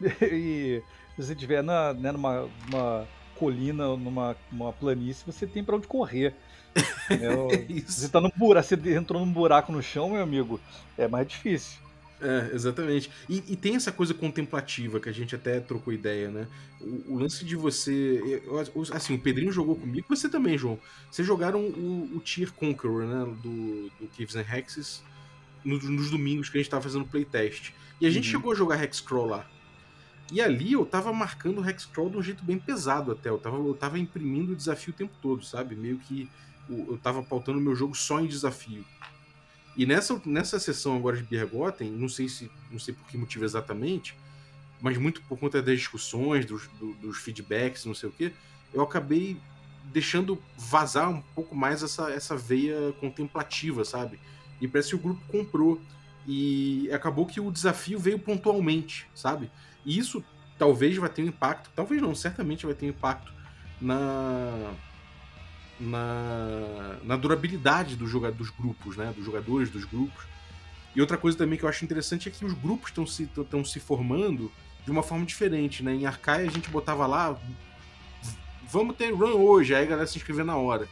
e 0.00 0.82
se 1.14 1.22
você 1.22 1.32
estiver 1.34 1.62
na, 1.62 1.92
né, 1.92 2.10
numa 2.10 2.48
uma 2.68 3.06
colina, 3.34 3.96
numa 3.98 4.34
uma 4.50 4.72
planície, 4.72 5.26
você 5.26 5.46
tem 5.46 5.62
para 5.62 5.76
onde 5.76 5.86
correr. 5.86 6.34
é, 7.10 7.82
você 7.82 8.08
tá 8.08 8.18
num 8.18 8.30
buraco, 8.34 8.66
você 8.66 8.96
entrou 8.96 9.20
num 9.20 9.30
buraco 9.30 9.70
no 9.72 9.82
chão, 9.82 10.08
meu 10.08 10.22
amigo, 10.22 10.58
é 10.96 11.06
mais 11.06 11.28
difícil. 11.28 11.86
É, 12.20 12.50
exatamente. 12.52 13.10
E, 13.28 13.44
e, 13.48 13.56
tem 13.56 13.76
essa 13.76 13.92
coisa 13.92 14.12
contemplativa 14.12 14.98
que 14.98 15.08
a 15.08 15.12
gente 15.12 15.36
até 15.36 15.60
trocou 15.60 15.92
ideia, 15.92 16.28
né? 16.28 16.48
O, 16.80 17.14
o 17.14 17.18
lance 17.18 17.44
de 17.44 17.54
você. 17.54 18.42
assim, 18.92 19.14
o 19.14 19.20
Pedrinho 19.20 19.52
jogou 19.52 19.76
comigo, 19.76 20.06
você 20.08 20.28
também, 20.28 20.58
João. 20.58 20.78
Vocês 21.10 21.26
jogaram 21.26 21.60
o, 21.60 22.16
o 22.16 22.20
Tier 22.20 22.52
Conqueror, 22.52 23.04
né? 23.04 23.24
Do, 23.40 23.90
do 24.00 24.08
Caves 24.16 24.34
and 24.34 24.44
Hexes 24.52 25.02
nos, 25.64 25.84
nos 25.84 26.10
domingos 26.10 26.48
que 26.48 26.58
a 26.58 26.60
gente 26.60 26.70
tava 26.70 26.82
fazendo 26.82 27.04
playtest. 27.04 27.72
E 28.00 28.06
a 28.06 28.10
gente 28.10 28.26
uhum. 28.26 28.32
chegou 28.32 28.52
a 28.52 28.54
jogar 28.54 28.82
Hexcrawl 28.82 29.26
lá. 29.26 29.46
E 30.30 30.40
ali 30.40 30.72
eu 30.72 30.84
tava 30.84 31.12
marcando 31.12 31.60
o 31.60 31.68
Hexcrawl 31.68 32.10
de 32.10 32.16
um 32.16 32.22
jeito 32.22 32.44
bem 32.44 32.58
pesado 32.58 33.12
até. 33.12 33.28
Eu 33.30 33.38
tava, 33.38 33.56
eu 33.56 33.74
tava 33.74 33.98
imprimindo 33.98 34.52
o 34.52 34.56
desafio 34.56 34.92
o 34.92 34.96
tempo 34.96 35.14
todo, 35.22 35.44
sabe? 35.44 35.74
Meio 35.74 35.98
que 35.98 36.28
eu 36.68 36.98
tava 37.02 37.22
pautando 37.22 37.60
meu 37.60 37.74
jogo 37.74 37.94
só 37.94 38.20
em 38.20 38.26
desafio. 38.26 38.84
E 39.78 39.86
nessa, 39.86 40.20
nessa 40.26 40.58
sessão 40.58 40.96
agora 40.96 41.16
de 41.16 41.22
Bergotten, 41.22 41.88
não 41.88 42.08
sei 42.08 42.28
se 42.28 42.50
não 42.68 42.80
sei 42.80 42.92
por 42.92 43.06
que 43.06 43.16
motivo 43.16 43.44
exatamente, 43.44 44.16
mas 44.80 44.98
muito 44.98 45.22
por 45.22 45.38
conta 45.38 45.62
das 45.62 45.78
discussões, 45.78 46.44
dos, 46.44 46.66
do, 46.80 46.94
dos 46.94 47.18
feedbacks, 47.18 47.84
não 47.84 47.94
sei 47.94 48.08
o 48.08 48.12
que, 48.12 48.32
eu 48.74 48.82
acabei 48.82 49.40
deixando 49.84 50.42
vazar 50.56 51.08
um 51.08 51.20
pouco 51.20 51.54
mais 51.54 51.84
essa, 51.84 52.10
essa 52.10 52.36
veia 52.36 52.92
contemplativa, 53.00 53.84
sabe? 53.84 54.18
E 54.60 54.66
parece 54.66 54.90
que 54.90 54.96
o 54.96 54.98
grupo 54.98 55.20
comprou. 55.28 55.80
E 56.26 56.90
acabou 56.92 57.24
que 57.24 57.40
o 57.40 57.50
desafio 57.50 58.00
veio 58.00 58.18
pontualmente, 58.18 59.06
sabe? 59.14 59.48
E 59.86 59.96
isso 59.96 60.22
talvez 60.58 60.96
vai 60.96 61.08
ter 61.08 61.22
um 61.22 61.26
impacto, 61.26 61.70
talvez 61.74 62.02
não, 62.02 62.14
certamente 62.16 62.66
vai 62.66 62.74
ter 62.74 62.84
um 62.84 62.90
impacto 62.90 63.32
na, 63.80 64.74
na, 65.80 66.98
na 67.04 67.16
durabilidade 67.16 67.96
do 67.96 68.06
joga, 68.06 68.32
dos 68.32 68.50
grupos, 68.50 68.96
né? 68.96 69.12
Dos 69.16 69.24
jogadores 69.24 69.70
dos 69.70 69.84
grupos. 69.84 70.24
E 70.94 71.00
outra 71.00 71.16
coisa 71.16 71.36
também 71.36 71.58
que 71.58 71.64
eu 71.64 71.68
acho 71.68 71.84
interessante 71.84 72.28
é 72.28 72.32
que 72.32 72.44
os 72.44 72.52
grupos 72.52 72.90
estão 72.90 73.06
se, 73.06 73.28
se 73.66 73.80
formando 73.80 74.50
de 74.84 74.90
uma 74.90 75.02
forma 75.02 75.24
diferente, 75.24 75.82
né? 75.82 75.94
Em 75.94 76.06
Arcaia 76.06 76.48
a 76.48 76.50
gente 76.50 76.70
botava 76.70 77.06
lá, 77.06 77.38
vamos 78.70 78.96
ter 78.96 79.12
run 79.12 79.34
hoje, 79.34 79.74
aí 79.74 79.84
a 79.84 79.86
galera 79.86 80.06
se 80.06 80.16
inscrevia 80.16 80.44
na 80.44 80.56
hora. 80.56 80.88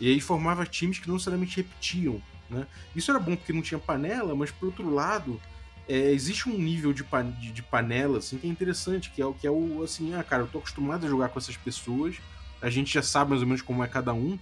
E 0.00 0.08
aí 0.08 0.20
formava 0.20 0.64
times 0.64 0.98
que 0.98 1.08
não 1.08 1.14
necessariamente 1.14 1.56
repetiam, 1.56 2.22
né? 2.48 2.66
Isso 2.94 3.10
era 3.10 3.20
bom 3.20 3.36
porque 3.36 3.52
não 3.52 3.62
tinha 3.62 3.78
panela, 3.78 4.34
mas 4.34 4.50
por 4.50 4.66
outro 4.66 4.92
lado, 4.92 5.40
é, 5.88 6.12
existe 6.12 6.48
um 6.48 6.56
nível 6.56 6.92
de, 6.92 7.04
pan 7.04 7.30
de, 7.32 7.52
de, 7.52 7.62
panela 7.62 8.18
assim, 8.18 8.38
que 8.38 8.46
é 8.46 8.50
interessante, 8.50 9.10
que 9.10 9.20
é 9.20 9.26
o 9.26 9.34
que 9.34 9.46
é 9.46 9.50
o 9.50 9.82
assim, 9.82 10.14
ah, 10.14 10.22
cara, 10.22 10.42
eu 10.42 10.48
tô 10.48 10.58
acostumado 10.58 11.04
a 11.04 11.08
jogar 11.08 11.28
com 11.28 11.38
essas 11.38 11.56
pessoas, 11.56 12.16
a 12.62 12.70
gente 12.70 12.94
já 12.94 13.02
sabe 13.02 13.30
mais 13.30 13.42
ou 13.42 13.48
menos 13.48 13.60
como 13.60 13.82
é 13.82 13.88
cada 13.88 14.14
um. 14.14 14.38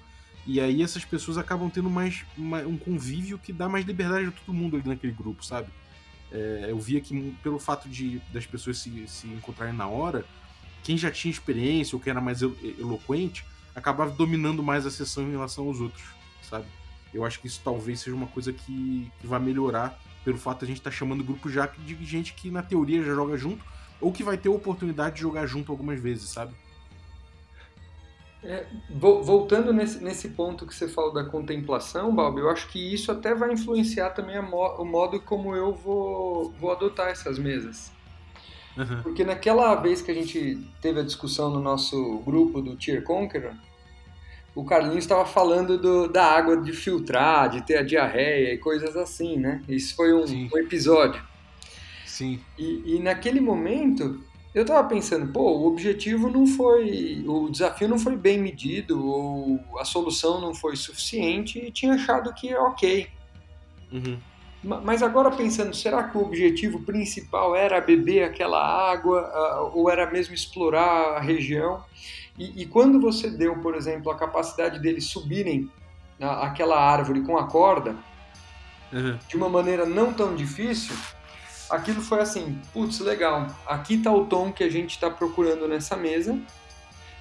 E 0.47 0.61
aí 0.61 0.83
essas 0.83 1.05
pessoas 1.05 1.39
acabam 1.39 1.71
tendo 1.71 1.91
mais 1.91 2.25
um 2.39 2.77
convívio 2.77 3.39
que 3.39 3.53
dá 3.53 3.69
mais 3.69 3.85
liberdade 3.85 4.27
a 4.27 4.31
todo 4.31 4.55
mundo 4.55 4.77
ali 4.77 4.89
naquele 4.89 5.13
grupo, 5.13 5.45
sabe? 5.45 5.69
É, 6.31 6.67
eu 6.69 6.79
via 6.79 7.01
que 7.01 7.35
pelo 7.43 7.59
fato 7.59 7.89
de 7.89 8.21
das 8.33 8.47
pessoas 8.47 8.79
se, 8.79 9.07
se 9.09 9.27
encontrarem 9.27 9.75
na 9.75 9.89
hora, 9.89 10.25
quem 10.83 10.97
já 10.97 11.11
tinha 11.11 11.31
experiência 11.31 11.97
ou 11.97 12.01
quem 12.01 12.11
era 12.11 12.21
mais 12.21 12.43
eloquente 12.43 13.45
acabava 13.75 14.11
dominando 14.11 14.63
mais 14.63 14.87
a 14.87 14.91
sessão 14.91 15.25
em 15.25 15.31
relação 15.31 15.67
aos 15.67 15.81
outros, 15.81 16.05
sabe? 16.43 16.67
Eu 17.13 17.25
acho 17.25 17.41
que 17.41 17.47
isso 17.47 17.61
talvez 17.65 18.01
seja 18.01 18.15
uma 18.15 18.27
coisa 18.27 18.53
que, 18.53 19.11
que 19.21 19.27
vai 19.27 19.41
melhorar 19.41 19.99
pelo 20.25 20.39
fato 20.39 20.61
de 20.61 20.65
a 20.67 20.69
gente 20.69 20.79
estar 20.79 20.91
tá 20.91 20.97
chamando 20.97 21.25
grupo 21.25 21.49
já 21.49 21.67
de 21.67 22.05
gente 22.05 22.35
que 22.35 22.51
na 22.51 22.63
teoria 22.63 23.03
já 23.03 23.15
joga 23.15 23.37
junto 23.37 23.65
ou 24.01 24.13
que 24.13 24.23
vai 24.23 24.37
ter 24.37 24.49
oportunidade 24.49 25.17
de 25.17 25.23
jogar 25.23 25.47
junto 25.47 25.73
algumas 25.73 26.01
vezes, 26.01 26.31
sabe? 26.31 26.55
É, 28.43 28.67
voltando 28.91 29.71
nesse, 29.71 30.03
nesse 30.03 30.31
ponto 30.31 30.67
que 30.67 30.75
você 30.75 30.89
falou 30.89 31.13
da 31.13 31.25
contemplação, 31.25 32.15
Bob, 32.15 32.41
eu 32.41 32.49
acho 32.49 32.69
que 32.69 32.95
isso 32.95 33.13
até 33.13 33.35
vai 33.35 33.53
influenciar 33.53 34.11
também 34.11 34.41
mo 34.41 34.77
o 34.79 34.85
modo 34.85 35.21
como 35.21 35.55
eu 35.55 35.75
vou, 35.75 36.51
vou 36.59 36.73
adotar 36.73 37.09
essas 37.09 37.39
mesas. 37.39 37.93
Uhum. 38.79 39.03
Porque 39.03 39.25
naquela 39.25 39.75
vez 39.75 40.01
que 40.01 40.11
a 40.11 40.15
gente 40.15 40.59
teve 40.81 41.01
a 41.01 41.05
discussão 41.05 41.51
no 41.51 41.61
nosso 41.61 42.19
grupo 42.25 42.63
do 42.63 42.77
Tier 42.77 43.03
Conqueror, 43.03 43.55
o 44.55 44.65
Carlinhos 44.65 45.05
estava 45.05 45.27
falando 45.27 45.77
do, 45.77 46.09
da 46.09 46.25
água 46.25 46.57
de 46.57 46.73
filtrar, 46.73 47.51
de 47.51 47.61
ter 47.63 47.77
a 47.77 47.83
diarreia 47.83 48.55
e 48.55 48.59
coisas 48.59 48.97
assim, 48.97 49.37
né? 49.37 49.63
Isso 49.69 49.95
foi 49.95 50.15
um, 50.15 50.25
um 50.25 50.59
episódio. 50.59 51.23
Sim. 52.07 52.41
E, 52.59 52.97
e 52.97 53.01
naquele 53.01 53.41
momento 53.41 54.25
eu 54.55 54.65
tava 54.65 54.89
pensando, 54.89 55.33
pô, 55.33 55.59
o 55.59 55.67
objetivo 55.67 56.29
não 56.29 56.47
foi. 56.47 57.25
O 57.27 57.49
desafio 57.49 57.89
não 57.89 57.99
foi 57.99 58.17
bem 58.17 58.39
medido, 58.39 59.07
ou 59.07 59.61
a 59.79 59.85
solução 59.85 60.41
não 60.41 60.55
foi 60.55 60.77
suficiente, 60.77 61.59
e 61.59 61.71
tinha 61.71 61.95
achado 61.95 62.33
que 62.35 62.49
é 62.49 62.59
ok. 62.59 63.09
Uhum. 63.93 64.19
Mas 64.63 65.03
agora 65.03 65.31
pensando, 65.31 65.75
será 65.75 66.03
que 66.05 66.19
o 66.19 66.23
objetivo 66.23 66.81
principal 66.83 67.57
era 67.57 67.81
beber 67.81 68.25
aquela 68.25 68.61
água, 68.93 69.71
ou 69.73 69.89
era 69.89 70.11
mesmo 70.11 70.35
explorar 70.35 71.17
a 71.17 71.21
região? 71.21 71.83
E, 72.39 72.63
e 72.63 72.67
quando 72.67 73.01
você 73.01 73.31
deu, 73.31 73.57
por 73.61 73.75
exemplo, 73.75 74.11
a 74.13 74.17
capacidade 74.17 74.79
deles 74.79 75.07
subirem 75.07 75.71
aquela 76.21 76.79
árvore 76.79 77.23
com 77.23 77.39
a 77.39 77.47
corda, 77.47 77.97
Uhum. 78.93 79.17
de 79.29 79.37
uma 79.37 79.49
maneira 79.49 79.87
não 79.87 80.13
tão 80.13 80.35
difícil, 80.35 80.97
aquilo 81.71 82.03
foi 82.03 82.21
assim, 82.21 82.59
putz, 82.73 82.99
legal, 83.01 83.47
aqui 83.67 83.99
tá 83.99 84.13
o 84.13 84.27
tom 84.27 84.53
que 84.53 84.65
a 84.65 84.71
gente 84.71 84.91
está 84.91 85.11
procurando 85.11 85.69
nessa 85.69 85.97
mesa, 85.97 86.39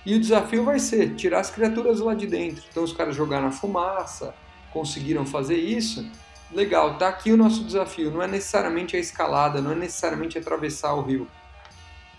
e 0.05 0.15
o 0.15 0.19
desafio 0.19 0.63
vai 0.63 0.79
ser 0.79 1.15
tirar 1.15 1.39
as 1.39 1.51
criaturas 1.51 1.99
lá 1.99 2.13
de 2.13 2.25
dentro. 2.25 2.63
Então 2.69 2.83
os 2.83 2.93
caras 2.93 3.15
jogaram 3.15 3.47
a 3.47 3.51
fumaça, 3.51 4.33
conseguiram 4.71 5.25
fazer 5.25 5.57
isso, 5.57 6.09
legal, 6.51 6.97
tá 6.97 7.07
aqui 7.07 7.31
o 7.31 7.37
nosso 7.37 7.63
desafio, 7.63 8.11
não 8.11 8.21
é 8.21 8.27
necessariamente 8.27 8.95
a 8.95 8.99
escalada, 8.99 9.61
não 9.61 9.71
é 9.71 9.75
necessariamente 9.75 10.37
atravessar 10.37 10.93
o 10.93 11.01
rio. 11.01 11.27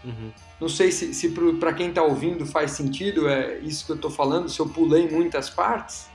Uhum. 0.05 0.31
Não 0.61 0.68
sei 0.68 0.93
se, 0.93 1.12
se 1.14 1.31
para 1.59 1.72
quem 1.72 1.89
está 1.89 2.03
ouvindo 2.03 2.47
faz 2.47 2.72
sentido 2.72 3.28
é 3.28 3.59
isso 3.59 3.87
que 3.87 3.93
eu 3.93 3.97
estou 3.97 4.11
falando, 4.11 4.49
se 4.49 4.61
eu 4.61 4.68
pulei 4.68 5.09
muitas 5.09 5.49
partes. 5.49 6.09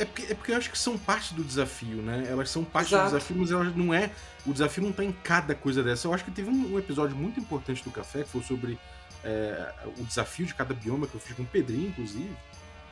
É 0.00 0.04
porque, 0.04 0.22
é 0.32 0.34
porque 0.34 0.52
eu 0.52 0.56
acho 0.56 0.70
que 0.70 0.78
são 0.78 0.96
parte 0.96 1.34
do 1.34 1.44
desafio, 1.44 1.96
né? 1.96 2.26
Elas 2.28 2.48
são 2.48 2.64
parte 2.64 2.94
Exato. 2.94 3.04
do 3.04 3.12
desafio, 3.12 3.36
mas 3.38 3.50
elas 3.50 3.76
não 3.76 3.92
é. 3.92 4.10
O 4.46 4.52
desafio 4.52 4.82
não 4.82 4.92
tá 4.92 5.04
em 5.04 5.12
cada 5.12 5.54
coisa 5.54 5.82
dessa. 5.82 6.08
Eu 6.08 6.14
acho 6.14 6.24
que 6.24 6.30
teve 6.30 6.48
um, 6.48 6.74
um 6.74 6.78
episódio 6.78 7.14
muito 7.14 7.38
importante 7.38 7.84
do 7.84 7.90
café 7.90 8.22
que 8.22 8.30
foi 8.30 8.42
sobre 8.42 8.78
é, 9.22 9.72
o 9.98 10.04
desafio 10.04 10.46
de 10.46 10.54
cada 10.54 10.72
bioma 10.72 11.06
que 11.06 11.14
eu 11.14 11.20
fiz 11.20 11.36
com 11.36 11.42
o 11.42 11.46
Pedrinho, 11.46 11.88
inclusive. 11.88 12.34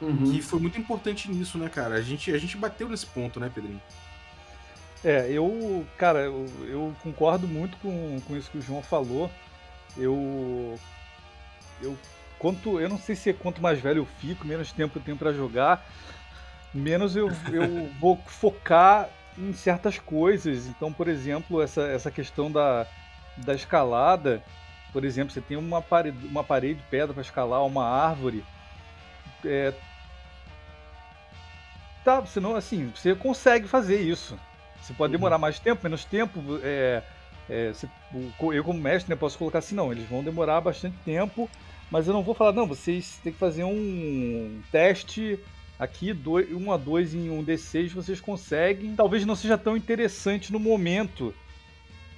Uhum. 0.01 0.31
Que 0.31 0.43
foi 0.43 0.61
muito 0.61 0.79
importante 0.79 1.31
nisso, 1.31 1.59
né, 1.59 1.69
cara? 1.69 1.95
A 1.95 2.03
gente, 2.03 2.31
a 2.33 2.39
gente 2.39 2.57
bateu 2.57 2.89
nesse 2.89 3.07
ponto, 3.07 3.41
né, 3.41 3.51
Pedrinho? 3.53 3.81
É, 5.05 5.31
eu, 5.31 5.87
cara, 5.97 6.21
eu, 6.21 6.47
eu 6.67 6.97
concordo 7.03 7.47
muito 7.47 7.77
com, 7.79 8.21
com 8.27 8.37
isso 8.37 8.51
que 8.51 8.59
o 8.59 8.63
João 8.63 8.83
falou. 8.83 9.31
Eu. 9.97 10.79
Eu. 11.81 11.97
Quanto, 12.39 12.79
eu 12.79 12.89
não 12.89 12.99
sei 12.99 13.17
se 13.17 13.31
é 13.31 13.33
quanto 13.33 13.61
mais 13.61 13.81
velho 13.81 14.03
eu 14.03 14.07
fico, 14.21 14.47
menos 14.47 14.71
tempo 14.71 14.99
eu 14.99 15.03
tenho 15.03 15.17
pra 15.17 15.33
jogar, 15.33 15.85
menos 16.75 17.17
eu, 17.17 17.31
eu 17.53 17.91
vou 18.01 18.21
focar 18.27 19.09
em 19.37 19.53
certas 19.53 19.99
coisas. 19.99 20.67
Então, 20.67 20.93
por 20.93 21.09
exemplo, 21.09 21.63
essa, 21.63 21.83
essa 21.83 22.11
questão 22.11 22.51
da, 22.51 22.87
da 23.37 23.55
escalada. 23.55 24.43
Por 24.93 25.05
exemplo, 25.05 25.33
você 25.33 25.41
tem 25.41 25.57
uma 25.57 25.83
parede, 25.83 26.27
uma 26.27 26.43
parede 26.43 26.81
de 26.81 26.87
pedra 26.89 27.13
para 27.13 27.23
escalar, 27.23 27.65
uma 27.65 27.87
árvore. 27.87 28.45
É, 29.45 29.73
tá, 32.05 32.25
senão, 32.27 32.55
assim, 32.57 32.91
você 32.95 33.15
consegue 33.15 33.69
fazer 33.69 34.01
isso. 34.01 34.39
Você 34.81 34.93
pode 34.95 35.13
Uhum. 35.13 35.19
demorar 35.19 35.39
mais 35.39 35.59
tempo, 35.59 35.83
menos 35.85 36.05
tempo. 36.05 36.43
É, 36.63 37.03
é, 37.49 37.73
o- 38.39 38.53
eu, 38.53 38.65
como 38.65 38.81
mestre, 38.81 39.11
né, 39.11 39.17
posso 39.17 39.39
colocar 39.39 39.59
assim: 39.59 39.75
não, 39.75 39.93
eles 39.93 40.09
vão 40.09 40.23
demorar 40.25 40.61
bastante 40.61 40.97
tempo, 41.05 41.51
mas 41.91 42.07
eu 42.07 42.15
não 42.15 42.23
vou 42.23 42.35
falar, 42.35 42.53
não, 42.53 42.67
vocês 42.67 43.19
têm 43.23 43.33
que 43.33 43.39
fazer 43.39 43.65
um 43.65 44.61
teste 44.71 45.39
aqui, 45.79 46.13
1 46.13 46.73
a 46.73 46.77
2 46.77 47.15
em 47.15 47.31
um 47.31 47.45
D6, 47.45 47.91
vocês 47.91 48.21
conseguem. 48.21 48.95
Talvez 48.97 49.25
não 49.25 49.37
seja 49.37 49.57
tão 49.57 49.77
interessante 49.77 50.53
no 50.53 50.59
momento. 50.59 51.35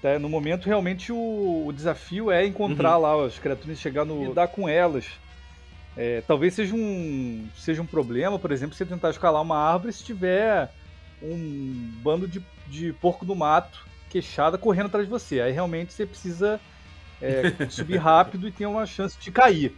tá? 0.01 0.19
No 0.19 0.29
momento, 0.29 0.67
realmente, 0.67 1.13
o, 1.13 1.67
o 1.67 1.73
desafio 1.73 2.31
é 2.31 2.47
encontrar 2.47 2.97
lá 2.97 3.25
as 3.25 3.39
criaturas, 3.39 3.79
chegar 3.79 4.05
no. 4.05 4.29
lidar 4.29 4.49
com 4.49 4.69
elas. 4.69 5.07
É, 5.97 6.23
talvez 6.27 6.55
seja 6.55 6.75
um, 6.75 7.49
seja 7.57 7.83
um 7.83 7.87
problema, 7.87 8.39
por 8.39 8.53
exemplo, 8.53 8.75
você 8.75 8.87
tentar 8.87 9.11
escalar 9.11 9.43
uma 9.43 9.59
árvore 9.59 9.93
se 9.93 10.05
tiver 10.05 10.71
um 11.21 11.93
bando 12.03 12.29
de, 12.29 12.43
de 12.69 12.93
porco 12.95 13.25
do 13.27 13.35
mato 13.35 13.87
queixada 14.09 14.57
correndo 14.57 14.87
atrás 14.87 15.07
de 15.07 15.11
você. 15.11 15.41
Aí 15.41 15.53
realmente 15.53 15.93
você 15.93 16.07
precisa 16.07 16.61
é, 17.21 17.53
subir 17.69 17.97
rápido 17.97 18.49
e 18.49 18.53
ter 18.53 18.67
uma 18.67 18.87
chance 18.87 19.19
de 19.19 19.31
cair. 19.31 19.77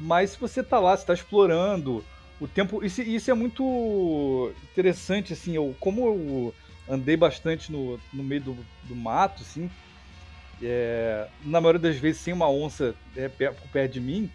Mas 0.00 0.30
se 0.30 0.40
você 0.40 0.62
tá 0.62 0.80
lá, 0.80 0.96
você 0.96 1.06
tá 1.06 1.14
explorando 1.14 2.04
o 2.40 2.48
tempo. 2.48 2.84
Isso, 2.84 3.02
isso 3.02 3.30
é 3.30 3.34
muito 3.34 4.52
interessante, 4.72 5.32
assim, 5.32 5.54
eu, 5.56 5.74
como 5.80 6.06
eu 6.06 6.54
andei 6.88 7.16
bastante 7.16 7.72
no, 7.72 7.98
no 8.12 8.22
meio 8.22 8.42
do, 8.42 8.66
do 8.84 8.94
mato, 8.96 9.42
assim, 9.42 9.70
é, 10.62 11.26
na 11.44 11.60
maioria 11.60 11.80
das 11.80 11.96
vezes 11.96 12.20
sem 12.20 12.32
uma 12.32 12.48
onça 12.50 12.94
é, 13.16 13.28
per- 13.28 13.54
por 13.54 13.68
perto 13.68 13.92
de 13.92 14.00
mim, 14.00 14.30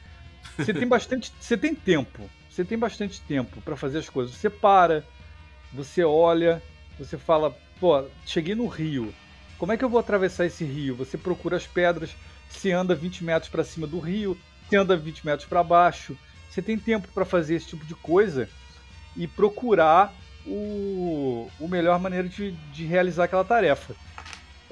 você 0.58 0.74
tem 0.74 0.88
bastante. 0.90 1.32
Você 1.40 1.58
tem 1.58 1.74
tempo. 1.76 2.30
Você 2.50 2.66
tem 2.66 2.78
bastante 2.78 3.22
tempo 3.22 3.62
para 3.62 3.76
fazer 3.78 4.00
as 4.00 4.10
coisas. 4.10 4.36
Você 4.36 4.50
para, 4.50 5.04
você 5.72 6.04
olha, 6.04 6.62
você 6.98 7.18
fala, 7.18 7.56
pô, 7.80 8.04
cheguei 8.26 8.56
no 8.56 8.68
rio. 8.68 9.14
Como 9.58 9.72
é 9.72 9.78
que 9.78 9.84
eu 9.84 9.90
vou 9.90 10.00
atravessar 10.00 10.46
esse 10.46 10.64
rio? 10.64 10.96
Você 10.96 11.18
procura 11.18 11.58
as 11.58 11.68
pedras, 11.68 12.12
você 12.50 12.72
anda 12.72 12.96
20 12.96 13.24
metros 13.24 13.50
para 13.52 13.64
cima 13.64 13.86
do 13.86 14.00
rio, 14.00 14.38
você 14.68 14.76
anda 14.78 14.96
20 14.98 15.26
metros 15.26 15.48
para 15.48 15.64
baixo. 15.64 16.18
Você 16.50 16.62
tem 16.62 16.78
tempo 16.78 17.08
para 17.14 17.26
fazer 17.26 17.56
esse 17.56 17.68
tipo 17.68 17.86
de 17.86 17.96
coisa 17.96 18.50
e 19.16 19.28
procurar 19.28 20.14
o, 20.46 21.50
o 21.60 21.68
melhor 21.68 22.00
maneira 22.00 22.28
de, 22.28 22.52
de 22.52 22.86
realizar 22.86 23.26
aquela 23.26 23.44
tarefa. 23.46 23.96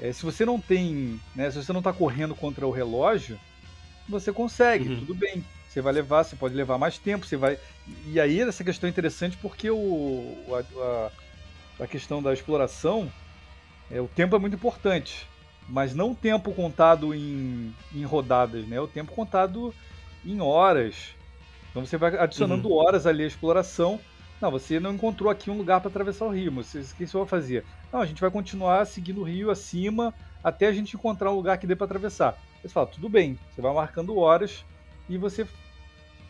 É, 0.00 0.12
se 0.12 0.24
você 0.24 0.44
não 0.44 0.60
tem, 0.60 1.20
né, 1.34 1.50
se 1.50 1.56
você 1.62 1.72
não 1.72 1.80
está 1.80 1.92
correndo 1.92 2.34
contra 2.34 2.66
o 2.66 2.70
relógio, 2.70 3.38
você 4.08 4.32
consegue, 4.32 4.88
Uhum. 4.88 4.96
tudo 5.00 5.14
bem. 5.14 5.44
Você 5.68 5.82
vai 5.82 5.92
levar, 5.92 6.24
você 6.24 6.34
pode 6.34 6.54
levar 6.54 6.78
mais 6.78 6.98
tempo, 6.98 7.26
você 7.26 7.36
vai. 7.36 7.58
E 8.06 8.18
aí 8.18 8.40
essa 8.40 8.64
questão 8.64 8.86
é 8.88 8.90
interessante 8.90 9.36
porque 9.36 9.70
o, 9.70 10.34
a, 10.50 10.82
a- 10.82 11.10
a 11.84 11.86
questão 11.86 12.22
da 12.22 12.32
exploração, 12.32 13.12
é, 13.90 14.00
o 14.00 14.08
tempo 14.08 14.34
é 14.34 14.38
muito 14.38 14.56
importante, 14.56 15.26
mas 15.68 15.94
não 15.94 16.12
o 16.12 16.16
tempo 16.16 16.52
contado 16.52 17.14
em, 17.14 17.72
em 17.94 18.04
rodadas, 18.04 18.66
né? 18.66 18.80
O 18.80 18.88
tempo 18.88 19.12
contado 19.12 19.74
em 20.24 20.40
horas. 20.40 21.16
Então 21.78 21.86
você 21.86 21.96
vai 21.96 22.18
adicionando 22.18 22.72
horas 22.72 23.06
ali 23.06 23.22
à 23.22 23.26
exploração. 23.26 24.00
Não, 24.40 24.50
você 24.50 24.80
não 24.80 24.94
encontrou 24.94 25.30
aqui 25.30 25.48
um 25.48 25.56
lugar 25.56 25.80
para 25.80 25.88
atravessar 25.88 26.26
o 26.26 26.30
rio, 26.30 26.50
mas 26.50 26.74
o 26.74 26.96
que 26.96 27.06
você 27.06 27.16
vai 27.16 27.26
fazer? 27.26 27.64
Não, 27.92 28.00
a 28.00 28.06
gente 28.06 28.20
vai 28.20 28.30
continuar 28.30 28.84
seguindo 28.84 29.20
o 29.20 29.24
rio 29.24 29.50
acima 29.50 30.12
até 30.42 30.66
a 30.66 30.72
gente 30.72 30.96
encontrar 30.96 31.30
um 31.30 31.36
lugar 31.36 31.56
que 31.58 31.66
dê 31.66 31.76
para 31.76 31.84
atravessar. 31.84 32.36
Você 32.60 32.68
fala, 32.68 32.86
tudo 32.86 33.08
bem, 33.08 33.38
você 33.54 33.60
vai 33.60 33.72
marcando 33.72 34.16
horas 34.16 34.64
e 35.08 35.16
você, 35.16 35.46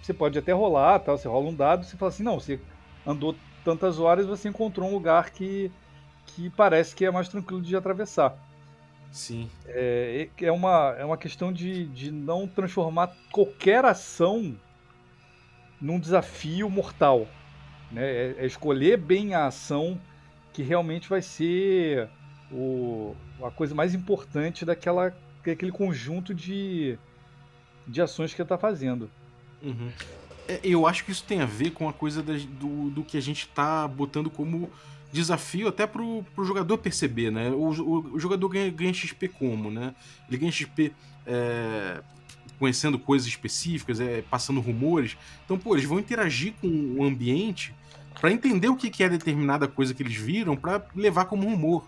você 0.03 0.13
pode 0.13 0.39
até 0.39 0.53
rolar, 0.53 0.99
tal, 1.01 1.17
você 1.17 1.29
rola 1.29 1.49
um 1.49 1.55
dado, 1.55 1.85
você 1.85 1.97
fala 1.97 2.11
assim, 2.11 2.23
não, 2.23 2.39
você 2.39 2.61
andou 3.07 3.35
tantas 3.65 3.99
horas 3.99 4.27
você 4.27 4.49
encontrou 4.49 4.89
um 4.89 4.93
lugar 4.93 5.31
que, 5.31 5.71
que 6.27 6.51
parece 6.51 6.95
que 6.95 7.05
é 7.05 7.11
mais 7.11 7.29
tranquilo 7.29 7.63
de 7.63 7.75
atravessar. 7.77 8.39
Sim. 9.11 9.51
É, 9.67 10.29
é 10.41 10.53
uma, 10.53 10.95
é 10.99 11.05
uma 11.05 11.17
questão 11.17 11.51
de, 11.53 11.87
de 11.87 12.11
não 12.11 12.47
transformar 12.47 13.15
qualquer 13.31 13.85
ação 13.85 14.57
num 15.81 15.99
desafio 15.99 16.69
mortal. 16.69 17.27
Né? 17.91 18.03
É, 18.05 18.35
é 18.39 18.47
escolher 18.47 18.97
bem 18.99 19.35
a 19.35 19.47
ação 19.47 19.99
que 20.53 20.63
realmente 20.63 21.09
vai 21.09 21.23
ser 21.23 22.09
o, 22.51 23.15
a 23.43 23.51
coisa 23.51 23.75
mais 23.75 23.95
importante 23.95 24.65
daquela, 24.65 25.17
daquele 25.45 25.71
conjunto 25.73 26.35
de, 26.35 26.99
de 27.87 28.01
ações 28.03 28.35
que 28.35 28.41
ele 28.41 28.47
está 28.47 28.59
fazendo. 28.59 29.11
Uhum. 29.63 29.91
É, 30.49 30.61
eu 30.65 30.87
acho 30.87 31.05
que 31.05 31.13
isso 31.13 31.25
tem 31.25 31.41
a 31.41 31.47
ver 31.47 31.71
com 31.71 31.89
a 31.89 31.93
coisa 31.93 32.23
das- 32.23 32.45
do, 32.45 32.91
do 32.91 33.05
que 33.05 33.17
a 33.17 33.21
gente 33.23 33.47
tá 33.49 33.87
botando 33.87 34.31
como 34.31 34.71
desafio 35.13 35.69
até 35.69 35.87
pro, 35.87 36.25
pro 36.35 36.45
jogador 36.45 36.79
perceber, 36.79 37.31
né? 37.31 37.51
O, 37.51 37.69
o- 37.71 38.15
o 38.15 38.19
jogador 38.19 38.49
ganha, 38.49 38.71
ganha 38.71 38.93
XP 38.93 39.29
como, 39.29 39.71
né? 39.71 39.95
Ele 40.29 40.39
ganha 40.39 40.53
XP 40.53 40.93
é, 41.27 42.01
conhecendo 42.59 42.99
coisas 42.99 43.29
específicas, 43.29 44.01
é, 44.01 44.23
passando 44.23 44.61
rumores. 44.61 45.17
Então, 45.45 45.59
pô, 45.59 45.75
eles 45.75 45.87
vão 45.87 45.99
interagir 45.99 46.55
com 46.61 46.69
o 46.99 47.05
ambiente 47.05 47.75
para 48.21 48.33
entender 48.33 48.69
o 48.69 48.77
que, 48.77 48.91
que 48.91 49.03
é 49.03 49.09
determinada 49.09 49.69
coisa 49.69 49.95
que 49.95 50.03
eles 50.03 50.17
viram 50.17 50.57
para 50.57 50.85
levar 50.95 51.27
como 51.27 51.49
rumor. 51.49 51.87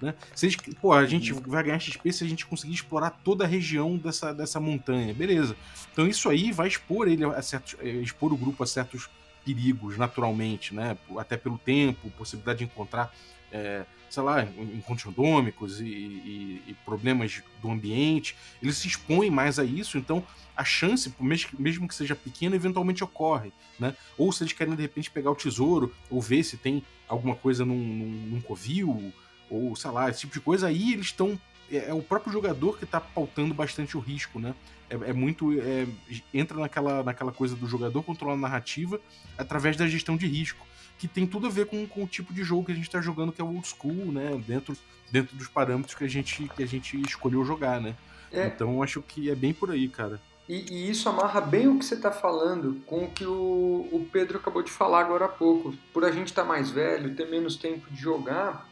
Né? 0.00 0.14
Se 0.34 0.46
eles, 0.46 0.56
pô, 0.80 0.92
a 0.92 1.06
gente 1.06 1.32
vai 1.32 1.62
ganhar 1.62 1.78
XP 1.78 2.12
se 2.12 2.24
a 2.24 2.28
gente 2.28 2.44
conseguir 2.44 2.74
explorar 2.74 3.10
toda 3.10 3.44
a 3.44 3.46
região 3.46 3.96
dessa, 3.96 4.34
dessa 4.34 4.58
montanha, 4.58 5.14
beleza. 5.14 5.56
Então 5.92 6.06
isso 6.06 6.28
aí 6.28 6.50
vai 6.50 6.66
expor 6.66 7.06
ele 7.06 7.24
a 7.24 7.40
certos, 7.40 7.76
eh, 7.80 7.88
expor 7.88 8.32
o 8.32 8.36
grupo 8.36 8.64
a 8.64 8.66
certos 8.66 9.08
perigos 9.44 9.96
naturalmente, 9.96 10.74
né? 10.74 10.96
Até 11.16 11.36
pelo 11.36 11.56
tempo, 11.56 12.10
possibilidade 12.10 12.58
de 12.58 12.64
encontrar, 12.64 13.14
eh, 13.52 13.84
sei 14.10 14.22
lá, 14.22 14.42
encontros 14.42 15.04
randômicos 15.04 15.80
e, 15.80 15.84
e- 15.84 16.62
e 16.68 16.74
problemas 16.84 17.42
do 17.62 17.70
ambiente. 17.70 18.36
Eles 18.62 18.76
se 18.76 18.88
expõem 18.88 19.30
mais 19.30 19.58
a 19.58 19.64
isso, 19.64 19.96
então 19.96 20.24
a 20.56 20.64
chance, 20.64 21.12
mes- 21.18 21.46
mesmo 21.58 21.88
que 21.88 21.94
seja 21.94 22.14
pequena, 22.14 22.54
eventualmente 22.56 23.02
ocorre, 23.02 23.52
né? 23.78 23.94
Ou 24.18 24.30
se 24.32 24.42
eles 24.42 24.52
querem 24.52 24.74
de 24.74 24.82
repente 24.82 25.10
pegar 25.10 25.30
o 25.30 25.34
tesouro 25.34 25.94
ou 26.10 26.20
ver 26.20 26.42
se 26.44 26.56
tem 26.56 26.82
alguma 27.08 27.34
coisa 27.34 27.64
num, 27.64 27.74
num, 27.78 28.10
num 28.32 28.40
covil 28.40 29.12
ou 29.48 29.74
sei 29.76 29.90
lá, 29.90 30.08
esse 30.10 30.20
tipo 30.20 30.32
de 30.34 30.40
coisa, 30.40 30.66
aí 30.68 30.92
eles 30.92 31.06
estão. 31.06 31.38
É, 31.70 31.88
é 31.88 31.94
o 31.94 32.02
próprio 32.02 32.32
jogador 32.32 32.76
que 32.78 32.84
está 32.84 33.00
pautando 33.00 33.54
bastante 33.54 33.96
o 33.96 34.00
risco, 34.00 34.38
né? 34.38 34.54
É, 34.90 35.10
é 35.10 35.12
muito. 35.14 35.58
é, 35.58 35.86
entra 36.34 36.58
naquela, 36.60 37.02
naquela 37.02 37.32
coisa 37.32 37.56
do 37.56 37.66
jogador 37.66 38.02
controlar 38.02 38.34
a 38.34 38.36
narrativa 38.36 39.00
através 39.38 39.74
da 39.76 39.86
gestão 39.88 40.16
de 40.18 40.26
risco, 40.26 40.66
que 41.02 41.08
tem 41.08 41.26
tudo 41.26 41.48
a 41.48 41.50
ver 41.50 41.66
com, 41.66 41.84
com 41.84 42.04
o 42.04 42.06
tipo 42.06 42.32
de 42.32 42.44
jogo 42.44 42.66
que 42.66 42.70
a 42.70 42.74
gente 42.76 42.86
está 42.86 43.00
jogando, 43.00 43.32
que 43.32 43.40
é 43.40 43.44
o 43.44 43.48
old 43.48 43.66
school, 43.66 44.12
né? 44.12 44.40
Dentro, 44.46 44.76
dentro 45.10 45.34
dos 45.34 45.48
parâmetros 45.48 45.96
que 45.96 46.04
a 46.04 46.08
gente, 46.08 46.48
que 46.54 46.62
a 46.62 46.66
gente 46.66 46.96
escolheu 47.02 47.44
jogar, 47.44 47.80
né? 47.80 47.96
É. 48.30 48.46
Então 48.46 48.80
acho 48.80 49.02
que 49.02 49.28
é 49.28 49.34
bem 49.34 49.52
por 49.52 49.72
aí, 49.72 49.88
cara. 49.88 50.20
E, 50.48 50.72
e 50.72 50.88
isso 50.88 51.08
amarra 51.08 51.40
bem 51.40 51.66
o 51.66 51.76
que 51.76 51.84
você 51.84 51.96
está 51.96 52.12
falando 52.12 52.80
com 52.86 53.02
o 53.02 53.10
que 53.10 53.24
o, 53.24 53.88
o 53.90 54.08
Pedro 54.12 54.38
acabou 54.38 54.62
de 54.62 54.70
falar 54.70 55.00
agora 55.00 55.24
há 55.24 55.28
pouco. 55.28 55.74
Por 55.92 56.04
a 56.04 56.12
gente 56.12 56.28
estar 56.28 56.44
mais 56.44 56.70
velho, 56.70 57.16
ter 57.16 57.28
menos 57.28 57.56
tempo 57.56 57.90
de 57.90 58.00
jogar, 58.00 58.68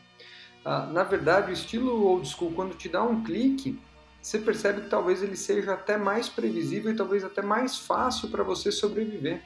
Ah, 0.65 0.87
na 0.87 1.03
verdade, 1.03 1.51
o 1.51 1.53
estilo 1.53 2.07
old 2.07 2.29
school, 2.29 2.53
quando 2.53 2.77
te 2.77 2.89
dá 2.89 3.03
um 3.03 3.25
clique, 3.25 3.77
você 4.23 4.39
percebe 4.39 4.83
que 4.83 4.89
talvez 4.89 5.21
ele 5.21 5.37
seja 5.37 5.73
até 5.73 5.97
mais 5.97 6.29
previsível 6.29 6.93
e 6.93 6.97
talvez 6.97 7.25
até 7.25 7.43
mais 7.43 7.77
fácil 7.77 8.29
para 8.29 8.45
você 8.45 8.71
sobreviver. 8.71 9.43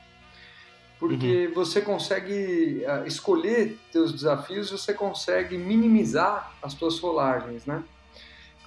Porque 1.09 1.49
uhum. 1.49 1.55
você 1.55 1.83
consegue 1.83 2.83
uh, 2.87 3.07
escolher 3.07 3.79
teus 3.93 4.11
desafios, 4.11 4.71
você 4.71 4.95
consegue 4.95 5.59
minimizar 5.59 6.55
as 6.63 6.73
tuas 6.73 6.99
rolagens, 6.99 7.67
né? 7.67 7.83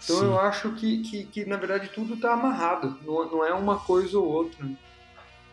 Então 0.04 0.20
Sim. 0.20 0.26
eu 0.26 0.40
acho 0.40 0.72
que, 0.74 1.00
que, 1.00 1.24
que, 1.26 1.46
na 1.46 1.58
verdade, 1.58 1.90
tudo 1.90 2.14
está 2.14 2.34
amarrado, 2.34 2.98
não, 3.04 3.30
não, 3.30 3.44
é 3.44 3.54
uma 3.54 3.80
coisa 3.80 4.20
ou 4.20 4.26
outra. 4.26 4.64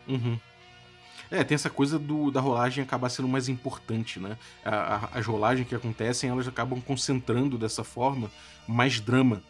Uhum. 0.07 0.39
É, 1.31 1.43
tem 1.43 1.55
essa 1.55 1.71
coisa 1.71 1.97
do, 1.97 2.29
da 2.29 2.39
rolagem 2.39 2.83
acabar 2.83 3.09
sendo 3.09 3.27
mais 3.27 3.49
importante, 3.49 4.19
né? 4.19 4.37
A, 4.63 4.75
a, 4.95 5.19
as 5.19 5.25
rolagens 5.25 5.67
que 5.67 5.73
acontecem, 5.73 6.29
elas 6.29 6.47
acabam 6.47 6.79
concentrando 6.79 7.57
dessa 7.57 7.83
forma 7.83 8.29
mais 8.67 8.99
drama, 8.99 9.41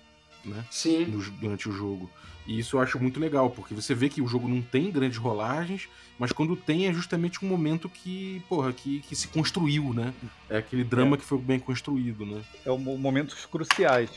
né? 0.46 0.66
Sim. 0.70 1.06
No, 1.06 1.22
durante 1.32 1.70
o 1.70 1.72
jogo. 1.72 2.10
E 2.48 2.60
isso 2.60 2.78
eu 2.78 2.82
acho 2.82 3.00
muito 3.00 3.20
legal, 3.20 3.50
porque 3.50 3.74
você 3.74 3.96
vê 3.96 4.08
que 4.08 4.22
o 4.22 4.28
jogo 4.28 4.48
não 4.48 4.62
tem 4.62 4.92
grandes 4.92 5.18
rolagens, 5.18 5.90
mas 6.20 6.32
quando 6.32 6.56
tem 6.56 6.88
é 6.88 6.94
justamente 6.94 7.44
um 7.44 7.48
momento 7.48 7.90
que, 7.90 8.42
porra, 8.48 8.72
que, 8.72 9.00
que 9.02 9.16
se 9.16 9.28
construiu, 9.28 9.94
né? 9.94 10.14
É 10.50 10.58
aquele 10.58 10.84
drama 10.84 11.16
é. 11.16 11.20
que 11.20 11.26
foi 11.26 11.40
bem 11.40 11.60
construído, 11.60 12.26
né? 12.26 12.42
É 12.64 12.72
um 12.72 12.78
momentos 12.78 13.46
cruciais. 13.46 14.12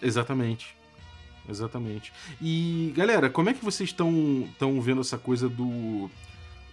Exatamente. 0.00 0.76
Exatamente. 1.48 2.12
E, 2.40 2.92
galera, 2.94 3.30
como 3.30 3.48
é 3.48 3.54
que 3.54 3.64
vocês 3.64 3.88
estão 3.88 4.46
vendo 4.82 5.00
essa 5.00 5.16
coisa 5.16 5.48
do. 5.48 6.10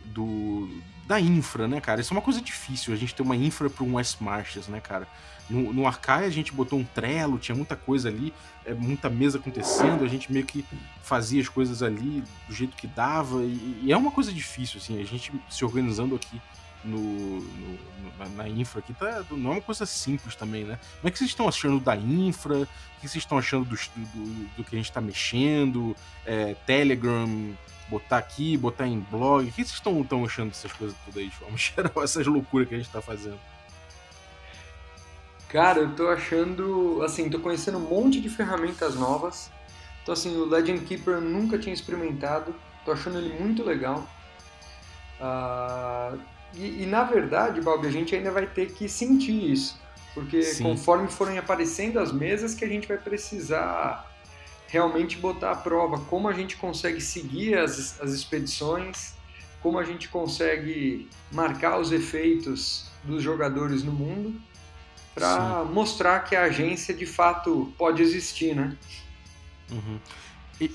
Do 0.05 0.69
da 1.05 1.19
infra, 1.19 1.67
né, 1.67 1.79
cara? 1.79 2.01
Isso 2.01 2.13
é 2.13 2.17
uma 2.17 2.21
coisa 2.21 2.41
difícil, 2.41 2.93
a 2.93 2.97
gente 2.97 3.13
ter 3.13 3.21
uma 3.21 3.35
infra 3.35 3.69
para 3.69 3.83
um 3.83 3.95
West 3.95 4.19
Marches, 4.19 4.67
né, 4.67 4.79
cara? 4.79 5.07
No, 5.47 5.71
no 5.71 5.85
Arcaia 5.85 6.25
a 6.25 6.31
gente 6.31 6.51
botou 6.51 6.79
um 6.79 6.83
trelo, 6.83 7.37
tinha 7.37 7.55
muita 7.55 7.75
coisa 7.75 8.09
ali, 8.09 8.33
é, 8.65 8.73
muita 8.73 9.07
mesa 9.07 9.37
acontecendo, 9.37 10.03
a 10.03 10.07
gente 10.07 10.31
meio 10.33 10.45
que 10.45 10.65
fazia 11.03 11.39
as 11.39 11.47
coisas 11.47 11.83
ali 11.83 12.23
do 12.47 12.53
jeito 12.53 12.75
que 12.75 12.87
dava, 12.87 13.43
e, 13.43 13.81
e 13.83 13.91
é 13.91 13.97
uma 13.97 14.09
coisa 14.09 14.33
difícil, 14.33 14.79
assim, 14.81 14.99
a 14.99 15.05
gente 15.05 15.31
se 15.47 15.63
organizando 15.63 16.15
aqui 16.15 16.41
no, 16.83 17.41
no 17.41 17.79
na, 18.17 18.25
na, 18.29 18.49
infra 18.49 18.79
aqui 18.79 18.93
tá, 18.93 19.23
não 19.31 19.51
é 19.51 19.53
uma 19.55 19.61
coisa 19.61 19.85
simples 19.85 20.35
também, 20.35 20.63
né? 20.63 20.79
Como 20.97 21.07
é 21.07 21.11
que 21.11 21.17
vocês 21.17 21.29
estão 21.29 21.47
achando 21.47 21.79
da 21.79 21.95
infra? 21.95 22.61
O 22.61 23.01
que 23.01 23.07
vocês 23.07 23.23
estão 23.23 23.37
achando 23.37 23.65
do, 23.65 23.75
do, 23.75 24.49
do 24.57 24.63
que 24.63 24.75
a 24.75 24.77
gente 24.77 24.89
está 24.89 25.01
mexendo? 25.01 25.95
É, 26.25 26.55
Telegram, 26.65 27.27
botar 27.89 28.17
aqui, 28.17 28.57
botar 28.57 28.87
em 28.87 28.99
blog? 28.99 29.47
O 29.47 29.51
que 29.51 29.63
vocês 29.63 29.71
estão 29.71 30.25
achando 30.25 30.49
dessas 30.49 30.71
coisas 30.73 30.95
tudo 31.05 31.19
aí 31.19 31.27
de 31.27 31.35
forma 31.35 31.57
geral, 31.57 32.03
essas 32.03 32.25
loucuras 32.25 32.67
que 32.67 32.75
a 32.75 32.77
gente 32.77 32.87
está 32.87 33.01
fazendo? 33.01 33.39
Cara, 35.49 35.79
eu 35.79 35.95
tô 35.95 36.09
achando, 36.09 37.01
assim, 37.03 37.29
tô 37.29 37.39
conhecendo 37.39 37.77
um 37.77 37.87
monte 37.87 38.19
de 38.19 38.29
ferramentas 38.29 38.95
novas. 38.95 39.49
Então, 40.01 40.13
assim, 40.13 40.35
o 40.35 40.45
Legend 40.45 40.83
Keeper 40.85 41.15
eu 41.15 41.21
nunca 41.21 41.57
tinha 41.57 41.73
experimentado. 41.73 42.53
Tô 42.83 42.91
achando 42.91 43.17
ele 43.17 43.39
muito 43.39 43.63
legal. 43.63 44.07
Uh, 45.19 46.19
e, 46.53 46.83
e, 46.83 46.85
na 46.85 47.03
verdade, 47.03 47.61
Bob, 47.61 47.87
a 47.87 47.91
gente 47.91 48.15
ainda 48.15 48.31
vai 48.31 48.45
ter 48.45 48.73
que 48.73 48.89
sentir 48.89 49.51
isso. 49.51 49.79
Porque 50.13 50.41
Sim. 50.41 50.63
conforme 50.63 51.07
forem 51.07 51.37
aparecendo 51.37 51.99
as 51.99 52.11
mesas 52.11 52.53
que 52.53 52.63
a 52.63 52.67
gente 52.67 52.87
vai 52.87 52.97
precisar 52.97 54.09
realmente 54.67 55.17
botar 55.17 55.51
à 55.51 55.55
prova 55.55 55.99
como 56.01 56.27
a 56.27 56.33
gente 56.33 56.57
consegue 56.57 57.01
seguir 57.01 57.57
as, 57.57 57.99
as 58.01 58.11
expedições, 58.11 59.13
como 59.61 59.79
a 59.79 59.83
gente 59.83 60.09
consegue 60.09 61.09
marcar 61.31 61.79
os 61.79 61.91
efeitos 61.91 62.89
dos 63.03 63.23
jogadores 63.23 63.83
no 63.83 63.91
mundo 63.91 64.39
para 65.13 65.63
mostrar 65.63 66.19
que 66.21 66.35
a 66.35 66.43
agência 66.43 66.93
de 66.93 67.05
fato 67.05 67.73
pode 67.77 68.01
existir, 68.01 68.53
né? 68.53 68.75
Uhum. 69.71 69.99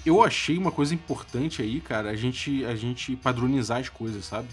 Eu 0.05 0.22
achei 0.22 0.59
uma 0.59 0.72
coisa 0.72 0.95
importante 0.95 1.62
aí, 1.62 1.80
cara, 1.80 2.11
a 2.11 2.16
gente, 2.16 2.64
a 2.64 2.74
gente 2.74 3.16
padronizar 3.16 3.80
as 3.80 3.88
coisas, 3.88 4.24
sabe? 4.24 4.49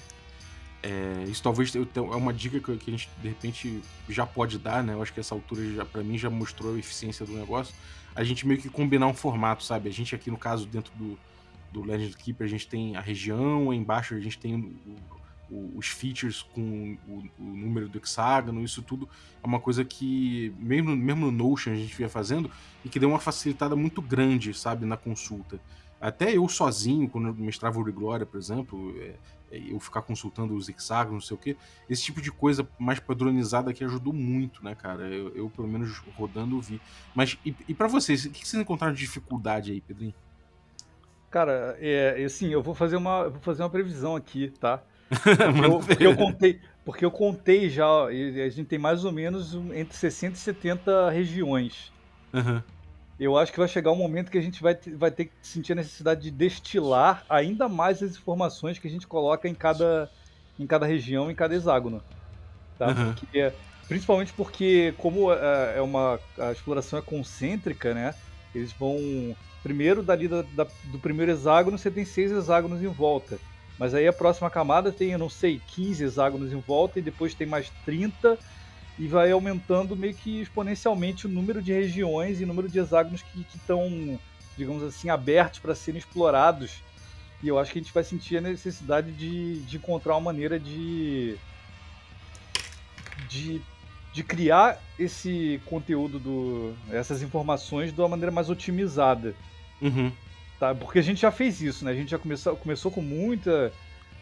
É, 0.83 1.25
isso 1.27 1.41
talvez 1.41 1.73
é 1.75 1.99
uma 1.99 2.33
dica 2.33 2.59
que 2.59 2.71
a 2.71 2.91
gente 2.91 3.09
de 3.21 3.27
repente 3.27 3.81
já 4.07 4.25
pode 4.25 4.57
dar, 4.57 4.83
né? 4.83 4.93
Eu 4.93 5.01
acho 5.01 5.13
que 5.13 5.19
essa 5.19 5.33
altura 5.33 5.61
já 5.73 5.83
para 5.85 6.03
mim 6.03 6.17
já 6.17 6.29
mostrou 6.29 6.75
a 6.75 6.79
eficiência 6.79 7.25
do 7.25 7.33
negócio. 7.33 7.73
A 8.17 8.23
gente 8.23 8.47
meio 8.47 8.59
que 8.59 8.67
combinar 8.67 9.07
um 9.07 9.13
formato, 9.13 9.63
sabe? 9.63 9.87
A 9.87 9.93
gente 9.93 10.15
aqui 10.15 10.31
no 10.31 10.37
caso 10.37 10.65
dentro 10.65 10.91
do, 10.95 11.17
do 11.71 11.83
Legend 11.83 12.17
Keeper 12.17 12.45
a 12.45 12.49
gente 12.49 12.67
tem 12.67 12.95
a 12.95 13.01
região, 13.01 13.71
embaixo 13.71 14.15
a 14.15 14.19
gente 14.19 14.39
tem 14.39 14.55
o, 15.49 15.77
os 15.77 15.87
features 15.87 16.41
com 16.41 16.97
o, 17.07 17.23
o, 17.39 17.43
número 17.43 17.87
do 17.87 17.97
hexágono, 17.97 18.63
isso 18.63 18.81
tudo 18.81 19.07
é 19.41 19.47
uma 19.47 19.59
coisa 19.59 19.85
que, 19.85 20.53
mesmo, 20.57 20.95
mesmo 20.95 21.31
no 21.31 21.31
Notion, 21.31 21.71
a 21.71 21.75
gente 21.75 21.95
via 21.95 22.09
fazendo 22.09 22.49
e 22.83 22.89
que 22.89 22.99
deu 22.99 23.09
uma 23.09 23.19
facilitada 23.19 23.75
muito 23.75 24.01
grande, 24.01 24.53
sabe, 24.53 24.85
na 24.85 24.97
consulta. 24.97 25.59
Até 25.99 26.35
eu 26.35 26.47
sozinho, 26.47 27.09
quando 27.09 27.27
eu 27.27 27.33
mestrava 27.33 27.79
o 27.79 27.91
Glória, 27.91 28.25
por 28.25 28.37
exemplo, 28.37 28.95
é, 28.99 29.15
é, 29.51 29.61
eu 29.71 29.79
ficar 29.79 30.01
consultando 30.01 30.55
os 30.55 30.69
hexágonos, 30.69 31.23
não 31.23 31.27
sei 31.27 31.35
o 31.35 31.39
que, 31.39 31.57
esse 31.89 32.03
tipo 32.03 32.21
de 32.21 32.31
coisa 32.31 32.67
mais 32.77 32.99
padronizada 32.99 33.71
aqui 33.71 33.83
ajudou 33.83 34.13
muito, 34.13 34.63
né, 34.63 34.75
cara? 34.75 35.03
Eu, 35.03 35.35
eu 35.35 35.49
pelo 35.49 35.67
menos 35.67 35.97
rodando, 36.15 36.59
vi. 36.61 36.79
Mas, 37.15 37.37
e, 37.45 37.55
e 37.67 37.73
para 37.73 37.87
vocês, 37.87 38.25
o 38.25 38.29
que 38.29 38.47
vocês 38.47 38.61
encontraram 38.61 38.93
de 38.93 38.99
dificuldade 38.99 39.71
aí, 39.71 39.81
Pedrinho? 39.81 40.13
Cara, 41.31 41.77
é, 41.79 42.23
assim, 42.23 42.49
eu 42.49 42.61
vou 42.61 42.75
fazer 42.75 42.95
uma, 42.95 43.29
vou 43.29 43.41
fazer 43.41 43.63
uma 43.63 43.69
previsão 43.69 44.15
aqui, 44.15 44.51
tá? 44.59 44.81
Eu, 45.63 45.79
porque 45.79 46.05
eu, 46.05 46.17
contei, 46.17 46.59
porque 46.83 47.05
eu 47.05 47.11
contei 47.11 47.69
já, 47.69 47.87
a 48.07 48.49
gente 48.49 48.65
tem 48.65 48.77
mais 48.77 49.05
ou 49.05 49.11
menos 49.13 49.55
entre 49.73 49.95
60 49.95 50.35
e 50.35 50.37
70 50.37 51.09
regiões. 51.11 51.93
Uhum. 52.33 52.61
Eu 53.19 53.35
acho 53.35 53.51
que 53.51 53.59
vai 53.59 53.67
chegar 53.67 53.91
um 53.91 53.95
momento 53.95 54.29
que 54.29 54.37
a 54.37 54.41
gente 54.41 54.61
vai, 54.61 54.77
vai 54.95 55.09
ter 55.09 55.25
que 55.25 55.31
sentir 55.41 55.71
a 55.71 55.75
necessidade 55.75 56.21
de 56.21 56.29
destilar 56.29 57.25
ainda 57.27 57.67
mais 57.67 58.03
as 58.03 58.11
informações 58.11 58.77
que 58.77 58.87
a 58.87 58.91
gente 58.91 59.07
coloca 59.07 59.47
em 59.47 59.55
cada, 59.55 60.09
em 60.59 60.67
cada 60.67 60.85
região, 60.85 61.31
em 61.31 61.35
cada 61.35 61.55
hexágono. 61.55 62.01
Tá? 62.77 62.89
Uhum. 62.89 63.13
Porque, 63.13 63.51
principalmente 63.87 64.33
porque, 64.33 64.93
como 64.99 65.33
é, 65.33 65.77
é 65.77 65.81
uma, 65.81 66.19
a 66.37 66.51
exploração 66.51 66.99
é 66.99 67.01
concêntrica, 67.01 67.93
né? 67.93 68.13
Eles 68.53 68.71
vão. 68.71 69.35
Primeiro, 69.63 70.03
dali 70.03 70.27
da, 70.27 70.43
da, 70.53 70.67
do 70.85 70.99
primeiro 70.99 71.31
hexágono, 71.31 71.77
você 71.77 71.89
tem 71.89 72.05
seis 72.05 72.31
hexágonos 72.31 72.81
em 72.81 72.87
volta. 72.87 73.39
Mas 73.79 73.93
aí 73.93 74.07
a 74.07 74.13
próxima 74.13 74.49
camada 74.49 74.91
tem, 74.91 75.11
eu 75.11 75.19
não 75.19 75.29
sei, 75.29 75.61
15 75.75 76.03
hexágonos 76.03 76.53
em 76.53 76.59
volta 76.59 76.99
e 76.99 77.01
depois 77.01 77.35
tem 77.35 77.45
mais 77.45 77.69
30 77.85 78.37
e 78.99 79.07
vai 79.07 79.31
aumentando 79.31 79.95
meio 79.95 80.13
que 80.13 80.41
exponencialmente 80.41 81.27
o 81.27 81.29
número 81.29 81.61
de 81.61 81.71
regiões 81.71 82.41
e 82.41 82.43
o 82.43 82.47
número 82.47 82.67
de 82.67 82.79
hexágonos 82.79 83.21
que 83.21 83.45
estão, 83.55 84.19
digamos 84.57 84.83
assim, 84.83 85.09
abertos 85.09 85.59
para 85.59 85.75
serem 85.75 85.99
explorados. 85.99 86.81
E 87.43 87.47
eu 87.47 87.59
acho 87.59 87.71
que 87.71 87.77
a 87.77 87.81
gente 87.81 87.93
vai 87.93 88.03
sentir 88.03 88.37
a 88.37 88.41
necessidade 88.41 89.11
de, 89.11 89.59
de 89.59 89.77
encontrar 89.77 90.13
uma 90.13 90.21
maneira 90.21 90.59
de, 90.59 91.35
de, 93.29 93.61
de 94.11 94.23
criar 94.23 94.81
esse 94.97 95.61
conteúdo, 95.65 96.17
do, 96.17 96.73
essas 96.91 97.21
informações 97.21 97.93
de 97.93 98.01
uma 98.01 98.09
maneira 98.09 98.31
mais 98.31 98.49
otimizada. 98.49 99.35
Uhum. 99.79 100.11
Tá? 100.59 100.73
Porque 100.73 100.97
a 100.97 101.03
gente 101.03 101.21
já 101.21 101.31
fez 101.31 101.61
isso, 101.61 101.85
né? 101.85 101.91
A 101.91 101.95
gente 101.95 102.09
já 102.09 102.17
começou, 102.17 102.55
começou 102.55 102.91
com 102.91 103.01
muita, 103.01 103.71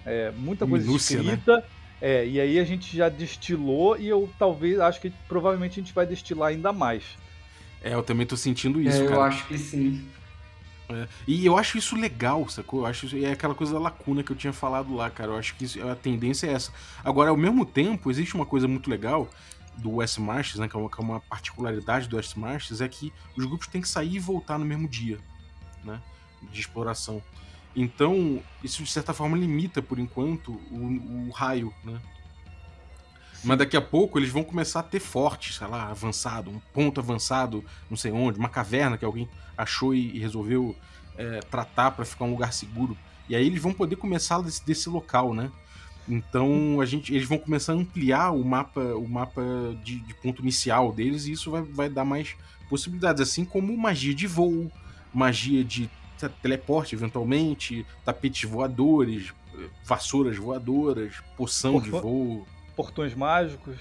é, 0.05 0.32
muita 0.32 0.67
coisa 0.67 0.86
Minúcia, 0.86 1.15
escrita. 1.15 1.57
Né? 1.57 1.63
É, 2.07 2.23
e 2.23 2.39
aí 2.39 2.59
a 2.59 2.63
gente 2.63 2.95
já 2.95 3.09
destilou 3.09 3.97
e 3.97 4.07
eu 4.07 4.29
talvez, 4.37 4.79
acho 4.79 5.01
que 5.01 5.11
provavelmente 5.27 5.79
a 5.79 5.83
gente 5.83 5.91
vai 5.91 6.05
destilar 6.05 6.49
ainda 6.49 6.71
mais. 6.71 7.03
É, 7.81 7.95
eu 7.95 8.03
também 8.03 8.27
tô 8.27 8.37
sentindo 8.37 8.79
isso, 8.79 9.01
é, 9.01 9.05
cara. 9.05 9.15
Eu 9.15 9.21
acho 9.23 9.47
que 9.47 9.57
sim. 9.57 10.07
É. 10.87 11.07
E 11.27 11.43
eu 11.43 11.57
acho 11.57 11.79
isso 11.79 11.95
legal, 11.95 12.47
sacou? 12.47 12.81
Eu 12.81 12.85
acho 12.85 13.07
isso, 13.07 13.17
é 13.17 13.31
aquela 13.31 13.55
coisa 13.55 13.73
da 13.73 13.79
lacuna 13.79 14.21
que 14.21 14.31
eu 14.31 14.35
tinha 14.35 14.53
falado 14.53 14.93
lá, 14.93 15.09
cara. 15.09 15.31
Eu 15.31 15.37
acho 15.39 15.55
que 15.55 15.65
isso, 15.65 15.81
a 15.81 15.95
tendência 15.95 16.45
é 16.45 16.53
essa. 16.53 16.71
Agora, 17.03 17.31
ao 17.31 17.37
mesmo 17.37 17.65
tempo, 17.65 18.11
existe 18.11 18.35
uma 18.35 18.45
coisa 18.45 18.67
muito 18.67 18.87
legal 18.87 19.27
do 19.75 19.95
West 19.95 20.19
Marches, 20.19 20.59
né, 20.59 20.67
que 20.67 20.75
é 20.75 20.79
uma, 20.79 20.87
que 20.91 21.01
é 21.01 21.03
uma 21.03 21.19
particularidade 21.21 22.07
do 22.07 22.17
West 22.17 22.35
Marches, 22.35 22.81
é 22.81 22.87
que 22.87 23.11
os 23.35 23.45
grupos 23.45 23.65
têm 23.65 23.81
que 23.81 23.89
sair 23.89 24.13
e 24.13 24.19
voltar 24.19 24.59
no 24.59 24.65
mesmo 24.65 24.87
dia, 24.87 25.17
né? 25.83 25.99
de 26.51 26.61
exploração. 26.61 27.19
Então, 27.76 28.41
isso 28.63 28.84
de 28.84 28.89
certa 28.89 29.13
forma 29.13 29.38
limita, 29.38 29.82
por 29.82 29.99
enquanto, 29.99 30.53
o, 30.71 31.28
o 31.28 31.32
raio, 31.32 31.73
né? 31.84 31.99
Mas 33.43 33.59
daqui 33.59 33.78
a 33.78 33.82
pouco 33.82 34.17
eles 34.17 34.32
vão 34.32 34.43
começar 34.43 34.80
a 34.80 34.84
ter 34.84 34.99
forte, 34.99 35.53
sei 35.53 35.67
lá, 35.67 35.89
avançado, 35.89 36.49
um 36.49 36.59
ponto 36.73 36.99
avançado, 36.99 37.63
não 37.89 37.95
sei 37.95 38.11
onde, 38.11 38.39
uma 38.39 38.49
caverna 38.49 38.97
que 38.97 39.05
alguém 39.05 39.30
achou 39.55 39.93
e, 39.93 40.15
e 40.15 40.19
resolveu 40.19 40.76
é, 41.15 41.41
tratar 41.41 41.91
para 41.91 42.05
ficar 42.05 42.26
um 42.26 42.32
lugar 42.32 42.51
seguro. 42.53 42.97
E 43.30 43.36
aí 43.36 43.45
eles 43.45 43.61
vão 43.61 43.71
poder 43.71 43.97
começar 43.97 44.41
desse, 44.41 44.65
desse 44.65 44.89
local, 44.89 45.34
né? 45.34 45.51
Então 46.07 46.80
a 46.82 46.86
gente, 46.86 47.13
eles 47.13 47.28
vão 47.28 47.38
começar 47.38 47.73
a 47.73 47.76
ampliar 47.76 48.32
o 48.32 48.43
mapa, 48.43 48.80
o 48.80 49.07
mapa 49.07 49.41
de, 49.84 49.99
de 49.99 50.13
ponto 50.15 50.41
inicial 50.41 50.91
deles 50.91 51.26
e 51.26 51.32
isso 51.32 51.51
vai, 51.51 51.61
vai 51.61 51.89
dar 51.89 52.05
mais 52.05 52.36
possibilidades, 52.69 53.21
assim 53.21 53.45
como 53.45 53.76
magia 53.78 54.13
de 54.13 54.26
voo, 54.26 54.71
magia 55.13 55.63
de 55.63 55.89
teleporte 56.41 56.95
eventualmente, 56.95 57.86
tapetes 58.03 58.49
voadores, 58.49 59.34
vassouras 59.84 60.38
voadoras, 60.38 61.22
poção 61.38 61.74
Porto... 61.74 61.86
de 61.86 61.91
voo. 61.91 62.47
Portões 62.76 63.13
mágicos. 63.13 63.78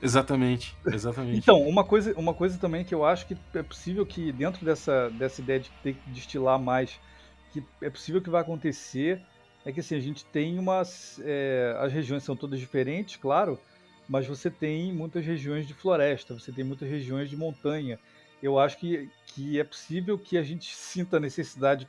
Exatamente, 0.00 0.76
exatamente. 0.86 1.38
Então, 1.38 1.60
uma 1.62 1.84
coisa, 1.84 2.12
uma 2.16 2.34
coisa 2.34 2.58
também 2.58 2.84
que 2.84 2.94
eu 2.94 3.04
acho 3.04 3.26
que 3.26 3.36
é 3.54 3.62
possível 3.62 4.06
que, 4.06 4.30
dentro 4.32 4.64
dessa, 4.64 5.10
dessa 5.10 5.40
ideia 5.40 5.60
de 5.60 5.70
ter 5.82 5.94
que 5.94 6.10
destilar 6.10 6.58
mais, 6.58 6.98
que 7.52 7.62
é 7.82 7.90
possível 7.90 8.20
que 8.20 8.30
vai 8.30 8.42
acontecer, 8.42 9.20
é 9.64 9.72
que 9.72 9.80
assim, 9.80 9.96
a 9.96 10.00
gente 10.00 10.24
tem 10.26 10.58
umas. 10.58 11.20
É, 11.24 11.76
as 11.80 11.92
regiões 11.92 12.22
são 12.22 12.36
todas 12.36 12.60
diferentes, 12.60 13.16
claro, 13.16 13.58
mas 14.08 14.26
você 14.26 14.50
tem 14.50 14.92
muitas 14.92 15.24
regiões 15.24 15.66
de 15.66 15.74
floresta, 15.74 16.34
você 16.34 16.52
tem 16.52 16.64
muitas 16.64 16.88
regiões 16.88 17.28
de 17.28 17.36
montanha. 17.36 17.98
Eu 18.42 18.58
acho 18.58 18.78
que, 18.78 19.08
que 19.26 19.58
é 19.58 19.64
possível 19.64 20.18
que 20.18 20.38
a 20.38 20.42
gente 20.42 20.74
sinta 20.74 21.16
a 21.16 21.20
necessidade, 21.20 21.88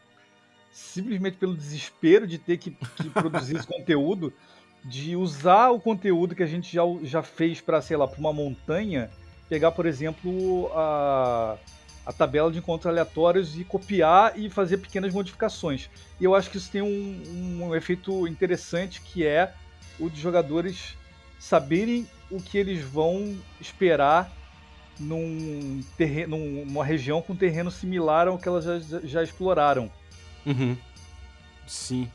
simplesmente 0.72 1.38
pelo 1.38 1.56
desespero 1.56 2.26
de 2.26 2.38
ter 2.38 2.58
que, 2.58 2.72
que 2.72 3.10
produzir 3.10 3.58
esse 3.58 3.68
conteúdo, 3.68 4.34
de 4.84 5.16
usar 5.16 5.70
o 5.70 5.80
conteúdo 5.80 6.36
que 6.36 6.44
a 6.44 6.48
gente 6.48 6.74
já, 6.74 6.84
já 7.04 7.22
fez 7.22 7.62
para, 7.62 7.82
sei 7.82 7.98
lá, 7.98 8.08
para 8.08 8.20
uma 8.20 8.34
montanha, 8.34 9.10
pegar, 9.48 9.72
por 9.72 9.86
exemplo, 9.86 10.72
a, 10.74 11.58
a 12.06 12.14
tabela 12.14 12.52
de 12.52 12.60
encontros 12.60 12.88
aleatórios 12.88 13.58
e 13.58 13.64
copiar 13.64 14.38
e 14.40 14.50
fazer 14.50 14.78
pequenas 14.78 15.14
modificações. 15.14 15.90
E 16.20 16.24
eu 16.24 16.34
acho 16.34 16.50
que 16.50 16.58
isso 16.58 16.72
tem 16.72 16.82
um, 16.82 17.64
um 17.68 17.76
efeito 17.76 18.28
interessante 18.28 19.02
que 19.02 19.26
é 19.26 19.54
o 20.00 20.10
de 20.10 20.20
jogadores 20.20 20.96
saberem 21.38 22.08
o 22.32 22.42
que 22.42 22.58
eles 22.58 22.82
vão 22.82 23.38
esperar 23.60 24.32
num 25.00 25.82
terreno, 25.98 26.38
numa 26.38 26.84
região 26.84 27.22
com 27.22 27.36
terreno 27.36 27.72
similar 27.72 28.28
ao 28.28 28.38
que 28.38 28.48
elas 28.48 28.66
já, 28.66 29.00
já 29.04 29.24
exploraram. 29.24 29.90
Uhum. 30.46 30.76
Sim. 31.68 32.10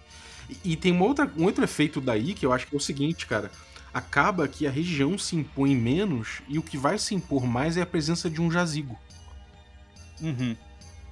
E, 0.64 0.76
tem 0.76 0.92
uma 0.92 1.06
outra, 1.06 1.30
um 1.36 1.44
outro 1.44 1.64
efeito 1.64 2.00
daí 2.00 2.34
que 2.34 2.44
eu 2.44 2.52
acho 2.52 2.66
que 2.66 2.74
é 2.74 2.78
o 2.78 2.80
seguinte, 2.80 3.26
cara. 3.26 3.50
Acaba 3.92 4.48
que 4.48 4.66
a 4.66 4.70
região 4.70 5.16
se 5.16 5.36
impõe 5.36 5.74
menos 5.76 6.42
e 6.48 6.58
o 6.58 6.62
que 6.62 6.76
vai 6.76 6.98
se 6.98 7.14
impor 7.14 7.46
mais 7.46 7.76
é 7.76 7.82
a 7.82 7.86
presença 7.86 8.28
de 8.28 8.40
um 8.40 8.50
jazigo. 8.50 8.98
Uhum. 10.20 10.56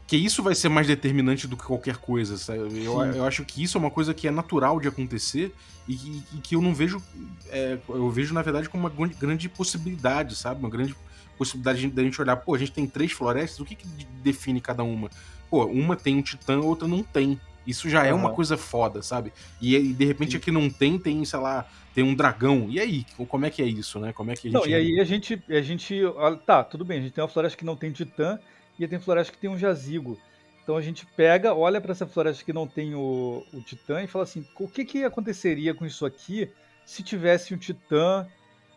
Que 0.06 0.16
isso 0.16 0.42
vai 0.42 0.54
ser 0.54 0.68
mais 0.68 0.86
determinante 0.86 1.46
do 1.46 1.56
que 1.56 1.64
qualquer 1.64 1.96
coisa, 1.96 2.36
sabe? 2.36 2.84
Eu, 2.84 3.00
eu 3.14 3.24
acho 3.24 3.44
que 3.44 3.62
isso 3.62 3.78
é 3.78 3.80
uma 3.80 3.90
coisa 3.90 4.12
que 4.12 4.26
é 4.26 4.32
natural 4.32 4.80
de 4.80 4.88
acontecer 4.88 5.54
e, 5.86 5.94
e, 5.94 6.24
e 6.34 6.40
que 6.40 6.56
eu 6.56 6.60
não 6.60 6.74
vejo. 6.74 7.00
É, 7.48 7.78
eu 7.88 8.10
vejo, 8.10 8.34
na 8.34 8.42
verdade, 8.42 8.68
como 8.68 8.88
uma 8.88 9.08
grande 9.08 9.48
possibilidade, 9.48 10.34
sabe? 10.34 10.58
Uma 10.58 10.68
grande 10.68 10.94
possibilidade 11.42 11.88
da 11.88 12.02
gente 12.02 12.20
olhar, 12.20 12.36
pô, 12.36 12.54
a 12.54 12.58
gente 12.58 12.72
tem 12.72 12.86
três 12.86 13.12
florestas, 13.12 13.58
o 13.58 13.64
que, 13.64 13.74
que 13.74 13.86
define 14.22 14.60
cada 14.60 14.82
uma? 14.82 15.10
Pô, 15.50 15.66
uma 15.66 15.96
tem 15.96 16.16
um 16.16 16.22
titã, 16.22 16.60
outra 16.60 16.86
não 16.86 17.02
tem. 17.02 17.40
Isso 17.66 17.88
já 17.88 18.04
é 18.04 18.12
uma 18.12 18.30
coisa 18.30 18.56
foda, 18.56 19.02
sabe? 19.02 19.32
E, 19.60 19.76
e 19.76 19.92
de 19.92 20.04
repente 20.04 20.32
Sim. 20.32 20.36
aqui 20.38 20.50
não 20.50 20.68
tem, 20.68 20.98
tem, 20.98 21.24
sei 21.24 21.38
lá, 21.38 21.66
tem 21.94 22.02
um 22.02 22.14
dragão. 22.14 22.66
E 22.68 22.80
aí, 22.80 23.04
como 23.28 23.44
é 23.46 23.50
que 23.50 23.62
é 23.62 23.66
isso, 23.66 24.00
né? 24.00 24.12
Como 24.12 24.30
é 24.30 24.34
que 24.34 24.48
a 24.48 24.50
gente. 24.50 24.60
Não, 24.60 24.66
e 24.66 24.74
aí 24.74 25.00
a 25.00 25.04
gente, 25.04 25.40
a 25.48 25.60
gente. 25.60 26.00
Tá, 26.44 26.64
tudo 26.64 26.84
bem, 26.84 26.98
a 26.98 27.02
gente 27.02 27.12
tem 27.12 27.22
uma 27.22 27.28
floresta 27.28 27.56
que 27.56 27.64
não 27.64 27.76
tem 27.76 27.92
titã 27.92 28.38
e 28.78 28.88
tem 28.88 28.98
floresta 28.98 29.32
que 29.32 29.38
tem 29.38 29.50
um 29.50 29.58
jazigo. 29.58 30.18
Então 30.62 30.76
a 30.76 30.80
gente 30.80 31.06
pega, 31.06 31.54
olha 31.54 31.80
para 31.80 31.92
essa 31.92 32.06
floresta 32.06 32.44
que 32.44 32.52
não 32.52 32.66
tem 32.66 32.94
o, 32.94 33.44
o 33.52 33.60
titã 33.60 34.02
e 34.02 34.06
fala 34.06 34.24
assim: 34.24 34.44
o 34.58 34.68
que, 34.68 34.84
que 34.84 35.04
aconteceria 35.04 35.74
com 35.74 35.86
isso 35.86 36.04
aqui 36.06 36.50
se 36.84 37.02
tivesse 37.02 37.54
um 37.54 37.58
titã 37.58 38.26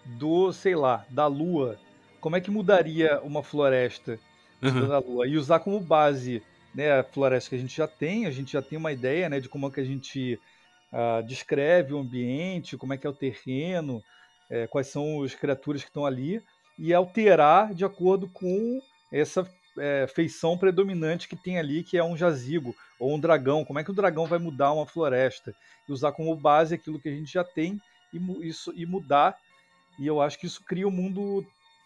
do, 0.05 0.51
sei 0.51 0.75
lá, 0.75 1.05
da 1.09 1.25
lua? 1.25 1.79
Como 2.25 2.35
é 2.35 2.41
que 2.41 2.49
mudaria 2.49 3.21
uma 3.21 3.43
floresta 3.43 4.19
uhum. 4.59 4.87
da 4.87 4.97
lua? 4.97 5.27
E 5.27 5.37
usar 5.37 5.59
como 5.59 5.79
base 5.79 6.41
né, 6.73 6.91
a 6.91 7.03
floresta 7.03 7.51
que 7.51 7.55
a 7.55 7.59
gente 7.59 7.77
já 7.77 7.87
tem, 7.87 8.25
a 8.25 8.31
gente 8.31 8.53
já 8.53 8.63
tem 8.63 8.79
uma 8.79 8.91
ideia 8.91 9.29
né, 9.29 9.39
de 9.39 9.47
como 9.47 9.67
é 9.67 9.69
que 9.69 9.79
a 9.79 9.83
gente 9.83 10.39
uh, 10.91 11.21
descreve 11.21 11.93
o 11.93 11.99
ambiente, 11.99 12.77
como 12.77 12.95
é 12.95 12.97
que 12.97 13.05
é 13.05 13.09
o 13.11 13.13
terreno, 13.13 14.01
é, 14.49 14.65
quais 14.65 14.87
são 14.87 15.21
as 15.21 15.35
criaturas 15.35 15.83
que 15.83 15.89
estão 15.91 16.03
ali, 16.03 16.41
e 16.79 16.95
alterar 16.95 17.75
de 17.75 17.85
acordo 17.85 18.27
com 18.27 18.81
essa 19.11 19.47
é, 19.77 20.07
feição 20.07 20.57
predominante 20.57 21.27
que 21.27 21.35
tem 21.35 21.59
ali, 21.59 21.83
que 21.83 21.95
é 21.95 22.03
um 22.03 22.17
jazigo 22.17 22.75
ou 22.99 23.13
um 23.13 23.19
dragão. 23.19 23.63
Como 23.63 23.77
é 23.77 23.83
que 23.83 23.91
o 23.91 23.95
dragão 23.95 24.25
vai 24.25 24.39
mudar 24.39 24.73
uma 24.73 24.87
floresta? 24.87 25.53
E 25.87 25.91
usar 25.91 26.11
como 26.11 26.35
base 26.35 26.73
aquilo 26.73 26.99
que 26.99 27.07
a 27.07 27.15
gente 27.15 27.31
já 27.31 27.43
tem 27.43 27.79
e, 28.11 28.49
isso, 28.49 28.73
e 28.75 28.83
mudar. 28.83 29.37
E 29.99 30.07
eu 30.07 30.19
acho 30.19 30.39
que 30.39 30.47
isso 30.47 30.63
cria 30.65 30.87
um 30.87 30.91
mundo 30.91 31.45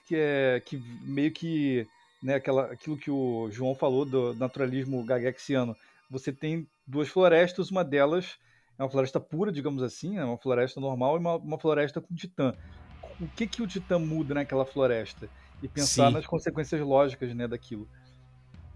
que 0.10 0.16
é 0.16 0.62
que 0.66 0.78
meio 1.04 1.32
que 1.32 1.88
né, 2.22 2.34
aquela, 2.34 2.66
aquilo 2.66 2.98
que 2.98 3.12
o 3.12 3.48
João 3.52 3.76
falou 3.76 4.06
do 4.06 4.34
naturalismo 4.34 5.04
gagexiano. 5.04 5.76
Você 6.10 6.34
tem 6.34 6.68
duas 6.86 7.08
florestas, 7.08 7.70
uma 7.70 7.84
delas 7.84 8.40
é 8.78 8.84
uma 8.84 8.90
floresta 8.90 9.20
pura, 9.20 9.52
digamos 9.52 9.84
assim, 9.84 10.18
é 10.18 10.26
uma 10.26 10.38
floresta 10.38 10.80
normal 10.80 11.18
e 11.18 11.20
uma, 11.20 11.36
uma 11.36 11.60
floresta 11.60 12.02
com 12.02 12.16
titã. 12.16 12.56
O 13.20 13.28
que, 13.28 13.46
que 13.46 13.62
o 13.62 13.68
titã 13.68 14.00
muda 14.00 14.34
naquela 14.34 14.66
floresta? 14.66 15.30
E 15.62 15.68
pensar 15.68 16.08
Sim. 16.08 16.14
nas 16.14 16.26
consequências 16.26 16.82
lógicas 16.82 17.36
né, 17.36 17.48
daquilo. 17.48 17.88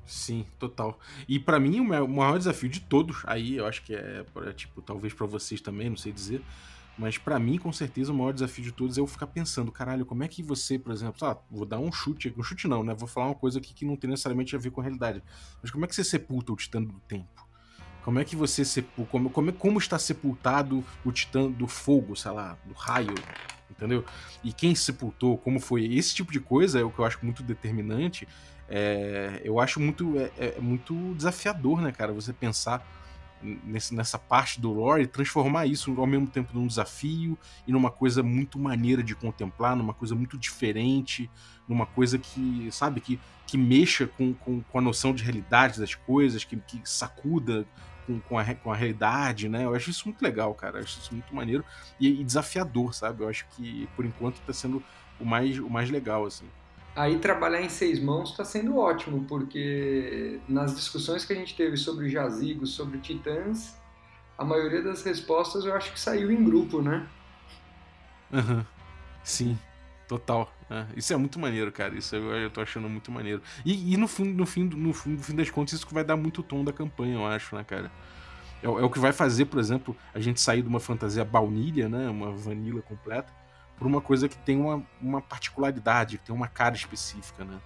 Sim, 0.05 0.45
total. 0.59 0.99
E 1.27 1.39
para 1.39 1.59
mim, 1.59 1.79
o 1.79 2.07
maior 2.07 2.37
desafio 2.37 2.69
de 2.69 2.81
todos, 2.81 3.23
aí 3.25 3.55
eu 3.55 3.65
acho 3.65 3.81
que 3.83 3.95
é, 3.95 4.23
é 4.45 4.51
tipo, 4.51 4.81
talvez 4.81 5.13
para 5.13 5.25
vocês 5.25 5.61
também, 5.61 5.89
não 5.89 5.97
sei 5.97 6.11
dizer, 6.11 6.43
mas 6.97 7.17
para 7.17 7.39
mim, 7.39 7.57
com 7.57 7.73
certeza, 7.73 8.11
o 8.11 8.15
maior 8.15 8.33
desafio 8.33 8.63
de 8.63 8.71
todos 8.71 8.97
é 8.97 9.01
eu 9.01 9.07
ficar 9.07 9.27
pensando, 9.27 9.71
caralho, 9.71 10.05
como 10.05 10.23
é 10.23 10.27
que 10.27 10.43
você, 10.43 10.77
por 10.77 10.91
exemplo, 10.91 11.27
ah, 11.27 11.37
vou 11.49 11.65
dar 11.65 11.79
um 11.79 11.91
chute, 11.91 12.33
um 12.37 12.43
chute 12.43 12.67
não, 12.67 12.83
né? 12.83 12.93
Vou 12.93 13.07
falar 13.07 13.27
uma 13.27 13.35
coisa 13.35 13.57
aqui 13.57 13.73
que 13.73 13.85
não 13.85 13.95
tem 13.95 14.09
necessariamente 14.09 14.55
a 14.55 14.59
ver 14.59 14.69
com 14.69 14.79
a 14.79 14.83
realidade. 14.83 15.23
Mas 15.61 15.71
como 15.71 15.85
é 15.85 15.87
que 15.87 15.95
você 15.95 16.03
sepulta 16.03 16.53
o 16.53 16.55
Titã 16.55 16.81
do 16.81 16.99
Tempo? 17.07 17.47
Como 18.03 18.19
é 18.19 18.25
que 18.25 18.35
você. 18.35 18.63
Como, 19.09 19.29
como, 19.29 19.53
como 19.53 19.79
está 19.79 19.97
sepultado 19.97 20.83
o 21.03 21.11
Titã 21.11 21.49
do 21.49 21.67
Fogo, 21.67 22.15
sei 22.15 22.31
lá, 22.31 22.57
do 22.65 22.73
raio, 22.73 23.15
entendeu? 23.71 24.05
E 24.43 24.51
quem 24.53 24.75
sepultou, 24.75 25.37
como 25.37 25.59
foi? 25.59 25.85
Esse 25.85 26.13
tipo 26.13 26.31
de 26.31 26.39
coisa 26.39 26.79
é 26.79 26.83
o 26.83 26.91
que 26.91 26.99
eu 26.99 27.05
acho 27.05 27.19
muito 27.23 27.41
determinante. 27.41 28.27
É, 28.69 29.41
eu 29.43 29.59
acho 29.59 29.79
muito, 29.79 30.17
é, 30.19 30.31
é 30.37 30.59
muito 30.59 31.15
desafiador, 31.15 31.81
né, 31.81 31.91
cara? 31.91 32.11
Você 32.13 32.33
pensar 32.33 32.85
nesse, 33.63 33.93
nessa 33.93 34.17
parte 34.17 34.59
do 34.59 34.71
lore, 34.71 35.05
transformar 35.07 35.65
isso 35.65 35.93
ao 35.99 36.07
mesmo 36.07 36.27
tempo 36.27 36.51
num 36.53 36.65
desafio 36.65 37.37
e 37.67 37.71
numa 37.71 37.91
coisa 37.91 38.23
muito 38.23 38.57
maneira 38.57 39.03
de 39.03 39.13
contemplar, 39.15 39.75
numa 39.75 39.93
coisa 39.93 40.15
muito 40.15 40.37
diferente, 40.37 41.29
numa 41.67 41.85
coisa 41.85 42.17
que, 42.17 42.69
sabe, 42.71 43.01
que, 43.01 43.19
que 43.45 43.57
mexa 43.57 44.07
com, 44.07 44.33
com, 44.33 44.61
com 44.61 44.79
a 44.79 44.81
noção 44.81 45.13
de 45.13 45.23
realidade 45.23 45.79
das 45.79 45.93
coisas, 45.93 46.43
que, 46.43 46.55
que 46.57 46.81
sacuda 46.83 47.65
com, 48.05 48.19
com, 48.21 48.37
a, 48.37 48.55
com 48.55 48.71
a 48.71 48.75
realidade, 48.75 49.49
né? 49.49 49.65
Eu 49.65 49.75
acho 49.75 49.89
isso 49.89 50.05
muito 50.05 50.21
legal, 50.21 50.53
cara. 50.53 50.79
Eu 50.79 50.83
acho 50.83 50.99
isso 50.99 51.13
muito 51.13 51.33
maneiro 51.33 51.63
e, 51.99 52.21
e 52.21 52.23
desafiador, 52.23 52.93
sabe? 52.93 53.23
Eu 53.23 53.29
acho 53.29 53.45
que, 53.49 53.87
por 53.95 54.05
enquanto, 54.05 54.39
tá 54.41 54.53
sendo 54.53 54.83
o 55.19 55.25
mais, 55.25 55.57
o 55.59 55.69
mais 55.69 55.89
legal, 55.89 56.25
assim. 56.25 56.45
Aí 56.95 57.17
trabalhar 57.17 57.61
em 57.61 57.69
seis 57.69 57.99
mãos 57.99 58.31
está 58.31 58.45
sendo 58.45 58.77
ótimo, 58.77 59.25
porque 59.25 60.39
nas 60.47 60.75
discussões 60.75 61.25
que 61.25 61.33
a 61.33 61.35
gente 61.35 61.55
teve 61.55 61.75
sobre 61.75 62.07
jazigos, 62.07 62.75
sobre 62.75 62.99
titãs, 62.99 63.75
a 64.37 64.45
maioria 64.45 64.81
das 64.81 65.01
respostas 65.03 65.65
eu 65.65 65.73
acho 65.73 65.91
que 65.91 65.99
saiu 65.99 66.31
em 66.31 66.43
grupo, 66.43 66.81
né? 66.83 67.07
Uhum. 68.31 68.63
Sim, 69.23 69.57
total. 70.07 70.53
É, 70.69 70.85
isso 70.95 71.11
é 71.11 71.17
muito 71.17 71.39
maneiro, 71.39 71.71
cara. 71.71 71.95
Isso 71.95 72.15
eu, 72.15 72.31
eu 72.35 72.49
tô 72.51 72.61
achando 72.61 72.87
muito 72.87 73.11
maneiro. 73.11 73.41
E, 73.65 73.93
e, 73.93 73.97
no, 73.97 74.07
fim, 74.07 74.25
no, 74.25 74.45
fim, 74.45 74.63
no, 74.65 74.93
fim, 74.93 75.09
no 75.11 75.23
fim 75.23 75.35
das 75.35 75.49
contas, 75.49 75.73
isso 75.73 75.87
que 75.87 75.93
vai 75.93 76.03
dar 76.03 76.15
muito 76.15 76.43
tom 76.43 76.63
da 76.63 76.71
campanha, 76.71 77.15
eu 77.15 77.25
acho, 77.25 77.55
né, 77.55 77.63
cara? 77.63 77.91
É, 78.61 78.67
é 78.67 78.69
o 78.69 78.89
que 78.89 78.99
vai 78.99 79.11
fazer, 79.11 79.45
por 79.45 79.59
exemplo, 79.59 79.97
a 80.13 80.19
gente 80.19 80.39
sair 80.39 80.61
de 80.61 80.67
uma 80.67 80.79
fantasia 80.79 81.25
baunilha, 81.25 81.89
né? 81.89 82.07
Uma 82.07 82.31
vanilla 82.31 82.83
completa 82.83 83.33
por 83.77 83.87
uma 83.87 84.01
coisa 84.01 84.29
que 84.29 84.37
tem 84.37 84.59
uma, 84.59 84.83
uma 85.01 85.21
particularidade, 85.21 86.17
que 86.17 86.25
tem 86.25 86.35
uma 86.35 86.47
cara 86.47 86.75
específica, 86.75 87.43
né? 87.43 87.59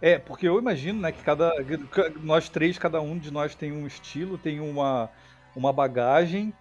É, 0.00 0.18
porque 0.18 0.46
eu 0.46 0.58
imagino, 0.58 1.00
né, 1.00 1.12
que 1.12 1.22
cada 1.22 1.50
nós 2.20 2.48
três, 2.48 2.76
cada 2.76 3.00
um 3.00 3.18
de 3.18 3.30
nós 3.30 3.54
tem 3.54 3.72
um 3.72 3.86
estilo, 3.86 4.36
tem 4.36 4.60
uma, 4.60 5.08
uma 5.56 5.72
bagagem 5.72 6.52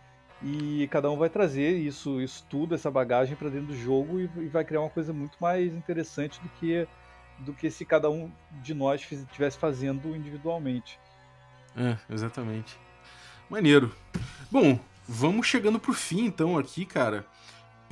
e 0.42 0.88
cada 0.90 1.12
um 1.12 1.18
vai 1.18 1.30
trazer 1.30 1.78
isso, 1.78 2.22
isso 2.22 2.46
tudo, 2.50 2.74
essa 2.76 2.90
bagagem 2.90 3.36
para 3.36 3.50
dentro 3.50 3.68
do 3.68 3.76
jogo 3.76 4.20
e, 4.20 4.30
e, 4.38 4.48
vai 4.48 4.64
criar 4.64 4.82
uma 4.82 4.90
coisa 4.90 5.12
muito 5.12 5.38
mais 5.42 5.74
interessante 5.74 6.40
do 6.42 6.50
que 6.50 6.88
do 7.40 7.52
que 7.52 7.70
se 7.70 7.84
cada 7.84 8.10
um 8.10 8.32
de 8.62 8.74
nós 8.74 9.06
estivesse 9.12 9.58
fazendo 9.58 10.16
individualmente. 10.16 11.00
É, 11.76 11.98
exatamente. 12.10 12.80
Maneiro. 13.50 13.94
Bom, 14.50 14.80
vamos 15.06 15.48
chegando 15.48 15.80
pro 15.80 15.94
fim 15.94 16.26
então 16.26 16.58
aqui, 16.58 16.86
cara 16.86 17.26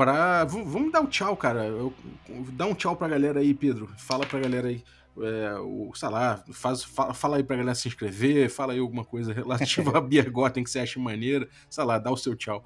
pra. 0.02 0.44
Vamos 0.46 0.92
dar 0.92 1.02
um 1.02 1.06
tchau, 1.06 1.38
cara. 1.38 1.66
Eu, 1.66 1.94
dá 2.54 2.66
um 2.66 2.74
tchau 2.74 2.96
pra 2.96 3.08
galera 3.08 3.40
aí, 3.40 3.54
Pedro. 3.54 3.88
Fala 3.98 4.26
pra 4.26 4.40
galera 4.40 4.68
aí. 4.68 4.84
É, 5.18 5.60
o, 5.60 5.92
sei 5.94 6.10
lá, 6.10 6.42
faz, 6.54 6.84
fala, 6.84 7.14
fala, 7.14 7.38
aí 7.38 7.44
pra 7.44 7.58
galera 7.58 7.76
se 7.76 7.88
inscrever, 7.88 8.50
fala 8.50 8.72
aí 8.72 8.80
alguma 8.80 9.04
coisa 9.04 9.34
relativa 9.34 9.98
a 9.98 10.02
Biergotten 10.02 10.64
que 10.64 10.70
você 10.70 10.80
acha 10.80 11.02
maneira, 11.02 11.50
sei 11.70 11.84
lá, 11.84 12.00
dá 12.00 12.10
o 12.10 12.16
seu 12.16 12.34
tchau. 12.34 12.64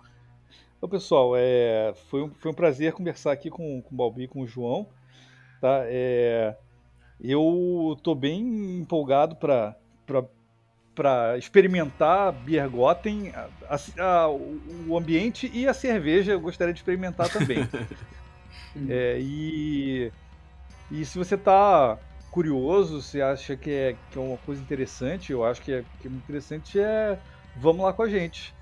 Então, 0.78 0.88
pessoal, 0.88 1.34
é, 1.36 1.94
foi, 2.08 2.22
um, 2.22 2.32
foi 2.36 2.52
um 2.52 2.54
prazer 2.54 2.94
conversar 2.94 3.32
aqui 3.32 3.50
com, 3.50 3.82
com 3.82 3.94
o 3.94 3.98
Balbi 3.98 4.28
com 4.28 4.42
o 4.42 4.48
João. 4.48 4.88
Tá? 5.60 5.82
É, 5.86 6.56
eu 7.20 7.98
tô 8.04 8.14
bem 8.14 8.80
empolgado 8.80 9.36
para 9.36 9.76
para 10.96 11.38
experimentar 11.38 12.32
Biergotten, 12.32 13.34
a, 13.36 13.78
a, 14.00 14.30
o 14.30 14.98
ambiente 14.98 15.52
e 15.54 15.68
a 15.68 15.74
cerveja 15.74 16.32
eu 16.32 16.40
gostaria 16.40 16.74
de 16.74 16.80
experimentar 16.80 17.30
também. 17.30 17.68
Hum. 18.78 18.88
É, 18.90 19.18
e, 19.22 20.12
e 20.92 21.06
se 21.06 21.18
você 21.18 21.38
tá 21.38 21.98
curioso, 22.30 23.02
se 23.02 23.22
acha 23.22 23.56
que 23.56 23.72
é, 23.72 23.96
que 24.12 24.18
é 24.18 24.22
uma 24.22 24.36
coisa 24.40 24.62
interessante, 24.62 25.32
eu 25.32 25.46
acho 25.46 25.62
que 25.62 25.72
é, 25.72 25.86
que 26.02 26.08
é 26.08 26.10
muito 26.10 26.24
interessante, 26.26 26.78
é 26.78 27.18
vamos 27.56 27.86
lá 27.86 27.94
com 27.94 28.04
a 28.04 28.10
gente. 28.10 28.54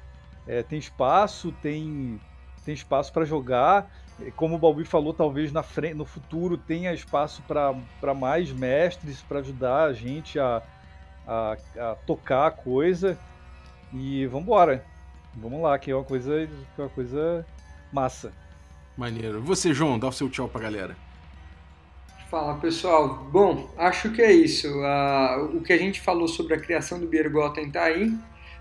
É, 0.48 0.62
tem 0.62 0.78
espaço, 0.78 1.52
tem, 1.62 2.22
tem 2.64 2.74
espaço 2.74 3.12
para 3.12 3.26
jogar. 3.26 3.90
Como 4.36 4.56
o 4.56 4.60
Balbi 4.60 4.86
falou, 4.86 5.14
talvez 5.14 5.52
na 5.52 5.64
frente, 5.64 5.96
no 5.96 6.06
futuro 6.06 6.58
tenha 6.58 6.94
espaço 6.94 7.42
para 7.44 8.14
mais 8.14 8.52
mestres 8.52 9.22
para 9.24 9.40
ajudar 9.40 9.86
a 9.86 9.94
gente 9.94 10.40
a, 10.40 10.62
a, 11.28 11.58
a, 11.78 11.96
tocar 12.06 12.48
a 12.48 12.52
coisa. 12.52 13.18
E 13.94 14.26
vamos 14.28 14.44
embora. 14.44 14.84
Vamos 15.36 15.62
lá, 15.62 15.78
que 15.80 15.92
é 15.92 15.96
uma 15.96 16.04
coisa, 16.04 16.48
que 16.48 16.82
é 16.82 16.84
uma 16.84 16.90
coisa 16.90 17.46
massa. 17.92 18.32
Maneiro. 18.98 19.42
Você, 19.42 19.74
João, 19.74 19.98
dá 19.98 20.08
o 20.08 20.12
seu 20.12 20.30
tchau 20.30 20.48
pra 20.48 20.62
galera. 20.62 20.96
Fala 22.30 22.56
pessoal, 22.56 23.28
bom, 23.32 23.70
acho 23.78 24.12
que 24.12 24.22
é 24.22 24.32
isso. 24.32 24.68
Uh, 24.68 25.58
o 25.58 25.62
que 25.62 25.72
a 25.72 25.78
gente 25.78 26.02
falou 26.02 26.28
sobre 26.28 26.56
a 26.56 26.60
criação 26.60 27.00
do 27.00 27.06
Biergotten 27.06 27.70
tá 27.70 27.84
aí, 27.84 28.12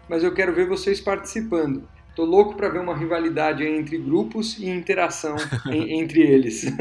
mas 0.08 0.22
eu 0.22 0.34
quero 0.34 0.54
ver 0.54 0.68
vocês 0.68 1.00
participando. 1.00 1.88
Tô 2.14 2.24
louco 2.24 2.54
para 2.54 2.68
ver 2.68 2.80
uma 2.80 2.94
rivalidade 2.94 3.64
entre 3.64 3.96
grupos 3.96 4.58
e 4.58 4.68
interação 4.68 5.36
em, 5.70 6.00
entre 6.00 6.20
eles. 6.20 6.66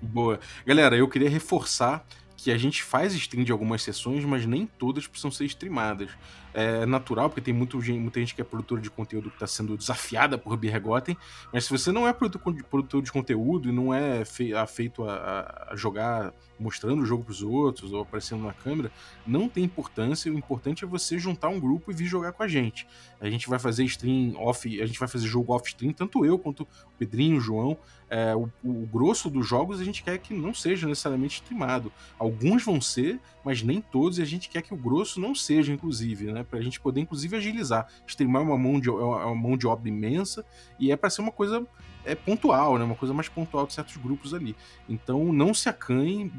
Boa. 0.00 0.40
Galera, 0.66 0.96
eu 0.96 1.08
queria 1.08 1.28
reforçar 1.28 2.04
que 2.44 2.50
a 2.50 2.58
gente 2.58 2.82
faz 2.82 3.14
stream 3.14 3.42
de 3.42 3.50
algumas 3.50 3.82
sessões, 3.82 4.22
mas 4.22 4.44
nem 4.44 4.66
todas 4.66 5.06
precisam 5.06 5.30
ser 5.30 5.46
streamadas. 5.46 6.10
É 6.56 6.86
natural, 6.86 7.28
porque 7.28 7.40
tem 7.40 7.52
muito, 7.52 7.78
muita 8.00 8.20
gente 8.20 8.32
que 8.32 8.40
é 8.40 8.44
produtora 8.44 8.80
de 8.80 8.88
conteúdo 8.88 9.28
que 9.28 9.34
está 9.36 9.46
sendo 9.46 9.76
desafiada 9.76 10.38
por 10.38 10.56
Birgotten, 10.56 11.16
mas 11.52 11.64
se 11.64 11.70
você 11.70 11.90
não 11.90 12.06
é 12.06 12.12
produtor 12.12 13.02
de 13.02 13.10
conteúdo 13.10 13.68
e 13.68 13.72
não 13.72 13.92
é 13.92 14.24
feito 14.24 15.02
a, 15.02 15.68
a 15.70 15.76
jogar 15.76 16.32
mostrando 16.58 17.02
o 17.02 17.06
jogo 17.06 17.24
para 17.24 17.32
os 17.32 17.42
outros 17.42 17.92
ou 17.92 18.02
aparecendo 18.02 18.44
na 18.44 18.52
câmera, 18.52 18.90
não 19.26 19.48
tem 19.48 19.64
importância. 19.64 20.32
O 20.32 20.38
importante 20.38 20.84
é 20.84 20.86
você 20.86 21.18
juntar 21.18 21.48
um 21.48 21.60
grupo 21.60 21.90
e 21.90 21.94
vir 21.94 22.06
jogar 22.06 22.32
com 22.32 22.42
a 22.42 22.48
gente. 22.48 22.86
A 23.20 23.28
gente 23.28 23.48
vai 23.48 23.58
fazer 23.58 23.84
stream 23.84 24.34
off, 24.36 24.80
a 24.80 24.86
gente 24.86 24.98
vai 24.98 25.08
fazer 25.08 25.26
jogo 25.26 25.52
off 25.52 25.68
stream, 25.68 25.92
tanto 25.92 26.24
eu 26.24 26.38
quanto 26.38 26.62
o 26.62 26.68
Pedrinho, 26.98 27.38
o 27.38 27.40
João. 27.40 27.76
É, 28.08 28.34
o, 28.36 28.48
o, 28.62 28.86
grosso 28.86 29.30
dos 29.30 29.46
jogos 29.48 29.80
a 29.80 29.84
gente 29.84 30.02
quer 30.02 30.18
que 30.18 30.34
não 30.34 30.54
seja 30.54 30.86
necessariamente 30.86 31.36
streamado. 31.36 31.90
Alguns 32.18 32.62
vão 32.62 32.80
ser, 32.80 33.18
mas 33.44 33.62
nem 33.62 33.80
todos, 33.80 34.18
e 34.18 34.22
a 34.22 34.26
gente 34.26 34.48
quer 34.48 34.62
que 34.62 34.74
o 34.74 34.76
grosso 34.76 35.18
não 35.20 35.34
seja, 35.34 35.72
inclusive, 35.72 36.30
né? 36.30 36.43
Pra 36.44 36.60
gente 36.60 36.80
poder, 36.80 37.00
inclusive, 37.00 37.36
agilizar. 37.36 37.88
Streamar 38.06 38.42
é 38.42 38.44
uma 38.44 38.58
mão 38.58 38.80
de, 38.80 38.88
é 38.88 38.92
uma 38.92 39.34
mão 39.34 39.56
de 39.56 39.66
obra 39.66 39.88
imensa 39.88 40.44
e 40.78 40.90
é 40.92 40.96
para 40.96 41.10
ser 41.10 41.22
uma 41.22 41.32
coisa 41.32 41.66
é 42.04 42.14
pontual, 42.14 42.78
né? 42.78 42.84
Uma 42.84 42.94
coisa 42.94 43.14
mais 43.14 43.28
pontual 43.28 43.66
de 43.66 43.72
certos 43.72 43.96
grupos 43.96 44.34
ali. 44.34 44.54
Então 44.88 45.32
não 45.32 45.54
se 45.54 45.68
acanhe, 45.68 46.30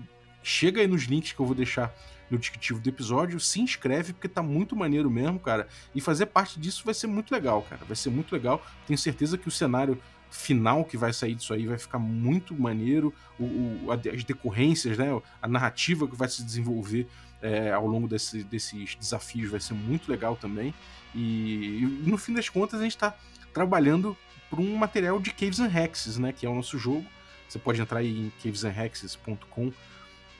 chega 0.43 0.81
aí 0.81 0.87
nos 0.87 1.03
links 1.03 1.31
que 1.31 1.39
eu 1.39 1.45
vou 1.45 1.55
deixar 1.55 1.93
no 2.29 2.37
descritivo 2.37 2.79
do 2.79 2.89
episódio, 2.89 3.39
se 3.39 3.61
inscreve 3.61 4.13
porque 4.13 4.27
tá 4.27 4.41
muito 4.41 4.75
maneiro 4.75 5.09
mesmo, 5.09 5.39
cara. 5.39 5.67
E 5.93 6.01
fazer 6.01 6.27
parte 6.27 6.59
disso 6.59 6.83
vai 6.83 6.93
ser 6.93 7.07
muito 7.07 7.31
legal, 7.31 7.61
cara. 7.63 7.83
Vai 7.85 7.95
ser 7.95 8.09
muito 8.09 8.33
legal. 8.33 8.63
Tenho 8.87 8.97
certeza 8.97 9.37
que 9.37 9.47
o 9.47 9.51
cenário 9.51 9.99
final 10.29 10.83
que 10.83 10.97
vai 10.97 11.13
sair 11.13 11.35
disso 11.35 11.53
aí 11.53 11.65
vai 11.65 11.77
ficar 11.77 11.99
muito 11.99 12.53
maneiro. 12.53 13.13
O, 13.39 13.43
o 13.43 13.91
as 13.91 14.23
decorrências, 14.23 14.97
né? 14.97 15.07
A 15.41 15.47
narrativa 15.47 16.07
que 16.07 16.15
vai 16.15 16.27
se 16.27 16.43
desenvolver 16.43 17.07
é, 17.41 17.71
ao 17.71 17.85
longo 17.85 18.07
desse, 18.07 18.43
desses 18.43 18.95
desafios 18.95 19.51
vai 19.51 19.59
ser 19.59 19.73
muito 19.73 20.09
legal 20.09 20.35
também. 20.35 20.73
E, 21.13 21.79
e 21.79 22.09
no 22.09 22.17
fim 22.17 22.33
das 22.33 22.49
contas 22.49 22.79
a 22.79 22.83
gente 22.83 22.95
está 22.95 23.15
trabalhando 23.53 24.17
por 24.49 24.59
um 24.59 24.75
material 24.75 25.19
de 25.19 25.31
Caves 25.31 25.59
and 25.59 25.71
Hexes, 25.73 26.17
né? 26.17 26.33
Que 26.33 26.45
é 26.45 26.49
o 26.49 26.55
nosso 26.55 26.77
jogo. 26.77 27.05
Você 27.47 27.59
pode 27.59 27.79
entrar 27.79 27.99
aí 27.99 28.19
em 28.19 28.31
cavesandhexes.com 28.43 29.71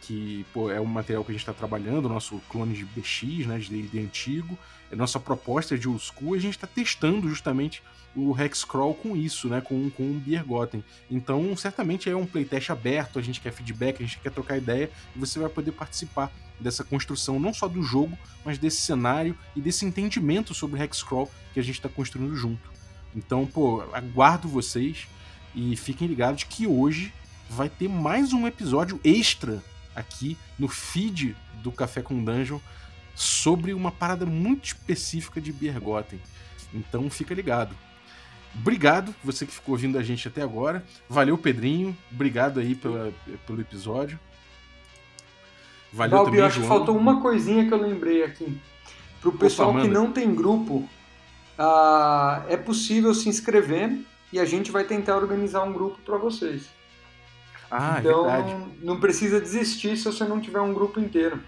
que 0.05 0.45
pô, 0.53 0.69
é 0.69 0.79
um 0.79 0.85
material 0.85 1.23
que 1.23 1.31
a 1.31 1.33
gente 1.33 1.41
está 1.41 1.53
trabalhando, 1.53 2.07
nosso 2.07 2.39
clone 2.47 2.75
de 2.75 2.85
BX, 2.85 3.47
né, 3.47 3.57
de 3.57 3.69
D&D 3.69 3.99
antigo, 3.99 4.57
é 4.91 4.95
nossa 4.95 5.19
proposta 5.19 5.75
de 5.77 5.87
old 5.87 6.01
school, 6.01 6.35
a 6.35 6.39
gente 6.39 6.55
está 6.55 6.67
testando 6.67 7.27
justamente 7.27 7.81
o 8.15 8.39
Hexcrawl 8.39 8.93
com 8.93 9.15
isso, 9.15 9.49
né, 9.49 9.61
com, 9.61 9.89
com 9.89 10.03
o 10.03 10.13
Biergotten. 10.13 10.83
Então, 11.09 11.55
certamente 11.57 12.09
é 12.09 12.15
um 12.15 12.25
playtest 12.25 12.69
aberto, 12.69 13.17
a 13.17 13.21
gente 13.21 13.41
quer 13.41 13.51
feedback, 13.51 14.01
a 14.01 14.05
gente 14.05 14.19
quer 14.19 14.31
trocar 14.31 14.57
ideia, 14.57 14.91
e 15.15 15.19
você 15.19 15.39
vai 15.39 15.49
poder 15.49 15.71
participar 15.71 16.31
dessa 16.59 16.83
construção, 16.83 17.39
não 17.39 17.53
só 17.53 17.67
do 17.67 17.81
jogo, 17.81 18.17
mas 18.45 18.59
desse 18.59 18.77
cenário 18.77 19.35
e 19.55 19.61
desse 19.61 19.85
entendimento 19.85 20.53
sobre 20.53 20.81
Hexcrawl 20.81 21.29
que 21.53 21.59
a 21.59 21.63
gente 21.63 21.75
está 21.75 21.89
construindo 21.89 22.35
junto. 22.35 22.71
Então, 23.15 23.45
pô, 23.45 23.81
aguardo 23.91 24.47
vocês 24.47 25.07
e 25.55 25.75
fiquem 25.75 26.07
ligados 26.07 26.43
que 26.43 26.67
hoje 26.67 27.11
vai 27.49 27.69
ter 27.69 27.87
mais 27.87 28.33
um 28.33 28.45
episódio 28.45 28.99
extra 29.03 29.63
aqui 29.95 30.37
no 30.59 30.67
feed 30.67 31.35
do 31.63 31.71
Café 31.71 32.01
com 32.01 32.23
Dungeon 32.23 32.59
sobre 33.15 33.73
uma 33.73 33.91
parada 33.91 34.25
muito 34.25 34.65
específica 34.65 35.39
de 35.39 35.51
Bergotten. 35.53 36.19
Então 36.73 37.09
fica 37.09 37.33
ligado. 37.33 37.75
Obrigado, 38.53 39.13
você 39.23 39.45
que 39.45 39.51
ficou 39.51 39.73
ouvindo 39.73 39.97
a 39.97 40.03
gente 40.03 40.27
até 40.27 40.41
agora. 40.41 40.83
Valeu, 41.09 41.37
Pedrinho. 41.37 41.95
Obrigado 42.11 42.59
aí 42.59 42.73
pela, 42.73 43.13
pelo 43.45 43.59
episódio. 43.61 44.19
Valeu 45.91 46.17
Valbi, 46.17 46.31
também, 46.31 46.45
acho 46.45 46.55
João. 46.55 46.67
que 46.67 46.75
faltou 46.75 46.97
uma 46.97 47.21
coisinha 47.21 47.65
que 47.65 47.73
eu 47.73 47.81
lembrei 47.81 48.23
aqui. 48.23 48.57
Para 49.19 49.29
o 49.29 49.33
pessoal 49.33 49.71
Opa, 49.71 49.81
que 49.81 49.87
não 49.87 50.11
tem 50.11 50.33
grupo, 50.33 50.87
uh, 51.57 52.43
é 52.47 52.57
possível 52.57 53.13
se 53.13 53.27
inscrever 53.27 53.97
e 54.31 54.39
a 54.39 54.45
gente 54.45 54.71
vai 54.71 54.83
tentar 54.83 55.17
organizar 55.17 55.63
um 55.63 55.73
grupo 55.73 55.97
para 56.05 56.17
vocês. 56.17 56.74
Ah, 57.69 57.97
é 57.97 57.99
então, 57.99 58.23
verdade. 58.23 58.55
não 58.81 58.99
precisa 58.99 59.39
desistir 59.39 59.97
se 59.97 60.05
você 60.05 60.23
não 60.23 60.39
tiver 60.39 60.61
um 60.61 60.73
grupo 60.73 60.99
inteiro. 60.99 61.39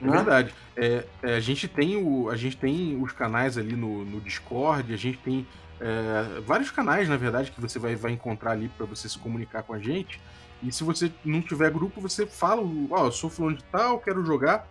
É 0.00 0.04
né? 0.04 0.12
verdade. 0.12 0.54
É, 0.76 1.04
é, 1.22 1.36
a, 1.36 1.40
gente 1.40 1.68
tem 1.68 1.96
o, 1.96 2.30
a 2.30 2.36
gente 2.36 2.56
tem 2.56 3.00
os 3.00 3.12
canais 3.12 3.58
ali 3.58 3.74
no, 3.74 4.04
no 4.04 4.20
Discord, 4.20 4.92
a 4.92 4.96
gente 4.96 5.18
tem 5.18 5.46
é, 5.80 6.40
vários 6.40 6.70
canais, 6.70 7.08
na 7.08 7.16
verdade, 7.16 7.50
que 7.50 7.60
você 7.60 7.78
vai, 7.78 7.94
vai 7.96 8.12
encontrar 8.12 8.52
ali 8.52 8.68
para 8.68 8.86
você 8.86 9.08
se 9.08 9.18
comunicar 9.18 9.62
com 9.62 9.74
a 9.74 9.78
gente. 9.78 10.20
E 10.62 10.70
se 10.70 10.84
você 10.84 11.10
não 11.24 11.40
tiver 11.40 11.70
grupo, 11.70 12.00
você 12.00 12.26
fala, 12.26 12.62
ó, 12.62 13.02
oh, 13.02 13.06
eu 13.06 13.12
sou 13.12 13.30
fulano 13.30 13.56
de 13.56 13.64
tal, 13.64 13.98
quero 13.98 14.24
jogar 14.24 14.68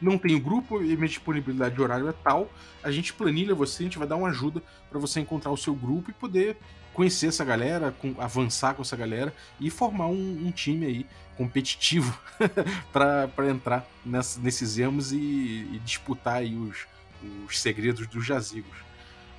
não 0.00 0.18
tenho 0.18 0.40
grupo 0.40 0.82
e 0.82 0.96
minha 0.96 1.08
disponibilidade 1.08 1.74
de 1.74 1.82
horário 1.82 2.08
é 2.08 2.12
tal, 2.12 2.50
a 2.82 2.90
gente 2.90 3.12
planilha 3.12 3.54
você, 3.54 3.82
a 3.82 3.86
gente 3.86 3.98
vai 3.98 4.06
dar 4.06 4.16
uma 4.16 4.28
ajuda 4.28 4.62
para 4.90 4.98
você 4.98 5.20
encontrar 5.20 5.50
o 5.50 5.56
seu 5.56 5.74
grupo 5.74 6.10
e 6.10 6.14
poder 6.14 6.56
conhecer 6.96 7.26
essa 7.26 7.44
galera, 7.44 7.94
com, 8.00 8.14
avançar 8.18 8.74
com 8.74 8.80
essa 8.80 8.96
galera 8.96 9.32
e 9.60 9.68
formar 9.68 10.06
um, 10.06 10.46
um 10.46 10.50
time 10.50 10.86
aí 10.86 11.06
competitivo 11.36 12.18
para 12.90 13.50
entrar 13.50 13.86
nessa, 14.04 14.40
nesses 14.40 14.78
ermos 14.78 15.12
e, 15.12 15.16
e, 15.18 15.80
disputar 15.84 16.36
aí 16.36 16.56
os, 16.56 16.86
os 17.46 17.60
segredos 17.60 18.06
dos 18.06 18.24
jazigos. 18.24 18.78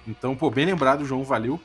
Então, 0.07 0.35
pô, 0.35 0.51
bem 0.51 0.67
lembrado, 0.67 1.03
João, 1.03 1.23
valeu. 1.23 1.59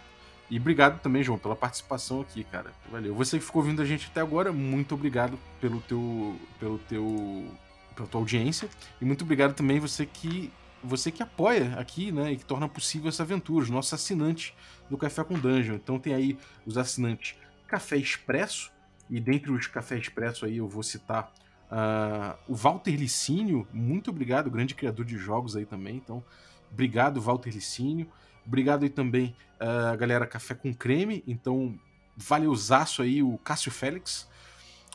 E 0.49 0.59
obrigado 0.59 0.99
também, 1.01 1.23
João, 1.23 1.39
pela 1.39 1.55
participação 1.55 2.23
aqui, 2.23 2.43
cara. 2.43 2.73
Valeu. 2.91 3.15
Você 3.15 3.39
que 3.39 3.45
ficou 3.45 3.61
ouvindo 3.61 3.83
a 3.83 3.85
gente 3.85 4.09
até 4.11 4.23
agora, 4.23 4.51
muito 4.51 4.95
obrigado 4.95 5.39
pelo 5.61 5.81
teu, 5.83 6.41
pelo 6.59 6.79
teu 6.79 7.47
pela 7.95 8.09
tua 8.09 8.23
audiência 8.23 8.71
e 9.03 9.05
muito 9.05 9.23
obrigado 9.23 9.53
também 9.53 9.79
você 9.79 10.07
que 10.07 10.51
você 10.83 11.11
que 11.11 11.23
apoia 11.23 11.75
aqui, 11.79 12.11
né, 12.11 12.33
e 12.33 12.37
que 12.37 12.45
torna 12.45 12.69
possível 12.69 13.09
essa 13.09 13.23
aventura, 13.23 13.65
os 13.65 13.71
nossos 13.71 13.93
assinantes 13.95 14.53
do 14.91 14.97
Café 14.97 15.23
com 15.25 15.39
Dungeon. 15.39 15.77
Então 15.77 15.99
tem 15.99 16.15
aí 16.15 16.39
os 16.67 16.77
assinantes 16.77 17.37
Café 17.67 17.97
Expresso 17.97 18.71
e 19.09 19.21
dentre 19.21 19.51
os 19.51 19.67
Café 19.67 19.99
Expresso 19.99 20.45
aí 20.45 20.57
eu 20.59 20.69
vou 20.69 20.83
citar 20.83 21.33
uh, 21.71 22.37
o 22.49 22.55
Walter 22.55 22.95
Licínio, 22.95 23.67
muito 23.73 24.11
obrigado, 24.11 24.51
grande 24.51 24.75
criador 24.75 25.05
de 25.05 25.17
jogos 25.17 25.57
aí 25.57 25.65
também. 25.65 25.97
Então 25.97 26.23
obrigado 26.71 27.21
Walter 27.21 27.51
Licínio, 27.51 28.09
obrigado 28.47 28.83
aí 28.83 28.91
também 28.91 29.35
a 29.59 29.95
uh, 29.95 29.99
galera 29.99 30.27
Café 30.27 30.55
com 30.55 30.75
Creme. 30.75 31.23
Então 31.27 31.79
valeuzaço 32.17 33.03
aí 33.03 33.23
o 33.23 33.39
Cássio 33.39 33.73
Félix, 33.73 34.29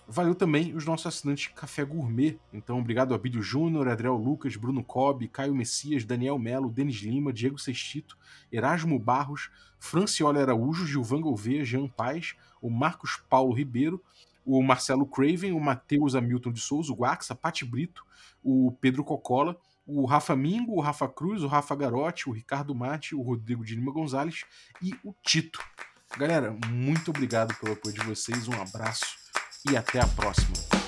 Valeu 0.09 0.33
também 0.33 0.73
os 0.73 0.85
nossos 0.85 1.05
assinantes 1.05 1.47
Café 1.53 1.83
Gourmet. 1.83 2.39
Então, 2.53 2.79
obrigado 2.79 3.13
a 3.13 3.17
Bílio 3.17 3.41
Júnior, 3.41 3.89
Adriel 3.89 4.15
Lucas, 4.15 4.55
Bruno 4.55 4.81
Cobb, 4.81 5.27
Caio 5.27 5.53
Messias, 5.53 6.05
Daniel 6.05 6.39
Melo, 6.39 6.71
Denis 6.71 7.01
Lima, 7.01 7.33
Diego 7.33 7.59
Sextito, 7.59 8.17
Erasmo 8.49 8.97
Barros, 8.97 9.49
Franciola 9.77 10.39
Araújo, 10.39 10.87
Gilvan 10.87 11.19
Gouveia, 11.19 11.65
Jean 11.65 11.89
Paz, 11.89 12.35
o 12.61 12.69
Marcos 12.69 13.21
Paulo 13.29 13.53
Ribeiro, 13.53 14.01
o 14.45 14.63
Marcelo 14.63 15.05
Craven, 15.05 15.51
o 15.51 15.59
Matheus 15.59 16.15
Hamilton 16.15 16.53
de 16.53 16.61
Souza, 16.61 16.93
o 16.93 16.95
Guaxa, 16.95 17.35
Pati 17.35 17.65
Brito, 17.65 18.05
o 18.41 18.71
Pedro 18.79 19.03
Cocola, 19.03 19.59
o 19.85 20.05
Rafa 20.05 20.37
Mingo, 20.37 20.75
o 20.75 20.79
Rafa 20.79 21.09
Cruz, 21.09 21.43
o 21.43 21.47
Rafa 21.47 21.75
Garotti, 21.75 22.29
o 22.29 22.31
Ricardo 22.31 22.73
Mate, 22.73 23.13
o 23.13 23.21
Rodrigo 23.21 23.65
de 23.65 23.75
Lima 23.75 23.91
Gonzalez 23.91 24.45
e 24.81 24.95
o 25.03 25.13
Tito. 25.21 25.59
Galera, 26.17 26.57
muito 26.69 27.11
obrigado 27.11 27.53
pelo 27.55 27.73
apoio 27.73 27.93
de 27.93 28.05
vocês, 28.05 28.47
um 28.47 28.53
abraço 28.53 29.26
e 29.69 29.75
até 29.75 29.99
a 29.99 30.07
próxima. 30.07 30.86